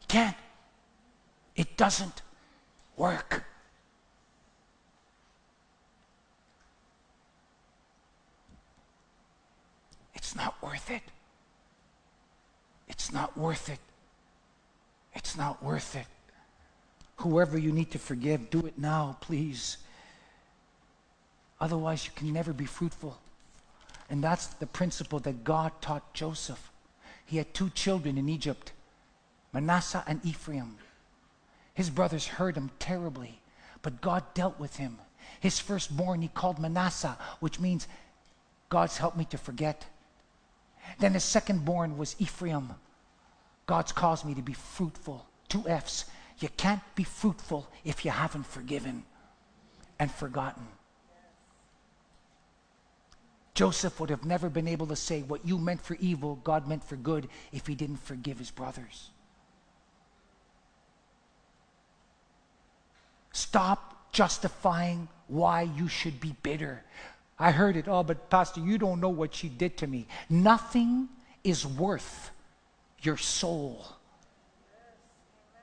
You 0.00 0.06
can't. 0.08 0.36
It 1.56 1.76
doesn't 1.76 2.22
work. 2.96 3.44
It's 10.34 10.42
not 10.42 10.60
worth 10.60 10.90
it. 10.90 11.02
It's 12.88 13.12
not 13.12 13.38
worth 13.38 13.68
it. 13.68 13.78
It's 15.14 15.36
not 15.36 15.62
worth 15.62 15.94
it. 15.94 16.06
Whoever 17.18 17.56
you 17.56 17.70
need 17.70 17.92
to 17.92 18.00
forgive, 18.00 18.50
do 18.50 18.66
it 18.66 18.76
now, 18.76 19.16
please. 19.20 19.76
Otherwise, 21.60 22.04
you 22.04 22.10
can 22.16 22.32
never 22.32 22.52
be 22.52 22.64
fruitful. 22.64 23.16
And 24.10 24.24
that's 24.24 24.48
the 24.48 24.66
principle 24.66 25.20
that 25.20 25.44
God 25.44 25.70
taught 25.80 26.12
Joseph. 26.14 26.72
He 27.24 27.36
had 27.36 27.54
two 27.54 27.70
children 27.70 28.18
in 28.18 28.28
Egypt, 28.28 28.72
Manasseh 29.52 30.02
and 30.08 30.20
Ephraim. 30.26 30.78
His 31.74 31.90
brothers 31.90 32.26
hurt 32.26 32.56
him 32.56 32.72
terribly, 32.80 33.38
but 33.82 34.00
God 34.00 34.24
dealt 34.34 34.58
with 34.58 34.78
him. 34.78 34.98
His 35.38 35.60
firstborn 35.60 36.22
he 36.22 36.28
called 36.28 36.58
Manasseh, 36.58 37.16
which 37.38 37.60
means 37.60 37.86
God's 38.68 38.96
helped 38.96 39.16
me 39.16 39.26
to 39.26 39.38
forget. 39.38 39.86
Then 40.98 41.14
his 41.14 41.24
second 41.24 41.64
born 41.64 41.98
was 41.98 42.16
Ephraim. 42.18 42.70
God's 43.66 43.92
caused 43.92 44.24
me 44.24 44.34
to 44.34 44.42
be 44.42 44.52
fruitful. 44.52 45.26
Two 45.48 45.68
F's. 45.68 46.04
You 46.38 46.48
can't 46.56 46.82
be 46.94 47.04
fruitful 47.04 47.68
if 47.84 48.04
you 48.04 48.10
haven't 48.10 48.46
forgiven 48.46 49.04
and 49.98 50.10
forgotten. 50.10 50.66
Joseph 53.54 54.00
would 54.00 54.10
have 54.10 54.24
never 54.24 54.50
been 54.50 54.66
able 54.66 54.88
to 54.88 54.96
say, 54.96 55.22
What 55.22 55.46
you 55.46 55.58
meant 55.58 55.80
for 55.80 55.96
evil, 56.00 56.36
God 56.42 56.66
meant 56.66 56.82
for 56.82 56.96
good, 56.96 57.28
if 57.52 57.66
he 57.66 57.76
didn't 57.76 57.98
forgive 57.98 58.38
his 58.38 58.50
brothers. 58.50 59.10
Stop 63.32 64.12
justifying 64.12 65.08
why 65.28 65.62
you 65.62 65.88
should 65.88 66.20
be 66.20 66.34
bitter. 66.42 66.82
I 67.38 67.50
heard 67.50 67.76
it, 67.76 67.88
oh, 67.88 68.02
but 68.02 68.30
Pastor, 68.30 68.60
you 68.60 68.78
don't 68.78 69.00
know 69.00 69.08
what 69.08 69.34
she 69.34 69.48
did 69.48 69.76
to 69.78 69.86
me. 69.86 70.06
Nothing 70.30 71.08
is 71.42 71.66
worth 71.66 72.30
your 73.02 73.16
soul. 73.16 73.86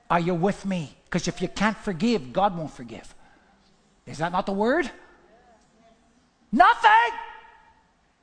Are 0.09 0.19
you 0.19 0.35
with 0.35 0.65
me? 0.65 0.95
Because 1.05 1.27
if 1.27 1.41
you 1.41 1.47
can't 1.47 1.77
forgive, 1.77 2.33
God 2.33 2.57
won't 2.57 2.71
forgive. 2.71 3.15
Is 4.05 4.17
that 4.17 4.33
not 4.33 4.45
the 4.45 4.51
word? 4.51 4.91
Nothing 6.51 6.89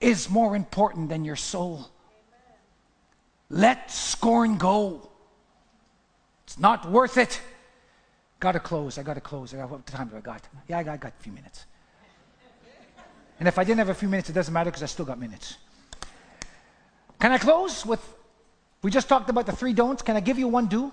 is 0.00 0.28
more 0.28 0.54
important 0.54 1.08
than 1.08 1.24
your 1.24 1.36
soul. 1.36 1.88
Let 3.48 3.90
scorn 3.90 4.58
go. 4.58 5.08
It's 6.46 6.58
not 6.58 6.90
worth 6.90 7.16
it. 7.16 7.40
Got 8.40 8.52
to 8.52 8.60
close. 8.60 8.98
I 8.98 9.02
got 9.02 9.14
to 9.14 9.20
close. 9.20 9.54
I 9.54 9.56
got, 9.56 9.70
what 9.70 9.86
time 9.86 10.08
do 10.08 10.16
I 10.16 10.20
got? 10.20 10.42
Yeah, 10.68 10.78
I 10.78 10.82
got, 10.82 10.92
I 10.92 10.96
got 10.98 11.12
a 11.18 11.22
few 11.22 11.32
minutes. 11.32 11.64
And 13.38 13.46
if 13.46 13.58
I 13.58 13.64
didn't 13.64 13.78
have 13.78 13.88
a 13.88 13.94
few 13.94 14.08
minutes, 14.08 14.30
it 14.30 14.32
doesn't 14.32 14.52
matter 14.52 14.70
because 14.70 14.82
I 14.82 14.86
still 14.86 15.04
got 15.04 15.18
minutes. 15.18 15.56
Can 17.20 17.32
I 17.32 17.38
close 17.38 17.86
with? 17.86 18.00
We 18.82 18.90
just 18.90 19.08
talked 19.08 19.30
about 19.30 19.46
the 19.46 19.52
three 19.52 19.72
don'ts. 19.72 20.02
Can 20.02 20.16
I 20.16 20.20
give 20.20 20.38
you 20.38 20.48
one 20.48 20.66
do? 20.66 20.92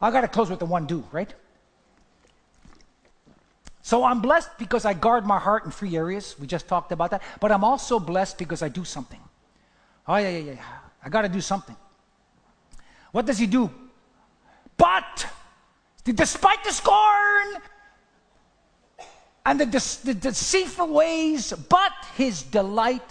I 0.00 0.10
got 0.10 0.22
to 0.22 0.28
close 0.28 0.50
with 0.50 0.58
the 0.58 0.66
one 0.66 0.86
do, 0.86 1.04
right? 1.12 1.32
So 3.82 4.04
I'm 4.04 4.20
blessed 4.20 4.50
because 4.58 4.84
I 4.84 4.94
guard 4.94 5.26
my 5.26 5.38
heart 5.38 5.64
in 5.64 5.70
three 5.70 5.96
areas. 5.96 6.36
We 6.38 6.46
just 6.46 6.68
talked 6.68 6.92
about 6.92 7.10
that. 7.10 7.22
But 7.40 7.52
I'm 7.52 7.64
also 7.64 7.98
blessed 7.98 8.38
because 8.38 8.62
I 8.62 8.68
do 8.68 8.84
something. 8.84 9.20
Oh, 10.06 10.16
yeah, 10.16 10.30
yeah, 10.30 10.52
yeah. 10.52 10.64
I 11.04 11.08
got 11.08 11.22
to 11.22 11.28
do 11.28 11.40
something. 11.40 11.76
What 13.10 13.26
does 13.26 13.38
he 13.38 13.46
do? 13.46 13.70
But, 14.76 15.26
despite 16.04 16.64
the 16.64 16.72
scorn 16.72 17.62
and 19.44 19.60
the, 19.60 19.66
the 20.04 20.14
deceitful 20.14 20.88
ways, 20.88 21.52
but 21.68 21.92
his 22.16 22.42
delight, 22.42 23.02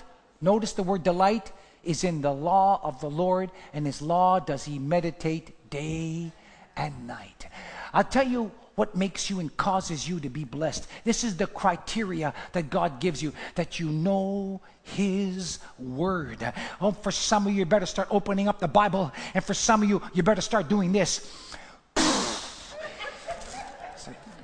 notice 0.41 0.74
the 0.74 0.84
word 0.84 1.03
delight, 1.03 1.52
is 1.84 2.03
in 2.03 2.22
the 2.22 2.32
law 2.32 2.80
of 2.84 3.02
the 3.02 3.10
Lord, 3.10 3.52
and 3.74 3.86
his 3.86 4.02
law 4.02 4.40
does 4.40 4.64
he 4.64 4.80
meditate 4.80 5.70
day 5.70 6.32
and 6.78 7.08
night. 7.08 7.48
I'll 7.94 8.03
tell 8.03 8.28
you 8.28 8.52
what 8.76 8.95
makes 8.95 9.30
you 9.30 9.40
and 9.40 9.56
causes 9.58 10.08
you 10.08 10.20
to 10.20 10.30
be 10.30 10.44
blessed. 10.44 10.88
This 11.03 11.24
is 11.24 11.36
the 11.36 11.48
criteria 11.48 12.34
that 12.53 12.70
God 12.70 12.99
gives 12.99 13.22
you 13.22 13.34
that 13.56 13.80
you 13.80 13.90
know 13.90 14.62
His 14.82 15.60
Word. 15.78 16.53
Oh, 16.80 16.91
for 16.91 17.12
some 17.12 17.48
of 17.48 17.53
you, 17.53 17.60
you 17.60 17.66
better 17.66 17.86
start 17.86 18.08
opening 18.10 18.48
up 18.48 18.60
the 18.60 18.68
Bible, 18.68 19.12
and 19.34 19.44
for 19.44 19.53
some 19.53 19.84
of 19.84 19.90
you, 19.90 20.02
you 20.14 20.24
better 20.24 20.41
start 20.41 20.70
doing 20.70 20.91
this 20.91 21.51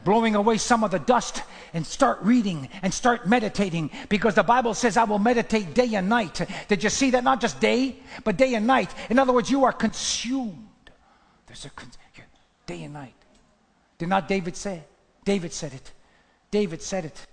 blowing 0.08 0.36
away 0.36 0.58
some 0.58 0.86
of 0.86 0.92
the 0.92 1.00
dust 1.00 1.44
and 1.74 1.86
start 1.86 2.18
reading 2.22 2.70
and 2.82 2.94
start 2.94 3.28
meditating 3.28 3.92
because 4.08 4.36
the 4.36 4.42
Bible 4.44 4.74
says, 4.74 4.96
I 4.96 5.04
will 5.04 5.20
meditate 5.20 5.74
day 5.74 5.96
and 5.96 6.08
night. 6.08 6.48
Did 6.70 6.82
you 6.82 6.90
see 6.90 7.12
that? 7.12 7.26
Not 7.26 7.42
just 7.42 7.60
day, 7.60 7.98
but 8.24 8.38
day 8.38 8.54
and 8.54 8.66
night. 8.66 8.90
In 9.10 9.20
other 9.20 9.34
words, 9.34 9.52
you 9.52 9.66
are 9.66 9.74
consumed. 9.74 10.92
There's 11.46 11.66
a 11.66 11.70
con- 11.72 11.92
day 12.66 12.84
and 12.84 12.94
night. 12.94 13.16
Did 13.98 14.08
not 14.08 14.30
David 14.30 14.56
say? 14.56 14.86
David 15.26 15.52
said 15.52 15.74
it. 15.74 15.92
David 16.52 16.82
said 16.82 17.04
it. 17.04 17.28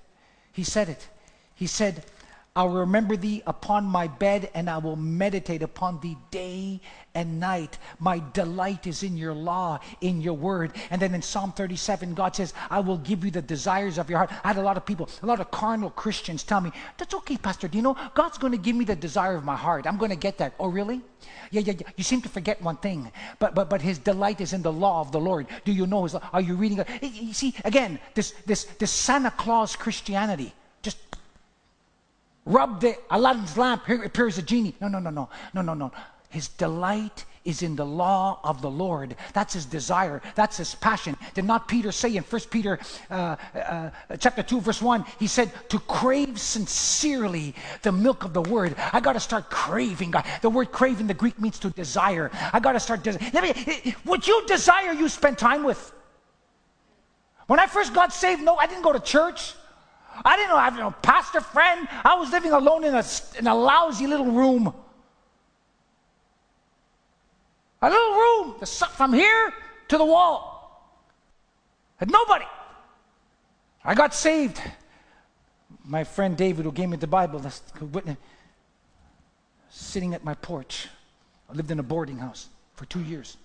He 0.51 0.65
said 0.65 0.89
it. 0.89 1.09
He 1.55 1.69
said, 1.69 2.05
I'll 2.57 2.69
remember 2.69 3.17
thee 3.17 3.43
upon 3.49 3.85
my 3.85 4.07
bed 4.07 4.49
and 4.55 4.71
I 4.71 4.79
will 4.79 4.95
meditate 4.95 5.61
upon 5.61 5.99
thee 5.99 6.17
day 6.31 6.81
and 7.13 7.41
night. 7.41 7.79
My 7.99 8.23
delight 8.33 8.87
is 8.87 9.03
in 9.03 9.17
your 9.17 9.35
law, 9.35 9.81
in 10.01 10.21
your 10.21 10.35
word. 10.35 10.71
And 10.91 11.03
then 11.03 11.17
in 11.17 11.23
Psalm 11.23 11.51
37, 11.51 12.15
God 12.15 12.37
says, 12.37 12.55
I 12.71 12.79
will 12.79 12.99
give 12.99 13.25
you 13.25 13.33
the 13.33 13.43
desires 13.43 13.99
of 13.99 14.09
your 14.09 14.19
heart. 14.19 14.31
I 14.45 14.49
had 14.49 14.59
a 14.59 14.63
lot 14.63 14.77
of 14.77 14.87
people, 14.87 15.09
a 15.21 15.27
lot 15.27 15.41
of 15.41 15.51
carnal 15.51 15.91
Christians 15.91 16.45
tell 16.45 16.61
me, 16.61 16.71
That's 16.97 17.13
okay, 17.15 17.37
Pastor 17.37 17.67
Dino. 17.67 17.97
God's 18.15 18.39
going 18.39 18.53
to 18.53 18.59
give 18.59 18.77
me 18.77 18.85
the 18.85 18.95
desire 18.95 19.35
of 19.35 19.43
my 19.43 19.57
heart. 19.57 19.85
I'm 19.85 19.99
going 19.99 20.13
to 20.13 20.17
get 20.17 20.39
that. 20.39 20.55
Oh, 20.61 20.69
really? 20.69 21.01
Yeah, 21.51 21.63
yeah, 21.63 21.73
yeah. 21.81 21.89
You 21.97 22.05
seem 22.05 22.23
to 22.23 22.29
forget 22.29 22.63
one 22.63 22.77
thing. 22.77 23.11
But 23.41 23.57
but 23.57 23.69
but 23.69 23.83
his 23.83 23.99
delight 23.99 24.41
is 24.41 24.53
in 24.53 24.63
the 24.63 24.73
law 24.73 25.01
of 25.01 25.11
the 25.11 25.19
Lord. 25.19 25.49
Do 25.65 25.73
you 25.73 25.89
know 25.89 26.05
his 26.05 26.15
Are 26.15 26.41
you 26.41 26.55
reading? 26.55 26.85
You 27.03 27.33
see, 27.33 27.53
again, 27.65 27.99
this 28.15 28.33
this 28.47 28.65
this 28.79 28.93
Santa 28.93 29.33
Claus 29.33 29.75
Christianity 29.75 30.55
rub 32.45 32.81
the 32.81 32.97
Aladdin's 33.11 33.57
lamp, 33.57 33.87
here 33.87 34.03
appears 34.03 34.39
a 34.39 34.43
genie. 34.43 34.75
No, 34.81 34.89
no, 34.89 34.99
no, 34.99 35.11
no, 35.11 35.29
no, 35.55 35.62
no, 35.62 35.75
no. 35.75 35.93
His 36.31 36.49
delight 36.49 37.25
is 37.45 37.62
in 37.62 37.77
the 37.77 37.85
law 37.85 38.41
of 38.43 38.62
the 38.62 38.71
Lord. 38.71 39.16
That's 39.35 39.55
his 39.55 39.66
desire. 39.66 40.23
That's 40.35 40.57
his 40.57 40.75
passion. 40.75 41.16
Did 41.35 41.45
not 41.45 41.69
Peter 41.69 41.93
say 41.93 42.16
in 42.16 42.23
1 42.23 42.41
Peter 42.51 42.79
uh, 43.11 43.37
uh, 43.55 43.91
chapter 44.19 44.43
2, 44.43 44.61
verse 44.61 44.81
1, 44.81 45.05
he 45.19 45.27
said, 45.27 45.53
to 45.69 45.79
crave 45.81 46.41
sincerely 46.41 47.55
the 47.83 47.93
milk 47.93 48.25
of 48.25 48.33
the 48.33 48.43
word. 48.43 48.75
I 48.93 49.01
got 49.01 49.12
to 49.12 49.21
start 49.21 49.51
craving. 49.51 50.12
God. 50.12 50.25
The 50.41 50.51
word 50.51 50.73
craving, 50.73 51.07
the 51.07 51.15
Greek 51.15 51.39
means 51.39 51.59
to 51.61 51.71
desire. 51.71 52.31
I 52.53 52.61
got 52.61 52.73
to 52.73 52.81
start 52.81 53.03
desiring. 53.03 53.95
Would 54.07 54.27
you 54.27 54.47
desire 54.47 54.93
you 54.93 55.09
spend 55.09 55.39
time 55.39 55.65
with? 55.65 55.93
When 57.47 57.61
I 57.61 57.66
first 57.66 57.93
got 57.93 58.12
saved, 58.12 58.43
no, 58.43 58.57
I 58.57 58.66
didn't 58.66 58.83
go 58.83 58.93
to 58.93 59.01
church. 59.01 59.55
I 60.24 60.36
didn't 60.36 60.51
know 60.51 60.57
I 60.57 60.70
have 60.70 60.78
a 60.78 60.91
pastor 60.91 61.41
friend. 61.41 61.89
I 62.05 62.15
was 62.16 62.31
living 62.31 62.53
alone 62.53 62.85
in 62.85 62.95
a, 62.95 63.05
in 63.39 63.47
a 63.47 63.55
lousy 63.55 64.07
little 64.07 64.31
room. 64.31 64.73
A 67.82 67.91
little 67.91 68.15
room 68.15 68.55
from 68.97 69.12
here 69.12 69.53
to 69.89 69.99
the 69.99 70.05
wall. 70.05 70.55
Had 71.97 72.11
nobody. 72.11 72.47
I 73.85 73.95
got 73.95 74.15
saved. 74.15 74.61
My 75.85 76.05
friend 76.05 76.36
David, 76.36 76.65
who 76.65 76.73
gave 76.73 76.89
me 76.89 76.97
the 76.97 77.07
Bible, 77.07 77.41
who 77.41 77.91
sitting 79.70 80.15
at 80.15 80.24
my 80.24 80.35
porch. 80.35 80.89
I 81.51 81.53
lived 81.53 81.70
in 81.70 81.78
a 81.78 81.82
boarding 81.82 82.19
house 82.19 82.49
for 82.77 82.86
two 82.86 83.03
years. 83.03 83.36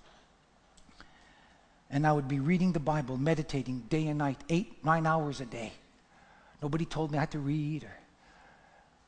And 1.90 2.06
I 2.06 2.14
would 2.14 2.28
be 2.28 2.40
reading 2.40 2.72
the 2.72 2.80
Bible, 2.80 3.18
meditating 3.18 3.86
day 3.90 4.08
and 4.08 4.20
night, 4.20 4.38
eight, 4.50 4.84
nine 4.86 5.08
hours 5.08 5.42
a 5.42 5.46
day. 5.46 5.74
Nobody 6.62 6.86
told 6.86 7.12
me 7.12 7.18
I 7.18 7.22
had 7.22 7.32
to 7.32 7.40
read. 7.40 7.84
Or, 7.84 7.98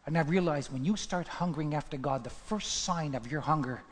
and 0.05 0.17
I 0.17 0.21
realized 0.21 0.71
when 0.71 0.85
you 0.85 0.95
start 0.95 1.27
hungering 1.27 1.75
after 1.75 1.97
God, 1.97 2.23
the 2.23 2.29
first 2.29 2.83
sign 2.83 3.15
of 3.15 3.31
your 3.31 3.41
hunger 3.41 3.83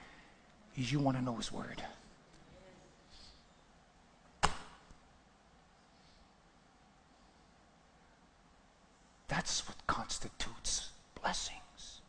is 0.78 0.92
you 0.92 1.00
want 1.00 1.18
to 1.18 1.24
know 1.24 1.36
His 1.36 1.52
Word. 1.52 1.84
That's 9.28 9.68
what 9.68 9.78
constitutes 9.88 10.90
blessings. 11.22 12.02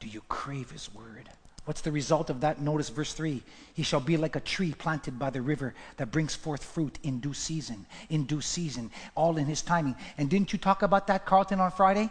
Do 0.00 0.08
you 0.08 0.22
crave 0.28 0.70
His 0.70 0.92
Word? 0.94 1.28
What's 1.64 1.80
the 1.80 1.92
result 1.92 2.28
of 2.28 2.42
that? 2.42 2.60
Notice 2.60 2.90
verse 2.90 3.14
3. 3.14 3.42
He 3.72 3.82
shall 3.82 4.00
be 4.00 4.16
like 4.16 4.36
a 4.36 4.40
tree 4.40 4.74
planted 4.76 5.18
by 5.18 5.30
the 5.30 5.40
river 5.40 5.74
that 5.96 6.10
brings 6.10 6.34
forth 6.34 6.62
fruit 6.62 6.98
in 7.02 7.20
due 7.20 7.32
season, 7.32 7.86
in 8.10 8.24
due 8.24 8.42
season, 8.42 8.90
all 9.14 9.38
in 9.38 9.46
his 9.46 9.62
timing. 9.62 9.96
And 10.18 10.28
didn't 10.28 10.52
you 10.52 10.58
talk 10.58 10.82
about 10.82 11.06
that, 11.06 11.24
Carlton, 11.24 11.60
on 11.60 11.70
Friday? 11.70 12.10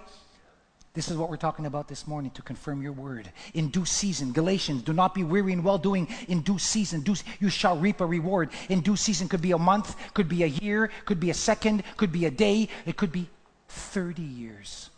This 0.95 1.09
is 1.09 1.17
what 1.17 1.29
we're 1.29 1.37
talking 1.37 1.65
about 1.65 1.87
this 1.87 2.07
morning 2.07 2.31
to 2.31 2.41
confirm 2.41 2.81
your 2.81 2.91
word. 2.91 3.31
In 3.53 3.69
due 3.69 3.85
season, 3.85 4.31
Galatians, 4.31 4.83
do 4.83 4.93
not 4.93 5.15
be 5.15 5.23
weary 5.23 5.53
in 5.53 5.63
well 5.63 5.79
doing. 5.79 6.07
In 6.27 6.41
due 6.41 6.59
season, 6.59 7.01
due, 7.01 7.15
you 7.39 7.49
shall 7.49 7.77
reap 7.77 8.01
a 8.01 8.05
reward. 8.05 8.49
In 8.69 8.81
due 8.81 8.95
season 8.95 9.27
could 9.27 9.41
be 9.41 9.51
a 9.51 9.57
month, 9.57 9.95
could 10.13 10.29
be 10.29 10.43
a 10.43 10.47
year, 10.47 10.91
could 11.05 11.19
be 11.19 11.29
a 11.29 11.33
second, 11.33 11.83
could 11.97 12.11
be 12.11 12.25
a 12.25 12.31
day, 12.31 12.69
it 12.85 12.95
could 12.95 13.11
be 13.11 13.27
30 13.69 14.21
years. 14.21 14.89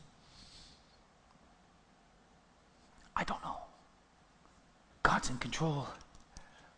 I 3.15 3.23
don't 3.23 3.41
know. 3.41 3.64
God's 5.05 5.29
in 5.29 5.37
control. 5.37 5.87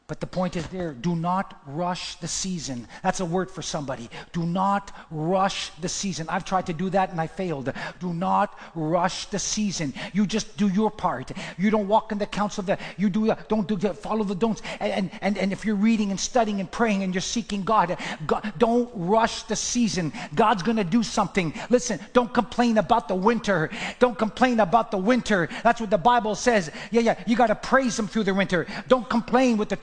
But 0.08 0.22
the 0.22 0.28
point 0.28 0.56
is 0.56 0.66
there 0.68 0.94
do 0.94 1.18
not 1.18 1.62
rush 1.66 2.16
the 2.16 2.30
season. 2.30 2.88
That's 3.04 3.20
a 3.20 3.26
word 3.26 3.52
for 3.52 3.62
somebody. 3.62 4.10
Do 4.32 4.46
not 4.46 4.94
rush 5.12 5.70
the 5.82 5.90
season. 5.90 6.28
I've 6.30 6.46
tried 6.46 6.68
to 6.68 6.74
do 6.74 6.90
that 6.92 7.12
and 7.12 7.20
I 7.20 7.28
failed. 7.28 7.74
Do 8.00 8.14
not 8.14 8.58
rush 8.74 9.26
the 9.26 9.40
season. 9.40 9.94
You 10.14 10.26
just 10.26 10.56
do 10.56 10.70
your 10.70 10.90
part. 10.90 11.34
You 11.58 11.70
don't 11.72 11.90
walk 11.90 12.14
in 12.14 12.20
the 12.20 12.26
counsel 12.26 12.62
of 12.62 12.68
the, 12.68 12.78
you 12.98 13.10
do, 13.10 13.36
don't 13.50 13.68
do 13.68 13.78
follow 13.94 14.24
the 14.24 14.34
don'ts. 14.34 14.62
And, 14.80 15.12
and, 15.22 15.38
and 15.38 15.52
if 15.52 15.66
you're 15.66 15.76
reading 15.76 16.12
and 16.12 16.20
studying 16.20 16.62
and 16.62 16.72
praying 16.72 17.04
and 17.04 17.14
you're 17.14 17.20
seeking 17.20 17.64
God, 17.64 17.98
God 18.26 18.54
don't 18.58 18.90
rush 18.94 19.44
the 19.44 19.58
season. 19.58 20.14
God's 20.34 20.64
going 20.64 20.78
to 20.78 20.86
do 20.86 21.04
something. 21.04 21.54
Listen, 21.70 22.00
don't 22.14 22.34
complain 22.34 22.78
about 22.78 23.10
the 23.10 23.16
winter. 23.16 23.70
Don't 24.00 24.18
complain 24.18 24.62
about 24.62 24.90
the 24.90 24.98
winter. 24.98 25.50
That's 25.64 25.82
what 25.82 25.90
the 25.90 25.98
Bible 25.98 26.36
says. 26.36 26.72
Yeah, 26.92 27.02
yeah, 27.02 27.24
you 27.28 27.36
got 27.36 27.48
to 27.48 27.56
praise 27.56 28.00
Him 28.00 28.08
through 28.08 28.24
the 28.24 28.34
winter. 28.34 28.68
Don't 28.88 29.10
complain 29.10 29.58
with 29.58 29.68
the 29.68 29.76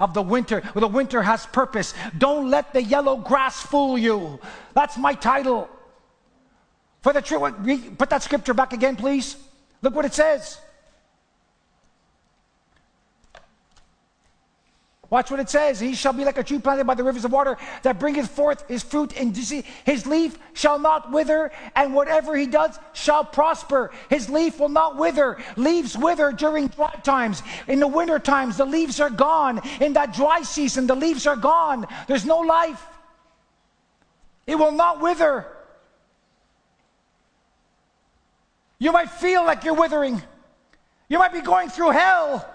of 0.00 0.14
the 0.14 0.22
winter. 0.22 0.62
The 0.74 0.86
winter 0.86 1.22
has 1.22 1.46
purpose. 1.46 1.94
Don't 2.18 2.50
let 2.50 2.72
the 2.72 2.82
yellow 2.82 3.16
grass 3.16 3.60
fool 3.60 3.96
you. 3.96 4.40
That's 4.74 4.98
my 4.98 5.14
title. 5.14 5.68
For 7.02 7.12
the 7.12 7.22
true, 7.22 7.40
put 7.96 8.10
that 8.10 8.22
scripture 8.22 8.54
back 8.54 8.72
again, 8.72 8.96
please. 8.96 9.36
Look 9.82 9.94
what 9.94 10.04
it 10.04 10.14
says. 10.14 10.58
Watch 15.10 15.30
what 15.30 15.40
it 15.40 15.48
says. 15.48 15.80
He 15.80 15.94
shall 15.94 16.12
be 16.12 16.24
like 16.24 16.36
a 16.36 16.44
tree 16.44 16.58
planted 16.58 16.86
by 16.86 16.94
the 16.94 17.02
rivers 17.02 17.24
of 17.24 17.32
water 17.32 17.56
that 17.82 17.98
bringeth 17.98 18.28
forth 18.28 18.68
his 18.68 18.82
fruit 18.82 19.16
in 19.16 19.34
season. 19.34 19.64
His 19.84 20.06
leaf 20.06 20.38
shall 20.52 20.78
not 20.78 21.10
wither, 21.10 21.50
and 21.74 21.94
whatever 21.94 22.36
he 22.36 22.46
does 22.46 22.78
shall 22.92 23.24
prosper. 23.24 23.90
His 24.10 24.28
leaf 24.28 24.60
will 24.60 24.68
not 24.68 24.96
wither. 24.96 25.38
Leaves 25.56 25.96
wither 25.96 26.30
during 26.30 26.66
dry 26.66 26.92
times. 27.02 27.42
In 27.66 27.80
the 27.80 27.88
winter 27.88 28.18
times, 28.18 28.58
the 28.58 28.66
leaves 28.66 29.00
are 29.00 29.08
gone. 29.08 29.62
In 29.80 29.94
that 29.94 30.12
dry 30.12 30.42
season, 30.42 30.86
the 30.86 30.94
leaves 30.94 31.26
are 31.26 31.36
gone. 31.36 31.86
There's 32.06 32.26
no 32.26 32.40
life. 32.40 32.84
It 34.46 34.56
will 34.56 34.72
not 34.72 35.00
wither. 35.00 35.46
You 38.78 38.92
might 38.92 39.10
feel 39.10 39.42
like 39.44 39.64
you're 39.64 39.72
withering. 39.74 40.22
You 41.08 41.18
might 41.18 41.32
be 41.32 41.40
going 41.40 41.70
through 41.70 41.92
hell. 41.92 42.46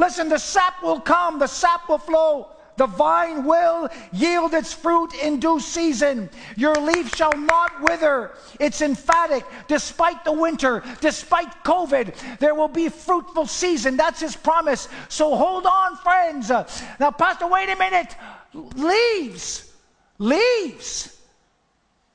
Listen, 0.00 0.30
the 0.30 0.38
sap 0.38 0.82
will 0.82 0.98
come, 0.98 1.38
the 1.38 1.46
sap 1.46 1.86
will 1.86 1.98
flow. 1.98 2.48
The 2.78 2.86
vine 2.86 3.44
will 3.44 3.90
yield 4.10 4.54
its 4.54 4.72
fruit 4.72 5.12
in 5.22 5.38
due 5.38 5.60
season. 5.60 6.30
Your 6.56 6.74
leaf 6.74 7.14
shall 7.14 7.36
not 7.36 7.82
wither. 7.82 8.30
It's 8.58 8.80
emphatic. 8.80 9.44
Despite 9.68 10.24
the 10.24 10.32
winter, 10.32 10.82
despite 11.02 11.62
COVID, 11.64 12.38
there 12.38 12.54
will 12.54 12.68
be 12.68 12.88
fruitful 12.88 13.44
season. 13.44 13.98
That's 13.98 14.20
his 14.20 14.34
promise. 14.34 14.88
So 15.10 15.36
hold 15.36 15.66
on, 15.66 15.98
friends. 15.98 16.48
Now, 16.48 17.10
Pastor, 17.10 17.46
wait 17.46 17.68
a 17.68 17.76
minute. 17.76 18.16
Leaves. 18.54 19.70
Leaves. 20.16 21.18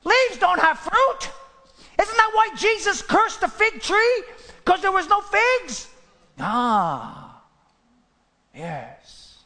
Leaves 0.02 0.38
don't 0.40 0.58
have 0.58 0.80
fruit. 0.80 1.30
Isn't 2.02 2.16
that 2.16 2.30
why 2.34 2.48
Jesus 2.56 3.00
cursed 3.02 3.40
the 3.40 3.48
fig 3.48 3.80
tree? 3.80 4.22
Because 4.64 4.82
there 4.82 4.90
was 4.90 5.08
no 5.08 5.20
figs? 5.20 5.88
Ah. 6.40 7.25
Yes. 8.56 9.38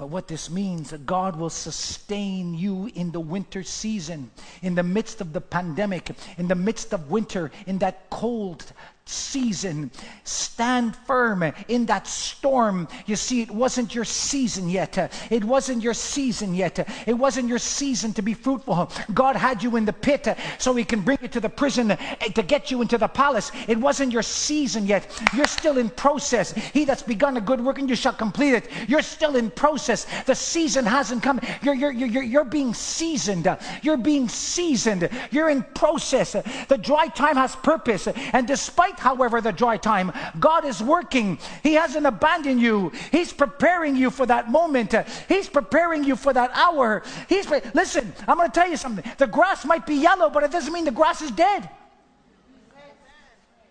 But 0.00 0.08
what 0.08 0.28
this 0.28 0.48
means, 0.48 0.90
that 0.90 1.04
God 1.04 1.36
will 1.36 1.50
sustain 1.50 2.54
you 2.54 2.90
in 2.94 3.12
the 3.12 3.20
winter 3.20 3.62
season, 3.62 4.30
in 4.62 4.74
the 4.74 4.82
midst 4.82 5.20
of 5.20 5.34
the 5.34 5.42
pandemic, 5.42 6.10
in 6.38 6.48
the 6.48 6.54
midst 6.54 6.94
of 6.94 7.10
winter, 7.10 7.50
in 7.66 7.78
that 7.78 8.08
cold 8.08 8.64
season. 9.10 9.90
Stand 10.24 10.96
firm 10.96 11.42
in 11.68 11.86
that 11.86 12.06
storm. 12.06 12.88
You 13.06 13.16
see, 13.16 13.42
it 13.42 13.50
wasn't 13.50 13.94
your 13.94 14.04
season 14.04 14.68
yet. 14.68 15.12
It 15.30 15.44
wasn't 15.44 15.82
your 15.82 15.94
season 15.94 16.54
yet. 16.54 16.88
It 17.06 17.14
wasn't 17.14 17.48
your 17.48 17.58
season 17.58 18.12
to 18.14 18.22
be 18.22 18.34
fruitful. 18.34 18.90
God 19.12 19.36
had 19.36 19.62
you 19.62 19.76
in 19.76 19.84
the 19.84 19.92
pit 19.92 20.28
so 20.58 20.74
He 20.74 20.84
can 20.84 21.00
bring 21.00 21.18
you 21.22 21.28
to 21.28 21.40
the 21.40 21.48
prison 21.48 21.90
eh, 21.90 21.96
to 22.34 22.42
get 22.42 22.70
you 22.70 22.82
into 22.82 22.98
the 22.98 23.08
palace. 23.08 23.50
It 23.68 23.78
wasn't 23.78 24.12
your 24.12 24.22
season 24.22 24.86
yet. 24.86 25.06
You're 25.34 25.46
still 25.46 25.78
in 25.78 25.90
process. 25.90 26.52
He 26.52 26.84
that's 26.84 27.02
begun 27.02 27.36
a 27.36 27.40
good 27.40 27.60
work 27.60 27.78
and 27.78 27.88
you 27.88 27.96
shall 27.96 28.12
complete 28.12 28.54
it. 28.54 28.68
You're 28.88 29.02
still 29.02 29.36
in 29.36 29.50
process. 29.50 30.06
The 30.24 30.34
season 30.34 30.84
hasn't 30.84 31.22
come. 31.22 31.40
You're, 31.62 31.74
you're, 31.74 31.92
you're, 31.92 32.22
you're 32.22 32.44
being 32.44 32.74
seasoned. 32.74 33.48
You're 33.82 33.96
being 33.96 34.28
seasoned. 34.28 35.08
You're 35.30 35.50
in 35.50 35.62
process. 35.74 36.32
The 36.68 36.78
dry 36.78 37.08
time 37.08 37.36
has 37.36 37.56
purpose. 37.56 38.06
And 38.06 38.46
despite 38.46 38.99
however, 39.00 39.40
the 39.40 39.52
dry 39.52 39.76
time. 39.76 40.12
God 40.38 40.64
is 40.64 40.82
working. 40.82 41.38
He 41.62 41.74
hasn't 41.74 42.06
abandoned 42.06 42.60
you. 42.60 42.92
He's 43.10 43.32
preparing 43.32 43.96
you 43.96 44.10
for 44.10 44.26
that 44.26 44.50
moment. 44.50 44.94
He's 45.28 45.48
preparing 45.48 46.04
you 46.04 46.16
for 46.16 46.32
that 46.32 46.50
hour. 46.54 47.02
He's 47.28 47.48
listen. 47.74 48.12
I'm 48.28 48.36
going 48.36 48.48
to 48.48 48.54
tell 48.54 48.70
you 48.70 48.76
something. 48.76 49.04
The 49.18 49.26
grass 49.26 49.64
might 49.64 49.86
be 49.86 49.94
yellow, 49.94 50.30
but 50.30 50.42
it 50.42 50.52
doesn't 50.52 50.72
mean 50.72 50.84
the 50.84 50.90
grass 50.90 51.22
is 51.22 51.30
dead. 51.30 51.68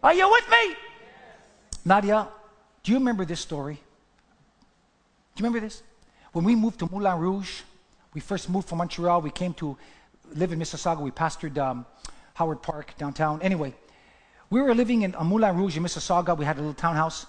Are 0.02 0.14
you 0.14 0.30
with 0.30 0.50
me? 0.50 0.76
Nadia, 1.86 2.28
do 2.84 2.92
you 2.92 2.98
remember 2.98 3.26
this 3.26 3.40
story? 3.40 3.76
Do 3.76 5.44
you 5.44 5.46
remember 5.46 5.66
this? 5.66 5.84
When 6.32 6.46
we 6.46 6.56
moved 6.56 6.80
to 6.80 6.90
Moulin 6.92 7.20
Rouge, 7.20 7.62
we 8.14 8.22
first 8.22 8.50
moved 8.50 8.68
from 8.70 8.78
Montreal. 8.78 9.22
We 9.22 9.32
came 9.32 9.54
to 9.56 9.78
live 10.36 10.52
in 10.52 10.60
Mississauga. 10.60 11.02
We 11.02 11.12
pastored 11.12 11.58
um, 11.58 11.86
Howard 12.36 12.62
Park 12.62 12.94
downtown. 12.98 13.42
Anyway, 13.42 13.74
we 14.50 14.62
were 14.62 14.74
living 14.74 15.04
in 15.04 15.16
Moulin 15.24 15.56
Rouge 15.56 15.78
in 15.78 15.84
Mississauga. 15.84 16.38
We 16.38 16.46
had 16.46 16.58
a 16.58 16.60
little 16.60 16.74
townhouse. 16.74 17.26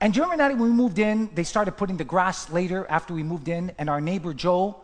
And 0.00 0.12
do 0.12 0.18
you 0.18 0.24
remember 0.24 0.48
that 0.48 0.58
when 0.58 0.70
we 0.70 0.76
moved 0.76 0.98
in, 0.98 1.30
they 1.34 1.44
started 1.44 1.72
putting 1.72 1.96
the 1.96 2.04
grass 2.04 2.50
later 2.50 2.86
after 2.88 3.14
we 3.14 3.22
moved 3.22 3.48
in, 3.48 3.72
and 3.78 3.88
our 3.88 4.00
neighbor 4.00 4.34
Joe, 4.34 4.76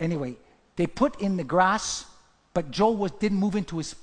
anyway, 0.00 0.36
they 0.76 0.86
put 0.86 1.20
in 1.20 1.36
the 1.36 1.44
grass, 1.44 2.06
but 2.54 2.70
Joe 2.70 2.92
was, 2.92 3.10
didn't 3.12 3.38
move 3.38 3.56
into 3.56 3.76
his 3.78 3.94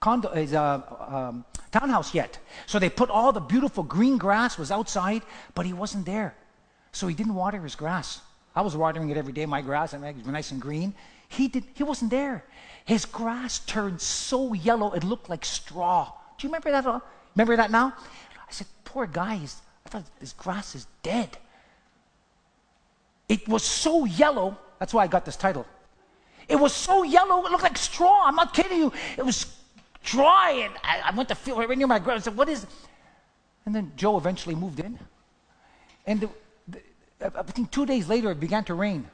condo, 0.00 0.30
his 0.30 0.52
uh, 0.52 0.80
um, 1.08 1.44
townhouse 1.70 2.12
yet. 2.14 2.38
So 2.66 2.78
they 2.78 2.90
put 2.90 3.08
all 3.08 3.32
the 3.32 3.40
beautiful 3.40 3.84
green 3.84 4.18
grass 4.18 4.58
was 4.58 4.70
outside, 4.70 5.22
but 5.54 5.64
he 5.64 5.72
wasn't 5.72 6.06
there. 6.06 6.34
So 6.90 7.06
he 7.06 7.14
didn't 7.14 7.34
water 7.34 7.60
his 7.62 7.76
grass. 7.76 8.20
I 8.54 8.62
was 8.62 8.76
watering 8.76 9.10
it 9.10 9.16
every 9.16 9.32
day, 9.32 9.46
my 9.46 9.62
grass, 9.62 9.92
and 9.92 10.04
it 10.04 10.16
was 10.16 10.26
nice 10.26 10.50
and 10.50 10.60
green. 10.60 10.92
He, 11.28 11.48
did, 11.48 11.64
he 11.74 11.84
wasn't 11.84 12.10
there. 12.10 12.44
His 12.84 13.04
grass 13.04 13.60
turned 13.60 14.00
so 14.00 14.52
yellow 14.54 14.92
it 14.92 15.04
looked 15.04 15.28
like 15.28 15.44
straw. 15.44 16.12
Do 16.38 16.46
you 16.46 16.48
remember 16.48 16.70
that? 16.70 17.02
Remember 17.36 17.56
that 17.56 17.70
now? 17.70 17.94
I 18.36 18.52
said, 18.52 18.66
poor 18.84 19.06
guy, 19.06 19.34
I 19.34 19.88
thought 19.88 20.04
his 20.20 20.32
grass 20.32 20.74
is 20.74 20.86
dead. 21.02 21.38
It 23.28 23.48
was 23.48 23.64
so 23.64 24.04
yellow, 24.04 24.58
that's 24.78 24.92
why 24.92 25.04
I 25.04 25.06
got 25.06 25.24
this 25.24 25.36
title. 25.36 25.66
It 26.48 26.56
was 26.56 26.74
so 26.74 27.02
yellow, 27.02 27.46
it 27.46 27.50
looked 27.50 27.62
like 27.62 27.78
straw. 27.78 28.24
I'm 28.26 28.34
not 28.34 28.52
kidding 28.52 28.78
you. 28.78 28.92
It 29.16 29.24
was 29.24 29.46
dry, 30.02 30.62
and 30.64 30.74
I, 30.82 31.10
I 31.10 31.16
went 31.16 31.28
to 31.28 31.34
feel 31.34 31.56
right 31.56 31.78
near 31.78 31.86
my 31.86 31.98
grass. 31.98 32.22
I 32.22 32.24
said, 32.24 32.36
what 32.36 32.48
is 32.48 32.66
And 33.64 33.74
then 33.74 33.92
Joe 33.96 34.18
eventually 34.18 34.54
moved 34.54 34.80
in. 34.80 34.98
And 36.06 36.20
the, 36.20 36.28
the, 36.68 36.80
I 37.38 37.42
think 37.42 37.70
two 37.70 37.86
days 37.86 38.08
later, 38.08 38.32
it 38.32 38.40
began 38.40 38.64
to 38.64 38.74
rain. 38.74 39.08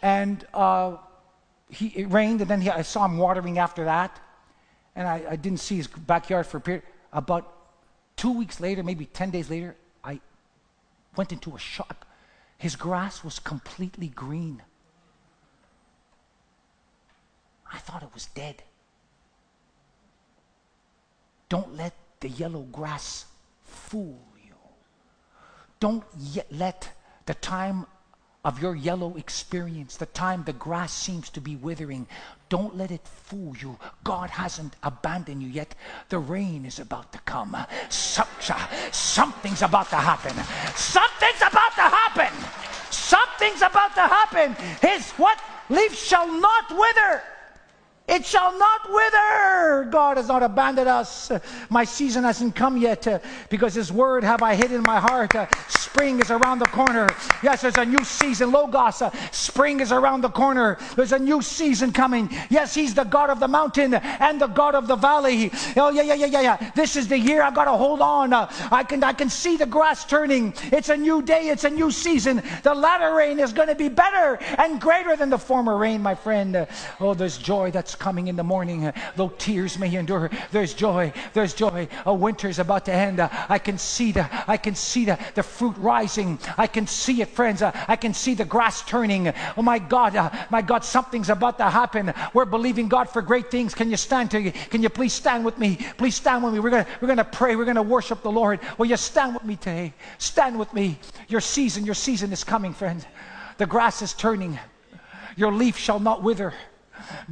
And 0.00 0.46
uh, 0.54 0.96
he, 1.70 1.88
it 1.88 2.10
rained, 2.10 2.40
and 2.40 2.50
then 2.50 2.60
he, 2.60 2.70
I 2.70 2.82
saw 2.82 3.04
him 3.04 3.18
watering 3.18 3.58
after 3.58 3.84
that. 3.84 4.18
And 4.96 5.06
I, 5.06 5.22
I 5.30 5.36
didn't 5.36 5.60
see 5.60 5.76
his 5.76 5.86
backyard 5.86 6.46
for 6.46 6.56
a 6.58 6.60
period. 6.60 6.82
About 7.12 7.52
two 8.16 8.32
weeks 8.32 8.60
later, 8.60 8.82
maybe 8.82 9.06
10 9.06 9.30
days 9.30 9.48
later, 9.48 9.76
I 10.04 10.20
went 11.16 11.32
into 11.32 11.54
a 11.54 11.58
shock. 11.58 12.06
His 12.58 12.76
grass 12.76 13.24
was 13.24 13.38
completely 13.38 14.08
green. 14.08 14.62
I 17.72 17.78
thought 17.78 18.02
it 18.02 18.12
was 18.12 18.26
dead. 18.26 18.62
Don't 21.48 21.76
let 21.76 21.94
the 22.20 22.28
yellow 22.28 22.62
grass 22.62 23.26
fool 23.64 24.20
you. 24.44 24.54
Don't 25.78 26.04
yet 26.18 26.46
let 26.50 26.90
the 27.26 27.34
time 27.34 27.86
of 28.44 28.62
your 28.62 28.74
yellow 28.74 29.16
experience, 29.16 29.96
the 29.96 30.06
time 30.06 30.44
the 30.44 30.52
grass 30.52 30.92
seems 30.92 31.28
to 31.30 31.40
be 31.40 31.56
withering, 31.56 32.06
don't 32.48 32.76
let 32.76 32.90
it 32.90 33.06
fool 33.06 33.54
you. 33.60 33.78
God 34.02 34.30
hasn't 34.30 34.74
abandoned 34.82 35.42
you 35.42 35.48
yet. 35.48 35.74
The 36.08 36.18
rain 36.18 36.64
is 36.64 36.78
about 36.78 37.12
to 37.12 37.18
come. 37.20 37.56
something's 37.90 39.62
about 39.62 39.90
to 39.90 39.96
happen. 39.96 40.34
Something's 40.74 41.42
about 41.42 41.74
to 41.74 41.82
happen. 41.82 42.32
Something's 42.90 43.62
about 43.62 43.94
to 43.94 44.02
happen. 44.02 44.54
His 44.80 45.10
what? 45.12 45.38
Leaf 45.68 45.94
shall 45.94 46.26
not 46.40 46.70
wither. 46.70 47.22
It 48.08 48.26
shall 48.26 48.58
not 48.58 48.92
wither. 48.92 49.88
God 49.88 50.16
has 50.16 50.26
not 50.26 50.42
abandoned 50.42 50.88
us. 50.88 51.30
My 51.68 51.84
season 51.84 52.24
hasn't 52.24 52.56
come 52.56 52.76
yet 52.76 53.06
uh, 53.06 53.20
because 53.48 53.72
His 53.72 53.92
word 53.92 54.24
have 54.24 54.42
I 54.42 54.56
hid 54.56 54.72
in 54.72 54.82
my 54.82 54.98
heart. 54.98 55.32
Uh, 55.36 55.46
spring 55.68 56.18
is 56.18 56.28
around 56.32 56.58
the 56.58 56.66
corner. 56.66 57.08
Yes, 57.40 57.62
there's 57.62 57.76
a 57.76 57.84
new 57.84 58.02
season. 58.02 58.50
Logos, 58.50 59.00
uh, 59.00 59.10
spring 59.30 59.78
is 59.78 59.92
around 59.92 60.22
the 60.22 60.28
corner. 60.28 60.76
There's 60.96 61.12
a 61.12 61.20
new 61.20 61.40
season 61.40 61.92
coming. 61.92 62.28
Yes, 62.48 62.74
He's 62.74 62.94
the 62.94 63.04
God 63.04 63.30
of 63.30 63.38
the 63.38 63.46
mountain 63.46 63.94
and 63.94 64.40
the 64.40 64.48
God 64.48 64.74
of 64.74 64.88
the 64.88 64.96
valley. 64.96 65.52
Oh, 65.76 65.90
yeah, 65.90 66.02
yeah, 66.02 66.14
yeah, 66.14 66.26
yeah, 66.26 66.40
yeah. 66.40 66.70
This 66.74 66.96
is 66.96 67.06
the 67.06 67.18
year 67.18 67.42
I've 67.42 67.54
got 67.54 67.66
to 67.66 67.76
hold 67.76 68.00
on. 68.00 68.32
I, 68.32 68.82
can, 68.82 69.04
I 69.04 69.12
can 69.12 69.30
see 69.30 69.56
the 69.56 69.66
grass 69.66 70.04
turning. 70.04 70.52
It's 70.72 70.88
a 70.88 70.96
new 70.96 71.22
day. 71.22 71.48
It's 71.48 71.62
a 71.62 71.70
new 71.70 71.92
season. 71.92 72.42
The 72.64 72.74
latter 72.74 73.14
rain 73.14 73.38
is 73.38 73.52
going 73.52 73.68
to 73.68 73.76
be 73.76 73.88
better 73.88 74.36
and 74.58 74.80
greater 74.80 75.14
than 75.14 75.30
the 75.30 75.38
former 75.38 75.76
rain, 75.76 76.02
my 76.02 76.16
friend. 76.16 76.66
Oh, 76.98 77.14
there's 77.14 77.38
joy 77.38 77.70
that's 77.70 77.94
coming 78.00 78.26
in 78.26 78.34
the 78.34 78.42
morning. 78.42 78.92
Though 79.14 79.28
tears 79.28 79.78
may 79.78 79.94
endure, 79.94 80.30
there's 80.50 80.74
joy. 80.74 81.12
There's 81.34 81.54
joy. 81.54 81.86
A 82.06 82.12
winter's 82.12 82.58
about 82.58 82.86
to 82.86 82.92
end. 82.92 83.20
I 83.20 83.58
can 83.58 83.78
see 83.78 84.10
the 84.10 84.28
I 84.48 84.56
can 84.56 84.74
see 84.74 85.04
the, 85.04 85.18
the 85.36 85.44
fruit 85.44 85.76
rising. 85.76 86.38
I 86.58 86.66
can 86.66 86.86
see 86.88 87.22
it, 87.22 87.28
friends. 87.28 87.62
I 87.62 87.96
can 87.96 88.14
see 88.14 88.34
the 88.34 88.44
grass 88.44 88.82
turning. 88.82 89.32
Oh 89.56 89.62
my 89.62 89.78
God, 89.78 90.16
uh, 90.16 90.30
my 90.50 90.62
God, 90.62 90.84
something's 90.84 91.30
about 91.30 91.58
to 91.58 91.70
happen. 91.70 92.12
We're 92.34 92.46
believing 92.46 92.88
God 92.88 93.08
for 93.08 93.22
great 93.22 93.50
things. 93.50 93.74
Can 93.74 93.90
you 93.90 93.96
stand 93.96 94.30
to 94.32 94.40
you? 94.40 94.52
Can 94.52 94.82
you 94.82 94.88
please 94.88 95.12
stand 95.12 95.44
with 95.44 95.58
me? 95.58 95.78
Please 95.98 96.16
stand 96.16 96.42
with 96.42 96.54
me. 96.54 96.60
We're 96.60 96.70
gonna 96.70 96.86
we're 97.00 97.08
gonna 97.08 97.24
pray. 97.24 97.54
We're 97.54 97.66
gonna 97.66 97.82
worship 97.82 98.22
the 98.22 98.32
Lord. 98.32 98.58
Will 98.78 98.86
you 98.86 98.96
stand 98.96 99.34
with 99.34 99.44
me 99.44 99.56
today? 99.56 99.92
Stand 100.18 100.58
with 100.58 100.72
me. 100.72 100.98
Your 101.28 101.42
season, 101.42 101.84
your 101.84 101.94
season 101.94 102.32
is 102.32 102.42
coming, 102.42 102.72
friend. 102.72 103.06
The 103.58 103.66
grass 103.66 104.00
is 104.00 104.14
turning. 104.14 104.58
Your 105.36 105.52
leaf 105.52 105.76
shall 105.76 106.00
not 106.00 106.22
wither. 106.22 106.54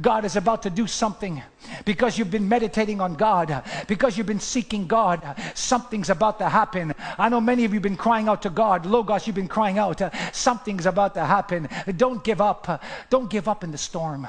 God 0.01 0.25
is 0.25 0.35
about 0.35 0.63
to 0.63 0.69
do 0.69 0.87
something 0.87 1.41
because 1.85 2.17
you've 2.17 2.31
been 2.31 2.49
meditating 2.49 3.01
on 3.01 3.15
God, 3.15 3.63
because 3.87 4.17
you've 4.17 4.27
been 4.27 4.39
seeking 4.39 4.87
God. 4.87 5.35
Something's 5.53 6.09
about 6.09 6.39
to 6.39 6.49
happen. 6.49 6.93
I 7.17 7.29
know 7.29 7.41
many 7.41 7.65
of 7.65 7.71
you 7.71 7.77
have 7.77 7.83
been 7.83 7.97
crying 7.97 8.27
out 8.27 8.41
to 8.43 8.49
God. 8.49 8.85
Logos, 8.85 9.27
you've 9.27 9.35
been 9.35 9.47
crying 9.47 9.77
out. 9.77 10.01
Something's 10.33 10.85
about 10.85 11.13
to 11.15 11.25
happen. 11.25 11.69
Don't 11.97 12.23
give 12.23 12.41
up. 12.41 12.83
Don't 13.09 13.29
give 13.29 13.47
up 13.47 13.63
in 13.63 13.71
the 13.71 13.77
storm. 13.77 14.27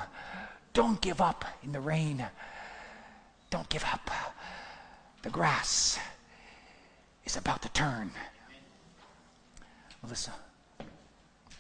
Don't 0.73 1.01
give 1.01 1.21
up 1.21 1.45
in 1.63 1.73
the 1.73 1.81
rain. 1.81 2.25
Don't 3.51 3.69
give 3.69 3.85
up. 3.85 4.11
The 5.23 5.31
grass 5.31 5.99
is 7.25 7.37
about 7.37 7.63
to 7.63 7.69
turn. 7.71 8.11
Melissa. 10.03 10.33